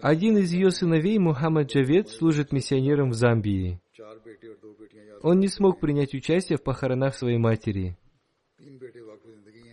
Один 0.00 0.38
из 0.38 0.52
ее 0.52 0.70
сыновей, 0.70 1.18
Мухаммад 1.18 1.72
Джавед, 1.72 2.08
служит 2.08 2.52
миссионером 2.52 3.10
в 3.10 3.14
Замбии. 3.14 3.80
Он 5.22 5.40
не 5.40 5.48
смог 5.48 5.80
принять 5.80 6.14
участие 6.14 6.56
в 6.56 6.62
похоронах 6.62 7.16
своей 7.16 7.38
матери. 7.38 7.98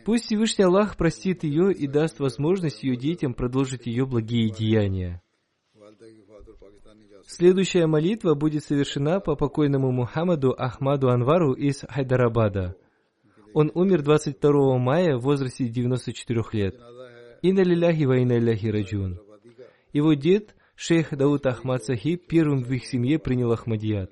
Пусть 0.06 0.26
Всевышний 0.26 0.66
Аллах 0.66 0.98
простит 0.98 1.44
ее 1.44 1.72
и 1.72 1.88
даст 1.88 2.20
возможность 2.20 2.84
ее 2.84 2.96
детям 2.96 3.34
продолжить 3.34 3.86
ее 3.86 4.06
благие 4.06 4.50
деяния. 4.50 5.22
Следующая 7.26 7.88
молитва 7.88 8.34
будет 8.34 8.64
совершена 8.64 9.20
по 9.20 9.36
покойному 9.36 9.92
Мухаммаду 9.92 10.54
Ахмаду 10.58 11.10
Анвару 11.10 11.54
из 11.54 11.86
Хайдарабада. 11.88 12.76
Он 13.54 13.72
умер 13.74 14.02
22 14.02 14.78
мая 14.78 15.18
в 15.18 15.22
возрасте 15.22 15.68
94 15.68 16.44
лет. 16.54 16.80
Инна 17.42 17.62
лиляхи 17.62 18.68
раджун. 18.68 19.20
Его 19.94 20.14
дед, 20.14 20.56
шейх 20.76 21.16
Дауд 21.16 21.46
Ахмад 21.46 21.84
Сахиб, 21.84 22.28
первым 22.28 22.64
в 22.64 22.72
их 22.72 22.86
семье 22.86 23.20
принял 23.20 23.52
Ахмадият. 23.52 24.12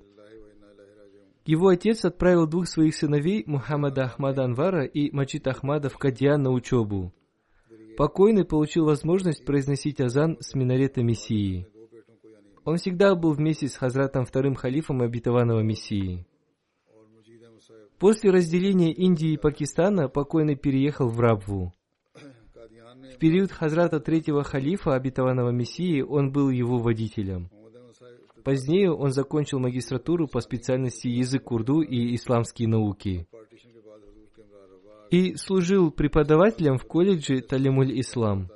Его 1.45 1.69
отец 1.69 2.05
отправил 2.05 2.47
двух 2.47 2.67
своих 2.67 2.95
сыновей, 2.95 3.43
Мухаммада 3.45 4.03
Ахмада 4.03 4.43
Анвара 4.43 4.85
и 4.85 5.11
Маджид 5.11 5.47
Ахмада, 5.47 5.89
в 5.89 5.97
Кадьян 5.97 6.41
на 6.41 6.51
учебу. 6.51 7.13
Покойный 7.97 8.45
получил 8.45 8.85
возможность 8.85 9.45
произносить 9.45 9.99
азан 9.99 10.37
с 10.39 10.53
минарета 10.53 11.01
Мессии. 11.01 11.67
Он 12.65 12.77
всегда 12.77 13.15
был 13.15 13.33
вместе 13.33 13.67
с 13.67 13.75
Хазратом 13.75 14.25
вторым 14.25 14.55
халифом 14.55 15.01
обетованного 15.01 15.61
Мессии. 15.61 16.25
После 17.97 18.31
разделения 18.31 18.93
Индии 18.93 19.33
и 19.33 19.37
Пакистана 19.37 20.07
покойный 20.07 20.55
переехал 20.55 21.09
в 21.09 21.19
Рабву. 21.19 21.73
В 23.13 23.17
период 23.19 23.51
Хазрата 23.51 23.99
третьего 23.99 24.43
халифа 24.43 24.95
обетованного 24.95 25.49
Мессии 25.49 26.01
он 26.01 26.31
был 26.31 26.49
его 26.49 26.77
водителем. 26.77 27.49
Позднее 28.49 28.91
он 28.91 29.11
закончил 29.11 29.59
магистратуру 29.59 30.27
по 30.27 30.39
специальности 30.41 31.07
язык 31.07 31.51
урду 31.51 31.81
и 31.81 32.15
исламские 32.15 32.67
науки. 32.67 33.27
И 35.11 35.35
служил 35.35 35.91
преподавателем 35.91 36.79
в 36.79 36.85
колледже 36.85 37.41
Талимуль 37.41 37.99
Ислам. 37.99 38.49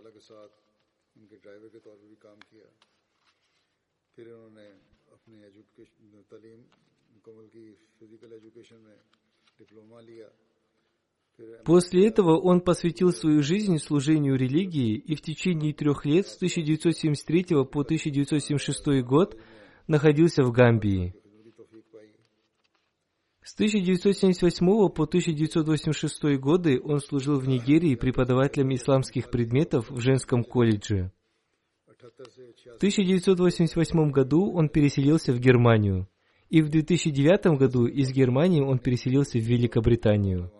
После 11.65 12.07
этого 12.07 12.39
он 12.39 12.61
посвятил 12.61 13.11
свою 13.11 13.43
жизнь 13.43 13.77
служению 13.77 14.37
религии 14.37 14.95
и 14.95 15.13
в 15.13 15.21
течение 15.21 15.71
трех 15.71 16.03
лет 16.05 16.25
с 16.25 16.35
1973 16.37 17.43
по 17.65 17.81
1976 17.81 19.03
год 19.03 19.37
находился 19.87 20.43
в 20.43 20.51
Гамбии. 20.51 21.13
С 23.43 23.55
1978 23.55 24.65
по 24.89 25.03
1986 25.03 26.39
годы 26.39 26.79
он 26.81 26.99
служил 26.99 27.39
в 27.39 27.47
Нигерии 27.47 27.95
преподавателем 27.95 28.73
исламских 28.73 29.29
предметов 29.29 29.89
в 29.89 29.99
женском 29.99 30.43
колледже. 30.43 31.11
В 31.99 32.75
1988 32.77 34.11
году 34.11 34.51
он 34.53 34.69
переселился 34.69 35.33
в 35.33 35.39
Германию, 35.39 36.07
и 36.49 36.61
в 36.61 36.69
2009 36.69 37.57
году 37.57 37.85
из 37.85 38.11
Германии 38.11 38.61
он 38.61 38.79
переселился 38.79 39.37
в 39.37 39.43
Великобританию. 39.43 40.51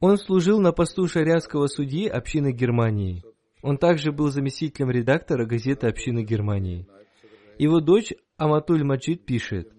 Он 0.00 0.16
служил 0.16 0.60
на 0.60 0.72
посту 0.72 1.08
шариатского 1.08 1.66
судьи 1.66 2.06
общины 2.06 2.52
Германии. 2.52 3.22
Он 3.62 3.78
также 3.78 4.12
был 4.12 4.28
заместителем 4.28 4.90
редактора 4.90 5.44
газеты 5.44 5.88
общины 5.88 6.22
Германии. 6.22 6.86
Его 7.58 7.80
дочь 7.80 8.14
Аматуль 8.36 8.84
Маджид 8.84 9.26
пишет, 9.26 9.72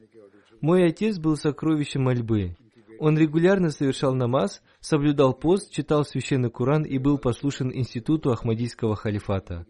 «Мой 0.60 0.86
отец 0.86 1.18
был 1.18 1.38
сокровищем 1.38 2.04
мольбы. 2.04 2.58
Он 3.00 3.18
регулярно 3.18 3.70
совершал 3.70 4.14
намаз, 4.14 4.62
соблюдал 4.82 5.34
пост, 5.34 5.72
читал 5.72 6.04
священный 6.04 6.50
Куран 6.50 6.84
и 6.84 6.98
был 6.98 7.18
послушен 7.18 7.72
институту 7.74 8.32
Ахмадийского 8.32 8.98
халифата. 8.98 9.66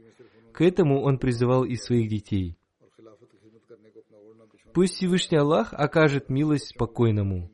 К 0.51 0.61
этому 0.61 1.01
он 1.03 1.19
призывал 1.19 1.63
и 1.63 1.75
своих 1.75 2.09
детей. 2.09 2.57
Пусть 4.73 4.95
Всевышний 4.95 5.37
Аллах 5.37 5.73
окажет 5.73 6.29
милость 6.29 6.69
спокойному. 6.69 7.51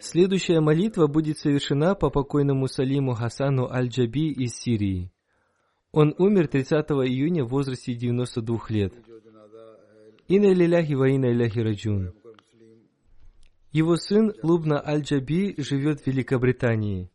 Следующая 0.00 0.60
молитва 0.60 1.06
будет 1.06 1.38
совершена 1.38 1.94
по 1.94 2.10
покойному 2.10 2.66
Салиму 2.66 3.14
Хасану 3.14 3.70
Аль-Джаби 3.70 4.32
из 4.32 4.54
Сирии. 4.56 5.11
Он 5.92 6.14
умер 6.16 6.48
30 6.48 6.72
июня 7.06 7.44
в 7.44 7.48
возрасте 7.48 7.94
92 7.94 8.58
лет. 8.70 8.94
Инна 10.26 10.54
лиляхи 10.54 10.94
ва 10.94 11.08
инна 11.10 11.30
иляхи 11.30 11.58
раджун. 11.58 12.14
Его 13.72 13.96
сын 13.96 14.32
Лубна 14.42 14.82
Аль-Джаби 14.86 15.54
живет 15.58 16.00
в 16.00 16.06
Великобритании. 16.06 17.10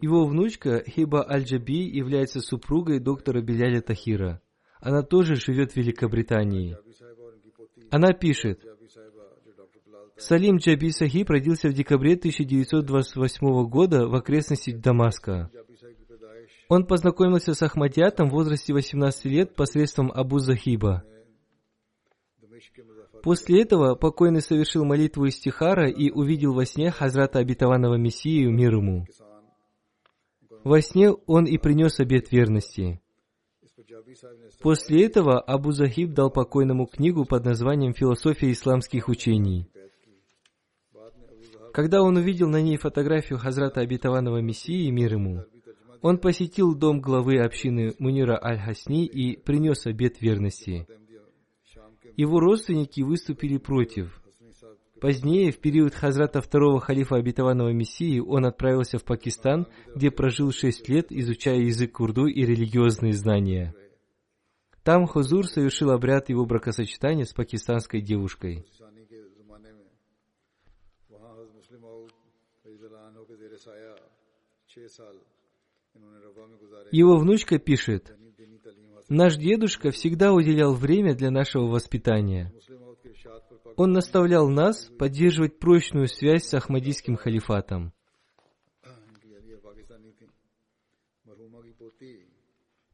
Его 0.00 0.24
внучка 0.24 0.82
Хиба 0.86 1.28
Аль-Джаби 1.28 1.82
является 1.84 2.40
супругой 2.40 2.98
доктора 2.98 3.42
Беляля 3.42 3.82
Тахира. 3.82 4.40
Она 4.80 5.02
тоже 5.02 5.34
живет 5.36 5.72
в 5.72 5.76
Великобритании. 5.76 6.76
Она 7.90 8.12
пишет, 8.12 8.64
Салим 10.16 10.56
Джаби 10.56 10.90
Сахиб 10.90 11.30
родился 11.30 11.68
в 11.68 11.74
декабре 11.74 12.14
1928 12.14 13.68
года 13.68 14.08
в 14.08 14.14
окрестности 14.14 14.72
Дамаска. 14.72 15.50
Он 16.68 16.84
познакомился 16.86 17.54
с 17.54 17.62
Ахмадиатом 17.62 18.28
в 18.28 18.32
возрасте 18.32 18.74
18 18.74 19.24
лет 19.24 19.54
посредством 19.54 20.12
Абу 20.12 20.38
Захиба. 20.38 21.02
После 23.22 23.62
этого 23.62 23.94
покойный 23.94 24.42
совершил 24.42 24.84
молитву 24.84 25.26
истихара 25.26 25.88
и 25.88 26.10
увидел 26.10 26.52
во 26.52 26.66
сне 26.66 26.90
Хазрата 26.90 27.38
Обетованного 27.38 27.96
Мессию 27.96 28.52
мир 28.52 28.74
ему. 28.74 29.06
Во 30.62 30.80
сне 30.82 31.10
он 31.10 31.46
и 31.46 31.56
принес 31.56 32.00
обет 32.00 32.30
верности. 32.30 33.00
После 34.60 35.06
этого 35.06 35.40
Абу 35.40 35.72
Захиб 35.72 36.12
дал 36.12 36.30
покойному 36.30 36.86
книгу 36.86 37.24
под 37.24 37.44
названием 37.44 37.94
«Философия 37.94 38.52
исламских 38.52 39.08
учений». 39.08 39.70
Когда 41.72 42.02
он 42.02 42.16
увидел 42.16 42.48
на 42.48 42.60
ней 42.60 42.76
фотографию 42.76 43.38
Хазрата 43.38 43.80
Обетованного 43.80 44.40
Мессии, 44.40 44.90
мир 44.90 45.14
ему, 45.14 45.44
он 46.02 46.18
посетил 46.18 46.74
дом 46.74 47.00
главы 47.00 47.38
общины 47.40 47.94
Мунира 47.98 48.38
Аль-Хасни 48.42 49.06
и 49.06 49.36
принес 49.36 49.86
обет 49.86 50.20
верности. 50.20 50.86
Его 52.16 52.40
родственники 52.40 53.00
выступили 53.00 53.58
против. 53.58 54.22
Позднее, 55.00 55.52
в 55.52 55.58
период 55.58 55.94
Хазрата 55.94 56.40
второго 56.40 56.80
халифа 56.80 57.16
обетованного 57.16 57.72
Мессии, 57.72 58.18
он 58.18 58.46
отправился 58.46 58.98
в 58.98 59.04
Пакистан, 59.04 59.68
где 59.94 60.10
прожил 60.10 60.50
шесть 60.50 60.88
лет, 60.88 61.12
изучая 61.12 61.60
язык 61.60 62.00
урду 62.00 62.26
и 62.26 62.44
религиозные 62.44 63.12
знания. 63.12 63.74
Там 64.82 65.06
Хузур 65.06 65.46
совершил 65.46 65.90
обряд 65.90 66.30
его 66.30 66.46
бракосочетания 66.46 67.24
с 67.24 67.32
пакистанской 67.32 68.00
девушкой. 68.00 68.64
Его 76.90 77.16
внучка 77.16 77.58
пишет, 77.58 78.14
«Наш 79.08 79.36
дедушка 79.36 79.90
всегда 79.90 80.32
уделял 80.32 80.74
время 80.74 81.14
для 81.14 81.30
нашего 81.30 81.66
воспитания. 81.66 82.52
Он 83.76 83.92
наставлял 83.92 84.48
нас 84.48 84.90
поддерживать 84.98 85.58
прочную 85.58 86.08
связь 86.08 86.44
с 86.44 86.54
Ахмадийским 86.54 87.16
халифатом. 87.16 87.92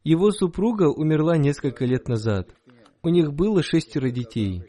Его 0.05 0.31
супруга 0.31 0.91
умерла 0.91 1.39
несколько 1.39 1.87
лет 1.87 2.09
назад. 2.09 2.55
У 3.03 3.09
них 3.09 3.33
было 3.33 3.63
шестеро 3.63 4.11
детей. 4.11 4.63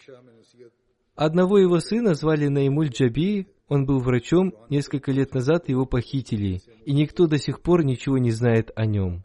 Одного 1.16 1.58
его 1.58 1.80
сына 1.80 2.14
звали 2.14 2.48
Наймуль 2.48 2.90
Джаби, 2.90 3.48
он 3.68 3.86
был 3.86 4.00
врачом, 4.00 4.54
несколько 4.70 5.12
лет 5.12 5.34
назад 5.34 5.70
его 5.70 5.86
похитили, 5.86 6.62
и 6.86 6.94
никто 6.94 7.28
до 7.28 7.38
сих 7.38 7.62
пор 7.62 7.84
ничего 7.84 8.18
не 8.18 8.32
знает 8.32 8.72
о 8.76 8.86
нем. 8.86 9.24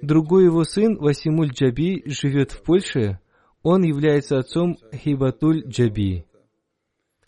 Другой 0.00 0.44
его 0.44 0.64
сын, 0.64 0.96
Васимуль 0.96 1.50
Джаби, 1.50 2.02
живет 2.06 2.52
в 2.52 2.62
Польше. 2.62 3.20
Он 3.62 3.82
является 3.82 4.38
отцом 4.38 4.78
Хибатуль 4.94 5.64
Джаби. 5.66 6.24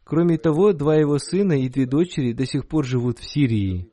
Кроме 0.05 0.39
того, 0.39 0.73
два 0.73 0.97
его 0.97 1.19
сына 1.19 1.53
и 1.53 1.69
две 1.69 1.87
дочери 1.87 2.33
до 2.33 2.47
сих 2.47 2.67
пор 2.67 2.85
живут 2.85 3.19
в 3.19 3.31
Сирии. 3.31 3.91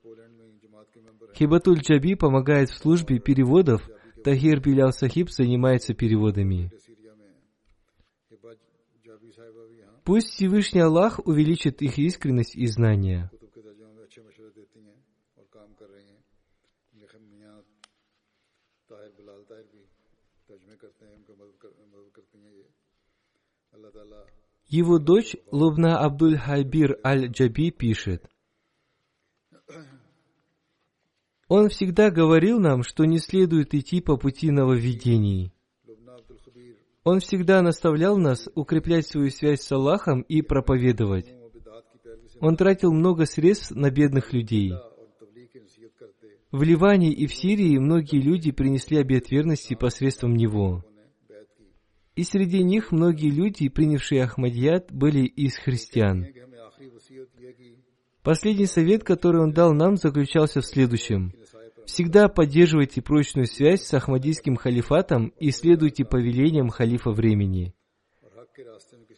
Хибатуль 1.35 1.79
Джаби 1.79 2.15
помогает 2.15 2.69
в 2.69 2.77
службе 2.77 3.19
переводов, 3.19 3.81
Тахир 4.23 4.59
Билял 4.59 4.91
Сахиб 4.91 5.29
занимается 5.29 5.93
переводами. 5.93 6.71
Пусть 10.09 10.29
Всевышний 10.29 10.79
Аллах 10.79 11.19
увеличит 11.23 11.83
их 11.83 11.99
искренность 11.99 12.55
и 12.55 12.65
знания. 12.65 13.29
Его 24.65 24.97
дочь 24.97 25.35
Лубна 25.51 25.99
Абдуль 25.99 26.39
Хайбир 26.39 26.99
Аль-Джаби 27.05 27.69
пишет, 27.69 28.27
Он 31.47 31.69
всегда 31.69 32.09
говорил 32.09 32.59
нам, 32.59 32.81
что 32.81 33.05
не 33.05 33.19
следует 33.19 33.75
идти 33.75 34.01
по 34.01 34.17
пути 34.17 34.49
нововведений. 34.49 35.53
Он 37.03 37.19
всегда 37.19 37.61
наставлял 37.61 38.17
нас 38.17 38.49
укреплять 38.55 39.07
свою 39.07 39.29
связь 39.29 39.61
с 39.61 39.71
Аллахом 39.71 40.21
и 40.21 40.41
проповедовать. 40.41 41.33
Он 42.41 42.57
тратил 42.57 42.93
много 42.93 43.25
средств 43.25 43.71
на 43.71 43.89
бедных 43.89 44.33
людей. 44.33 44.73
В 46.51 46.63
Ливане 46.63 47.13
и 47.13 47.27
в 47.27 47.33
Сирии 47.33 47.77
многие 47.77 48.21
люди 48.21 48.51
принесли 48.51 48.97
обет 48.97 49.29
верности 49.29 49.75
посредством 49.75 50.35
него. 50.35 50.83
И 52.15 52.23
среди 52.23 52.63
них 52.63 52.91
многие 52.91 53.29
люди, 53.29 53.69
принявшие 53.69 54.23
Ахмадьят, 54.23 54.91
были 54.91 55.25
из 55.25 55.55
христиан. 55.57 56.25
Последний 58.23 58.65
совет, 58.65 59.03
который 59.03 59.41
он 59.41 59.51
дал 59.51 59.73
нам, 59.73 59.95
заключался 59.95 60.61
в 60.61 60.65
следующем– 60.65 61.33
Всегда 61.91 62.27
поддерживайте 62.27 63.01
прочную 63.01 63.47
связь 63.47 63.81
с 63.81 63.91
Ахмадийским 63.95 64.55
халифатом 64.57 65.33
и 65.39 65.49
следуйте 65.49 66.05
повелениям 66.05 66.69
халифа 66.69 67.09
времени. 67.09 67.73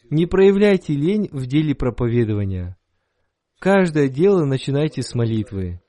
Не 0.08 0.24
проявляйте 0.24 0.94
лень 0.94 1.28
в 1.32 1.46
деле 1.46 1.74
проповедования. 1.74 2.78
Каждое 3.58 4.08
дело 4.08 4.46
начинайте 4.46 5.02
с 5.02 5.14
молитвы. 5.14 5.82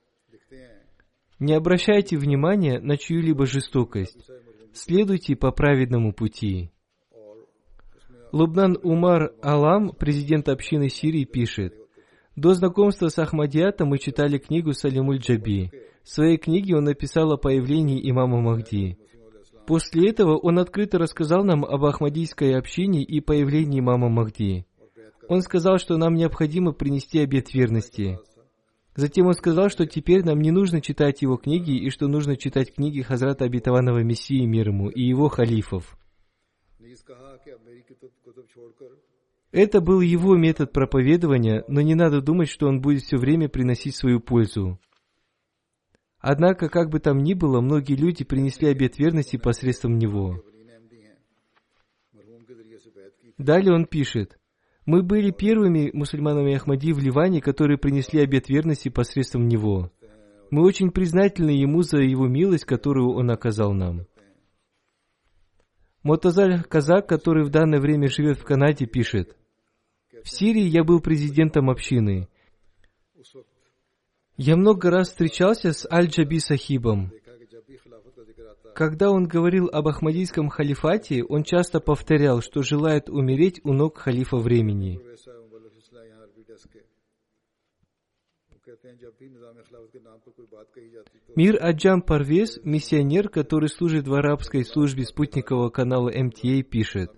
Не 1.39 1.53
обращайте 1.53 2.17
внимания 2.17 2.81
на 2.81 2.97
чью-либо 2.97 3.45
жестокость. 3.45 4.29
Следуйте 4.73 5.37
по 5.37 5.51
праведному 5.51 6.11
пути. 6.11 6.69
Лубнан 8.33 8.77
Умар 8.83 9.33
Алам, 9.41 9.93
президент 9.97 10.49
общины 10.49 10.89
Сирии, 10.89 11.23
пишет, 11.23 11.75
«До 12.35 12.53
знакомства 12.53 13.07
с 13.07 13.17
Ахмадиатом 13.19 13.87
мы 13.87 13.99
читали 13.99 14.37
книгу 14.37 14.73
Салимуль 14.73 15.19
Джаби. 15.19 15.71
В 16.03 16.09
своей 16.09 16.37
книге 16.37 16.75
он 16.75 16.83
написал 16.83 17.31
о 17.31 17.37
появлении 17.37 18.09
имама 18.09 18.41
Махди. 18.41 18.97
После 19.65 20.09
этого 20.09 20.37
он 20.37 20.59
открыто 20.59 20.97
рассказал 20.97 21.45
нам 21.45 21.63
об 21.63 21.85
Ахмадийской 21.85 22.57
общине 22.57 23.03
и 23.03 23.21
появлении 23.21 23.79
имама 23.79 24.09
Махди. 24.09 24.65
Он 25.29 25.41
сказал, 25.41 25.77
что 25.77 25.97
нам 25.97 26.15
необходимо 26.15 26.73
принести 26.73 27.19
обет 27.19 27.53
верности. 27.53 28.19
Затем 28.95 29.27
он 29.27 29.33
сказал, 29.33 29.69
что 29.69 29.87
теперь 29.87 30.23
нам 30.23 30.39
не 30.39 30.51
нужно 30.51 30.81
читать 30.81 31.21
его 31.21 31.37
книги 31.37 31.71
и 31.71 31.89
что 31.89 32.07
нужно 32.07 32.35
читать 32.35 32.75
книги 32.75 33.01
Хазрата 33.01 33.45
Обетованного 33.45 34.03
Мессии 34.03 34.45
мир 34.45 34.67
ему 34.67 34.89
и 34.89 35.01
его 35.01 35.29
халифов. 35.29 35.97
Это 39.51 39.81
был 39.81 40.01
его 40.01 40.35
метод 40.35 40.73
проповедования, 40.73 41.63
но 41.67 41.81
не 41.81 41.95
надо 41.95 42.21
думать, 42.21 42.49
что 42.49 42.67
он 42.67 42.81
будет 42.81 43.03
все 43.03 43.17
время 43.17 43.49
приносить 43.49 43.95
свою 43.95 44.19
пользу. 44.19 44.79
Однако, 46.23 46.69
как 46.69 46.89
бы 46.89 46.99
там 46.99 47.17
ни 47.17 47.33
было, 47.33 47.59
многие 47.59 47.95
люди 47.95 48.23
принесли 48.23 48.69
обет 48.69 48.97
верности 48.97 49.35
посредством 49.35 49.97
него. 49.97 50.41
Далее 53.37 53.73
он 53.73 53.85
пишет, 53.85 54.39
«Мы 54.85 55.03
были 55.03 55.31
первыми 55.31 55.91
мусульманами 55.93 56.55
Ахмади 56.55 56.93
в 56.93 56.99
Ливане, 56.99 57.41
которые 57.41 57.77
принесли 57.77 58.21
обет 58.21 58.47
верности 58.47 58.87
посредством 58.87 59.49
него. 59.49 59.91
Мы 60.49 60.63
очень 60.63 60.91
признательны 60.91 61.49
ему 61.49 61.81
за 61.81 61.97
его 61.97 62.29
милость, 62.29 62.63
которую 62.63 63.13
он 63.13 63.29
оказал 63.29 63.73
нам». 63.73 64.05
Мотазаль 66.03 66.63
Казак, 66.63 67.05
который 67.05 67.43
в 67.43 67.49
данное 67.49 67.81
время 67.81 68.07
живет 68.07 68.37
в 68.39 68.45
Канаде, 68.45 68.85
пишет, 68.85 69.35
«В 70.23 70.29
Сирии 70.29 70.63
я 70.63 70.85
был 70.85 71.01
президентом 71.01 71.69
общины. 71.69 72.29
Я 74.37 74.55
много 74.55 74.89
раз 74.89 75.09
встречался 75.09 75.73
с 75.73 75.87
Аль-Джаби 75.91 76.39
Сахибом. 76.39 77.11
Когда 78.73 79.11
он 79.11 79.27
говорил 79.27 79.69
об 79.71 79.87
Ахмадийском 79.87 80.49
халифате, 80.49 81.23
он 81.23 81.43
часто 81.43 81.79
повторял, 81.79 82.41
что 82.41 82.63
желает 82.63 83.09
умереть 83.09 83.61
у 83.63 83.73
ног 83.73 83.99
халифа 83.99 84.37
времени. 84.37 84.99
Мир 91.35 91.63
Аджам 91.63 92.01
Парвез, 92.01 92.59
миссионер, 92.63 93.29
который 93.29 93.69
служит 93.69 94.07
в 94.07 94.13
арабской 94.13 94.65
службе 94.65 95.05
спутникового 95.05 95.69
канала 95.69 96.09
МТА, 96.09 96.63
пишет. 96.63 97.11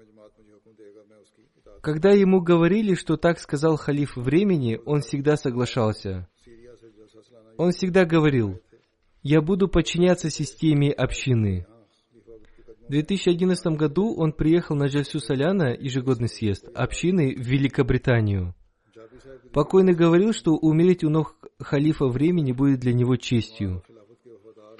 Когда 1.82 2.11
ему 2.11 2.41
говорили, 2.41 2.95
что 2.95 3.16
так 3.16 3.39
сказал 3.39 3.78
халиф 3.78 4.18
времени, 4.18 4.82
он 4.86 5.01
всегда 5.01 5.38
соглашался. 5.38 6.28
Он 7.57 7.72
всегда 7.72 8.05
говорил, 8.05 8.59
«Я 9.24 9.41
буду 9.41 9.68
подчиняться 9.68 10.30
системе 10.30 10.91
общины». 10.91 11.66
В 12.88 12.91
2011 12.91 13.66
году 13.78 14.13
он 14.16 14.32
приехал 14.32 14.76
на 14.76 14.86
Джальсу 14.86 15.20
Соляна, 15.20 15.74
ежегодный 15.74 16.30
съезд, 16.30 16.68
общины 16.76 17.36
в 17.36 17.39
Великобританию. 17.39 18.53
Покойный 19.53 19.93
говорил, 19.93 20.34
что 20.34 20.51
умереть 20.51 21.03
у 21.03 21.09
ног 21.09 21.36
халифа 21.59 22.05
времени 22.05 22.51
будет 22.51 22.80
для 22.80 22.93
него 22.93 23.16
честью. 23.16 23.82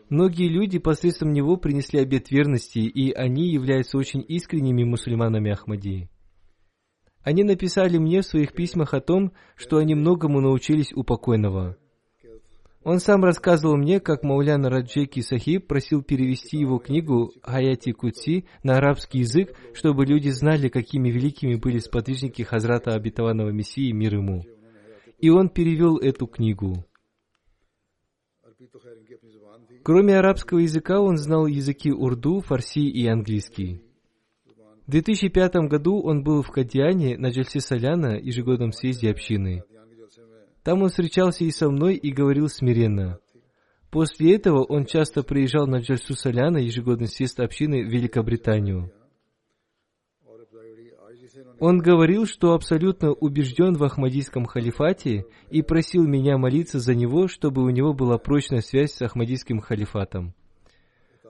Многие 0.09 0.49
люди 0.49 0.77
посредством 0.77 1.33
него 1.33 1.57
принесли 1.57 1.99
обет 1.99 2.29
верности, 2.29 2.79
и 2.79 3.11
они 3.11 3.51
являются 3.51 3.97
очень 3.97 4.23
искренними 4.27 4.83
мусульманами 4.83 5.51
Ахмадии. 5.51 6.09
Они 7.23 7.43
написали 7.43 7.97
мне 7.97 8.21
в 8.21 8.25
своих 8.25 8.53
письмах 8.53 8.93
о 8.93 9.01
том, 9.01 9.31
что 9.55 9.77
они 9.77 9.95
многому 9.95 10.41
научились 10.41 10.93
у 10.93 11.03
покойного. 11.03 11.75
Он 12.86 12.99
сам 12.99 13.23
рассказывал 13.23 13.77
мне, 13.77 13.99
как 13.99 14.21
Мауляна 14.21 14.69
Раджеки 14.69 15.19
Сахиб 15.21 15.65
просил 15.65 16.03
перевести 16.03 16.57
его 16.59 16.77
книгу 16.77 17.31
«Хаяти 17.41 17.91
Кутси» 17.93 18.45
на 18.61 18.77
арабский 18.77 19.19
язык, 19.19 19.57
чтобы 19.73 20.05
люди 20.05 20.29
знали, 20.29 20.69
какими 20.69 21.09
великими 21.09 21.55
были 21.55 21.79
сподвижники 21.79 22.43
Хазрата 22.43 22.93
Обетованного 22.93 23.49
Мессии 23.49 23.91
мир 23.91 24.17
ему. 24.17 24.43
И 25.17 25.31
он 25.31 25.49
перевел 25.49 25.97
эту 25.97 26.27
книгу. 26.27 26.86
Кроме 29.83 30.19
арабского 30.19 30.59
языка, 30.59 31.01
он 31.01 31.17
знал 31.17 31.47
языки 31.47 31.91
урду, 31.91 32.41
фарси 32.41 32.88
и 32.88 33.07
английский. 33.07 33.81
В 34.86 34.91
2005 34.91 35.55
году 35.71 36.01
он 36.03 36.23
был 36.23 36.43
в 36.43 36.51
Кадиане 36.51 37.17
на 37.17 37.31
Джальсе 37.31 37.61
Соляна, 37.61 38.19
ежегодном 38.19 38.71
съезде 38.71 39.09
общины– 39.09 39.63
там 40.66 40.82
он 40.82 40.89
встречался 40.89 41.43
и 41.43 41.51
со 41.51 41.70
мной 41.70 41.93
и 41.93 42.11
говорил 42.11 42.49
смиренно. 42.49 43.20
После 43.91 44.36
этого 44.36 44.63
он 44.63 44.86
часто 44.86 45.22
приезжал 45.22 45.68
на 45.68 45.78
Джальсу 45.78 46.16
Соляна, 46.16 46.57
ежегодный 46.57 47.07
съезд 47.07 47.39
общины, 47.39 47.84
в 47.84 47.88
Великобританию. 47.88 48.91
Он 51.59 51.78
говорил, 51.78 52.26
что 52.26 52.53
абсолютно 52.53 53.11
убежден 53.11 53.76
в 53.76 53.84
Ахмадийском 53.84 54.45
халифате 54.45 55.28
и 55.51 55.61
просил 55.61 56.07
меня 56.07 56.39
молиться 56.39 56.80
за 56.80 56.95
него, 56.95 57.28
чтобы 57.28 57.61
у 57.63 57.70
него 57.70 57.93
была 57.93 58.18
прочная 58.18 58.61
связь 58.61 58.93
с 58.93 59.03
Ахмадийским 59.03 59.59
халифатом. 59.59 60.34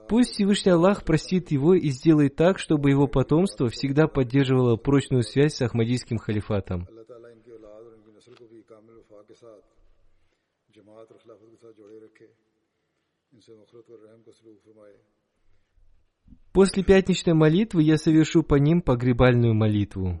Пусть 0.08 0.30
Всевышний 0.30 0.72
Аллах 0.72 1.04
простит 1.04 1.50
его 1.50 1.74
и 1.74 1.90
сделает 1.90 2.36
так, 2.36 2.58
чтобы 2.58 2.88
его 2.88 3.06
потомство 3.06 3.68
всегда 3.68 4.06
поддерживало 4.06 4.76
прочную 4.76 5.24
связь 5.24 5.56
с 5.56 5.62
Ахмадийским 5.62 6.16
халифатом. 6.16 6.88
После 16.52 16.82
пятничной 16.82 17.34
молитвы 17.34 17.82
я 17.82 17.98
совершу 17.98 18.42
по 18.42 18.54
ним 18.54 18.80
погребальную 18.80 19.54
молитву. 19.54 20.20